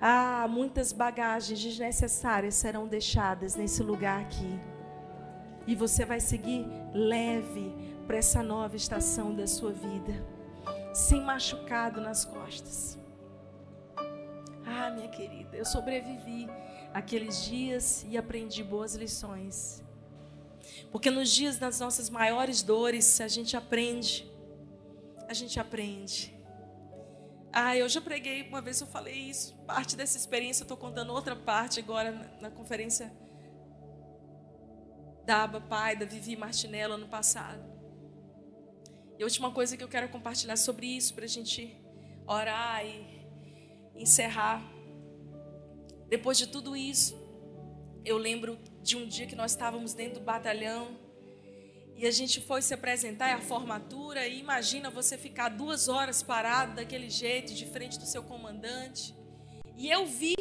ah, 0.00 0.46
muitas 0.48 0.92
bagagens 0.92 1.60
desnecessárias 1.60 2.54
serão 2.54 2.86
deixadas 2.88 3.54
nesse 3.54 3.82
lugar 3.82 4.20
aqui. 4.20 4.58
E 5.66 5.74
você 5.74 6.04
vai 6.04 6.18
seguir 6.18 6.66
leve 6.92 7.72
para 8.06 8.16
essa 8.16 8.42
nova 8.42 8.76
estação 8.76 9.34
da 9.34 9.46
sua 9.46 9.72
vida, 9.72 10.12
sem 10.92 11.22
machucado 11.22 12.00
nas 12.00 12.24
costas. 12.24 12.98
Ah, 14.66 14.90
minha 14.90 15.08
querida, 15.08 15.56
eu 15.56 15.64
sobrevivi 15.64 16.48
aqueles 16.92 17.44
dias 17.44 18.04
e 18.08 18.16
aprendi 18.16 18.64
boas 18.64 18.94
lições. 18.94 19.84
Porque 20.90 21.10
nos 21.10 21.30
dias 21.30 21.58
das 21.58 21.80
nossas 21.80 22.10
maiores 22.10 22.62
dores, 22.62 23.20
a 23.20 23.28
gente 23.28 23.56
aprende. 23.56 24.30
A 25.28 25.34
gente 25.34 25.58
aprende. 25.58 26.34
Ah, 27.52 27.76
eu 27.76 27.88
já 27.88 28.00
preguei, 28.00 28.48
uma 28.48 28.62
vez 28.62 28.80
eu 28.80 28.86
falei 28.86 29.14
isso, 29.14 29.54
parte 29.66 29.94
dessa 29.94 30.16
experiência, 30.16 30.62
eu 30.62 30.64
estou 30.64 30.76
contando 30.76 31.12
outra 31.12 31.36
parte 31.36 31.80
agora 31.80 32.10
na, 32.10 32.48
na 32.48 32.50
conferência 32.50 33.12
da 35.26 35.42
Aba 35.42 35.60
Pai, 35.60 35.94
da 35.94 36.06
Vivi 36.06 36.34
Martinello, 36.34 36.94
ano 36.94 37.08
passado. 37.08 37.62
E 39.18 39.22
a 39.22 39.26
última 39.26 39.50
coisa 39.50 39.76
que 39.76 39.84
eu 39.84 39.88
quero 39.88 40.08
compartilhar 40.08 40.56
sobre 40.56 40.86
isso, 40.86 41.12
para 41.14 41.26
a 41.26 41.28
gente 41.28 41.76
orar 42.26 42.84
e 42.86 43.22
encerrar. 43.94 44.62
Depois 46.08 46.38
de 46.38 46.46
tudo 46.46 46.74
isso, 46.74 47.14
eu 48.04 48.16
lembro 48.16 48.58
de 48.82 48.96
um 48.96 49.06
dia 49.06 49.26
que 49.26 49.36
nós 49.36 49.52
estávamos 49.52 49.94
dentro 49.94 50.20
do 50.20 50.24
batalhão 50.24 50.96
e 52.02 52.06
a 52.06 52.10
gente 52.10 52.40
foi 52.40 52.60
se 52.62 52.74
apresentar, 52.74 53.28
é 53.28 53.34
a 53.34 53.40
formatura, 53.40 54.26
e 54.26 54.40
imagina 54.40 54.90
você 54.90 55.16
ficar 55.16 55.50
duas 55.50 55.88
horas 55.88 56.20
parado 56.20 56.74
daquele 56.74 57.08
jeito, 57.08 57.54
de 57.54 57.64
frente 57.66 57.96
do 57.98 58.06
seu 58.06 58.24
comandante. 58.24 59.14
E 59.76 59.88
eu 59.88 60.04
vi 60.04 60.34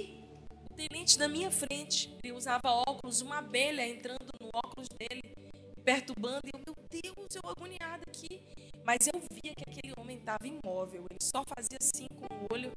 o 0.70 0.74
tenente 0.74 1.20
na 1.20 1.28
minha 1.28 1.52
frente, 1.52 2.18
ele 2.24 2.34
usava 2.34 2.70
óculos, 2.70 3.22
uma 3.22 3.40
abelha 3.40 3.88
entrando 3.88 4.32
no 4.40 4.50
óculos 4.56 4.88
dele, 4.98 5.36
perturbando, 5.84 6.42
e 6.48 6.52
eu, 6.52 6.62
meu 6.66 6.76
Deus, 6.90 7.36
eu 7.36 7.48
agoniada 7.48 8.04
aqui. 8.08 8.42
Mas 8.84 9.06
eu 9.06 9.22
via 9.32 9.54
que 9.54 9.64
aquele 9.70 9.94
homem 10.00 10.18
estava 10.18 10.48
imóvel, 10.48 11.06
ele 11.10 11.20
só 11.22 11.44
fazia 11.56 11.78
assim 11.80 12.08
com 12.08 12.34
o 12.34 12.48
olho. 12.52 12.72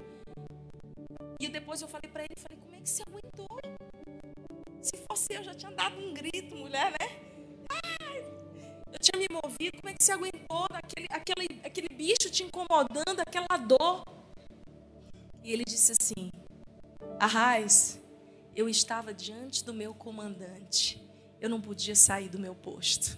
E 1.41 1.49
depois 1.49 1.81
eu 1.81 1.89
falei 1.89 2.11
para 2.11 2.25
ele, 2.25 2.35
falei, 2.37 2.59
como 2.59 2.75
é 2.77 2.81
que 2.81 2.89
você 2.91 3.03
aguentou? 3.03 3.74
Fosse 5.15 5.33
eu, 5.33 5.45
já 5.45 5.55
tinha 5.55 5.71
dado 5.71 5.97
um 5.97 6.13
grito, 6.13 6.57
mulher, 6.57 6.91
né? 6.91 7.07
eu 8.93 8.99
tinha 8.99 9.17
me 9.17 9.29
movido, 9.31 9.81
como 9.81 9.89
é 9.89 9.95
que 9.95 10.03
você 10.03 10.11
aguentou 10.11 10.67
aquele, 10.71 11.07
aquele, 11.09 11.61
aquele 11.63 11.89
bicho 11.89 12.29
te 12.33 12.43
incomodando, 12.43 13.21
aquela 13.21 13.57
dor? 13.57 14.05
E 15.45 15.53
ele 15.53 15.63
disse 15.65 15.93
assim: 15.93 16.33
Arraiz, 17.21 18.03
eu 18.57 18.69
estava 18.69 19.15
diante 19.15 19.65
do 19.65 19.73
meu 19.73 19.95
comandante, 19.95 21.01
eu 21.41 21.49
não 21.49 21.61
podia 21.61 21.95
sair 21.95 22.29
do 22.29 22.41
meu 22.41 22.57
posto. 22.57 23.17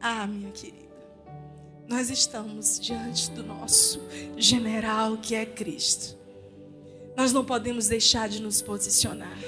Ah, 0.00 0.26
minha 0.26 0.50
querida, 0.50 0.92
nós 1.86 2.10
estamos 2.10 2.80
diante 2.80 3.30
do 3.30 3.44
nosso 3.44 4.00
general 4.36 5.18
que 5.18 5.36
é 5.36 5.46
Cristo. 5.46 6.19
Nós 7.20 7.34
não 7.34 7.44
podemos 7.44 7.86
deixar 7.86 8.30
de 8.30 8.40
nos 8.40 8.62
posicionar. 8.62 9.38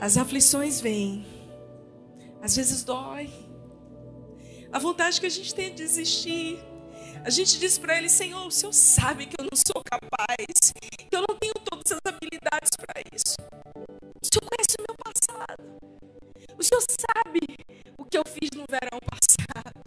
As 0.00 0.16
aflições 0.16 0.80
vêm, 0.80 1.24
às 2.42 2.56
vezes 2.56 2.82
dói. 2.82 3.30
A 4.72 4.78
vontade 4.80 5.20
que 5.20 5.26
a 5.26 5.30
gente 5.30 5.54
tem 5.54 5.70
de 5.70 5.76
desistir. 5.76 6.58
A 7.24 7.30
gente 7.30 7.60
diz 7.60 7.78
para 7.78 7.96
ele: 7.96 8.08
Senhor, 8.08 8.44
o 8.44 8.50
Senhor 8.50 8.72
sabe 8.72 9.26
que 9.26 9.40
eu 9.40 9.44
não 9.44 9.56
sou 9.56 9.80
capaz, 9.84 10.72
que 11.08 11.16
eu 11.16 11.20
não 11.20 11.38
tenho 11.38 11.54
todas 11.54 11.92
as 11.92 12.00
habilidades 12.04 12.70
para 12.76 13.00
isso. 13.14 13.36
O 14.20 14.26
Senhor 14.26 14.50
conhece 14.50 14.76
o 14.76 14.82
meu 14.88 14.96
passado. 15.04 15.62
O 16.58 16.62
Senhor 16.64 16.82
sabe 16.82 17.40
o 17.96 18.04
que 18.04 18.18
eu 18.18 18.24
fiz 18.26 18.50
no 18.56 18.64
verão 18.68 18.98
passado. 19.08 19.84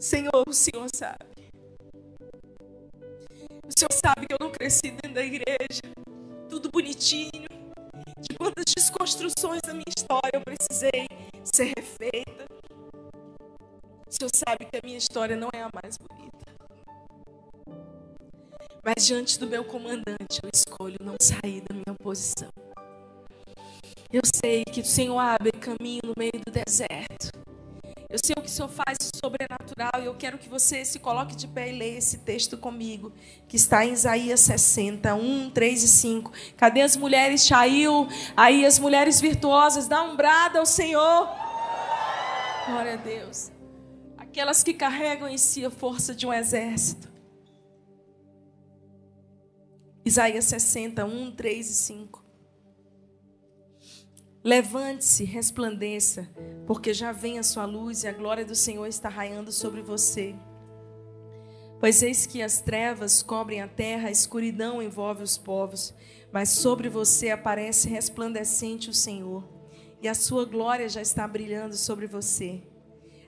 Senhor, 0.00 0.44
o 0.48 0.54
Senhor 0.54 0.88
sabe. 0.94 1.33
O 3.66 3.78
Senhor 3.78 3.92
sabe 3.92 4.26
que 4.26 4.34
eu 4.34 4.38
não 4.38 4.50
cresci 4.50 4.90
dentro 4.90 5.14
da 5.14 5.22
igreja, 5.22 5.82
tudo 6.50 6.70
bonitinho, 6.70 7.48
de 8.18 8.36
quantas 8.36 8.64
desconstruções 8.76 9.62
da 9.62 9.72
minha 9.72 9.84
história 9.96 10.32
eu 10.34 10.42
precisei 10.42 11.06
ser 11.42 11.72
refeita. 11.76 12.46
O 14.06 14.12
Senhor 14.12 14.30
sabe 14.34 14.66
que 14.66 14.76
a 14.76 14.80
minha 14.84 14.98
história 14.98 15.34
não 15.34 15.48
é 15.52 15.62
a 15.62 15.70
mais 15.74 15.96
bonita. 15.96 16.54
Mas 18.84 19.06
diante 19.06 19.38
do 19.38 19.46
meu 19.46 19.64
comandante, 19.64 20.40
eu 20.42 20.50
escolho 20.52 20.98
não 21.00 21.16
sair 21.20 21.62
da 21.62 21.74
minha 21.74 21.96
posição. 22.02 22.50
Eu 24.12 24.20
sei 24.34 24.62
que 24.64 24.82
o 24.82 24.84
Senhor 24.84 25.18
abre 25.18 25.52
caminho 25.52 26.02
no 26.04 26.14
meio 26.18 26.32
do 26.44 26.52
deserto. 26.52 27.32
Eu 28.14 28.20
sei 28.24 28.32
o 28.38 28.40
que 28.40 28.46
o 28.46 28.48
Senhor 28.48 28.68
faz 28.68 28.96
sobrenatural 29.12 30.00
e 30.00 30.04
eu 30.04 30.14
quero 30.14 30.38
que 30.38 30.48
você 30.48 30.84
se 30.84 31.00
coloque 31.00 31.34
de 31.34 31.48
pé 31.48 31.72
e 31.72 31.76
leia 31.76 31.98
esse 31.98 32.18
texto 32.18 32.56
comigo, 32.56 33.12
que 33.48 33.56
está 33.56 33.84
em 33.84 33.92
Isaías 33.92 34.38
60, 34.38 35.12
1, 35.16 35.50
3 35.50 35.82
e 35.82 35.88
5. 35.88 36.32
Cadê 36.56 36.82
as 36.82 36.96
mulheres, 36.96 37.44
Chail? 37.44 38.06
Aí 38.36 38.64
as 38.64 38.78
mulheres 38.78 39.20
virtuosas, 39.20 39.88
dá 39.88 40.00
um 40.04 40.14
brado 40.14 40.58
ao 40.58 40.64
Senhor. 40.64 41.28
Glória 42.66 42.92
a 42.92 42.98
Deus. 42.98 43.50
Aquelas 44.16 44.62
que 44.62 44.74
carregam 44.74 45.28
em 45.28 45.36
si 45.36 45.64
a 45.64 45.70
força 45.70 46.14
de 46.14 46.24
um 46.24 46.32
exército. 46.32 47.12
Isaías 50.04 50.44
60, 50.44 51.04
1, 51.04 51.32
3 51.32 51.68
e 51.68 51.74
5. 51.74 52.23
Levante-se, 54.44 55.24
resplandeça, 55.24 56.28
porque 56.66 56.92
já 56.92 57.12
vem 57.12 57.38
a 57.38 57.42
sua 57.42 57.64
luz 57.64 58.04
e 58.04 58.08
a 58.08 58.12
glória 58.12 58.44
do 58.44 58.54
Senhor 58.54 58.86
está 58.86 59.08
raiando 59.08 59.50
sobre 59.50 59.80
você. 59.80 60.34
Pois 61.80 62.02
eis 62.02 62.26
que 62.26 62.42
as 62.42 62.60
trevas 62.60 63.22
cobrem 63.22 63.62
a 63.62 63.68
terra, 63.68 64.08
a 64.08 64.10
escuridão 64.10 64.82
envolve 64.82 65.22
os 65.22 65.38
povos, 65.38 65.94
mas 66.30 66.50
sobre 66.50 66.90
você 66.90 67.30
aparece 67.30 67.88
resplandecente 67.88 68.90
o 68.90 68.94
Senhor, 68.94 69.48
e 70.02 70.06
a 70.06 70.14
sua 70.14 70.44
glória 70.44 70.90
já 70.90 71.00
está 71.00 71.26
brilhando 71.26 71.74
sobre 71.74 72.06
você. 72.06 72.62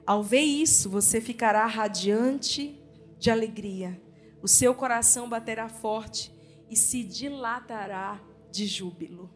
Ao 0.07 0.23
ver 0.23 0.43
isso, 0.43 0.91
você 0.91 1.19
ficará 1.19 1.65
radiante 1.65 2.79
de 3.19 3.31
alegria, 3.31 3.99
o 4.43 4.47
seu 4.47 4.75
coração 4.75 5.31
baterá 5.31 5.67
forte 5.67 6.31
e 6.69 6.77
se 6.77 7.03
dilatará 7.03 8.21
de 8.53 8.67
júbilo. 8.67 9.36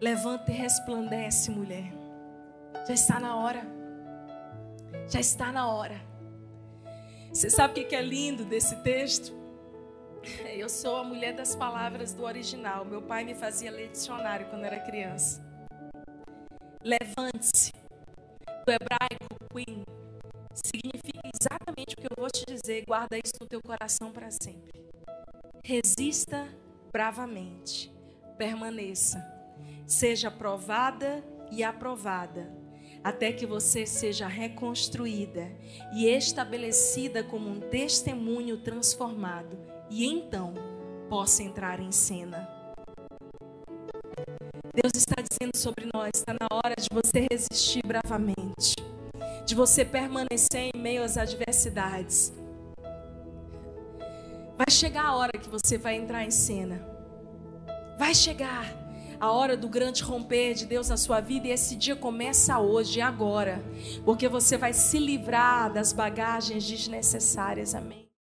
Levanta 0.00 0.52
e 0.52 0.54
resplandece, 0.54 1.50
mulher. 1.50 1.92
Já 2.86 2.94
está 2.94 3.18
na 3.18 3.36
hora. 3.36 3.66
Já 5.08 5.18
está 5.18 5.50
na 5.50 5.68
hora. 5.68 6.00
Você 7.32 7.50
sabe 7.50 7.80
o 7.80 7.88
que 7.88 7.96
é 7.96 8.02
lindo 8.02 8.44
desse 8.44 8.76
texto? 8.76 9.32
Eu 10.56 10.68
sou 10.68 10.96
a 10.96 11.04
mulher 11.04 11.34
das 11.34 11.56
palavras 11.56 12.14
do 12.14 12.22
original. 12.22 12.84
Meu 12.84 13.02
pai 13.02 13.24
me 13.24 13.34
fazia 13.34 13.72
ler 13.72 13.90
dicionário 13.90 14.46
quando 14.48 14.64
era 14.64 14.78
criança. 14.80 15.44
Levante-se. 16.84 17.72
Do 18.64 18.72
hebraico, 18.72 19.26
queen, 19.52 19.82
significa 20.54 21.28
exatamente 21.34 21.94
o 21.94 22.00
que 22.00 22.06
eu 22.06 22.16
vou 22.16 22.30
te 22.30 22.44
dizer. 22.46 22.84
Guarda 22.86 23.16
isso 23.16 23.34
no 23.40 23.46
teu 23.46 23.60
coração 23.60 24.12
para 24.12 24.30
sempre. 24.30 24.88
Resista 25.64 26.46
bravamente. 26.92 27.92
Permaneça. 28.36 29.37
Seja 29.88 30.30
provada 30.30 31.24
e 31.50 31.64
aprovada 31.64 32.54
até 33.02 33.32
que 33.32 33.46
você 33.46 33.86
seja 33.86 34.26
reconstruída 34.26 35.50
e 35.94 36.06
estabelecida 36.06 37.24
como 37.24 37.48
um 37.48 37.58
testemunho 37.58 38.58
transformado 38.58 39.58
e 39.88 40.04
então 40.04 40.52
possa 41.08 41.42
entrar 41.42 41.80
em 41.80 41.90
cena. 41.90 42.46
Deus 44.74 44.92
está 44.94 45.22
dizendo 45.22 45.56
sobre 45.56 45.88
nós: 45.94 46.10
está 46.16 46.34
na 46.34 46.46
hora 46.52 46.74
de 46.78 46.88
você 46.92 47.26
resistir 47.30 47.80
bravamente, 47.82 48.74
de 49.46 49.54
você 49.54 49.86
permanecer 49.86 50.70
em 50.74 50.78
meio 50.78 51.02
às 51.02 51.16
adversidades. 51.16 52.30
Vai 54.54 54.70
chegar 54.70 55.06
a 55.06 55.16
hora 55.16 55.32
que 55.32 55.48
você 55.48 55.78
vai 55.78 55.94
entrar 55.96 56.24
em 56.24 56.30
cena. 56.30 56.86
Vai 57.98 58.14
chegar 58.14 58.87
a 59.20 59.30
hora 59.30 59.56
do 59.56 59.68
grande 59.68 60.02
romper 60.02 60.54
de 60.54 60.66
Deus 60.66 60.88
na 60.88 60.96
sua 60.96 61.20
vida 61.20 61.48
e 61.48 61.50
esse 61.50 61.76
dia 61.76 61.96
começa 61.96 62.58
hoje, 62.58 63.00
agora, 63.00 63.62
porque 64.04 64.28
você 64.28 64.56
vai 64.56 64.72
se 64.72 64.98
livrar 64.98 65.72
das 65.72 65.92
bagagens 65.92 66.66
desnecessárias. 66.66 67.74
Amém. 67.74 68.07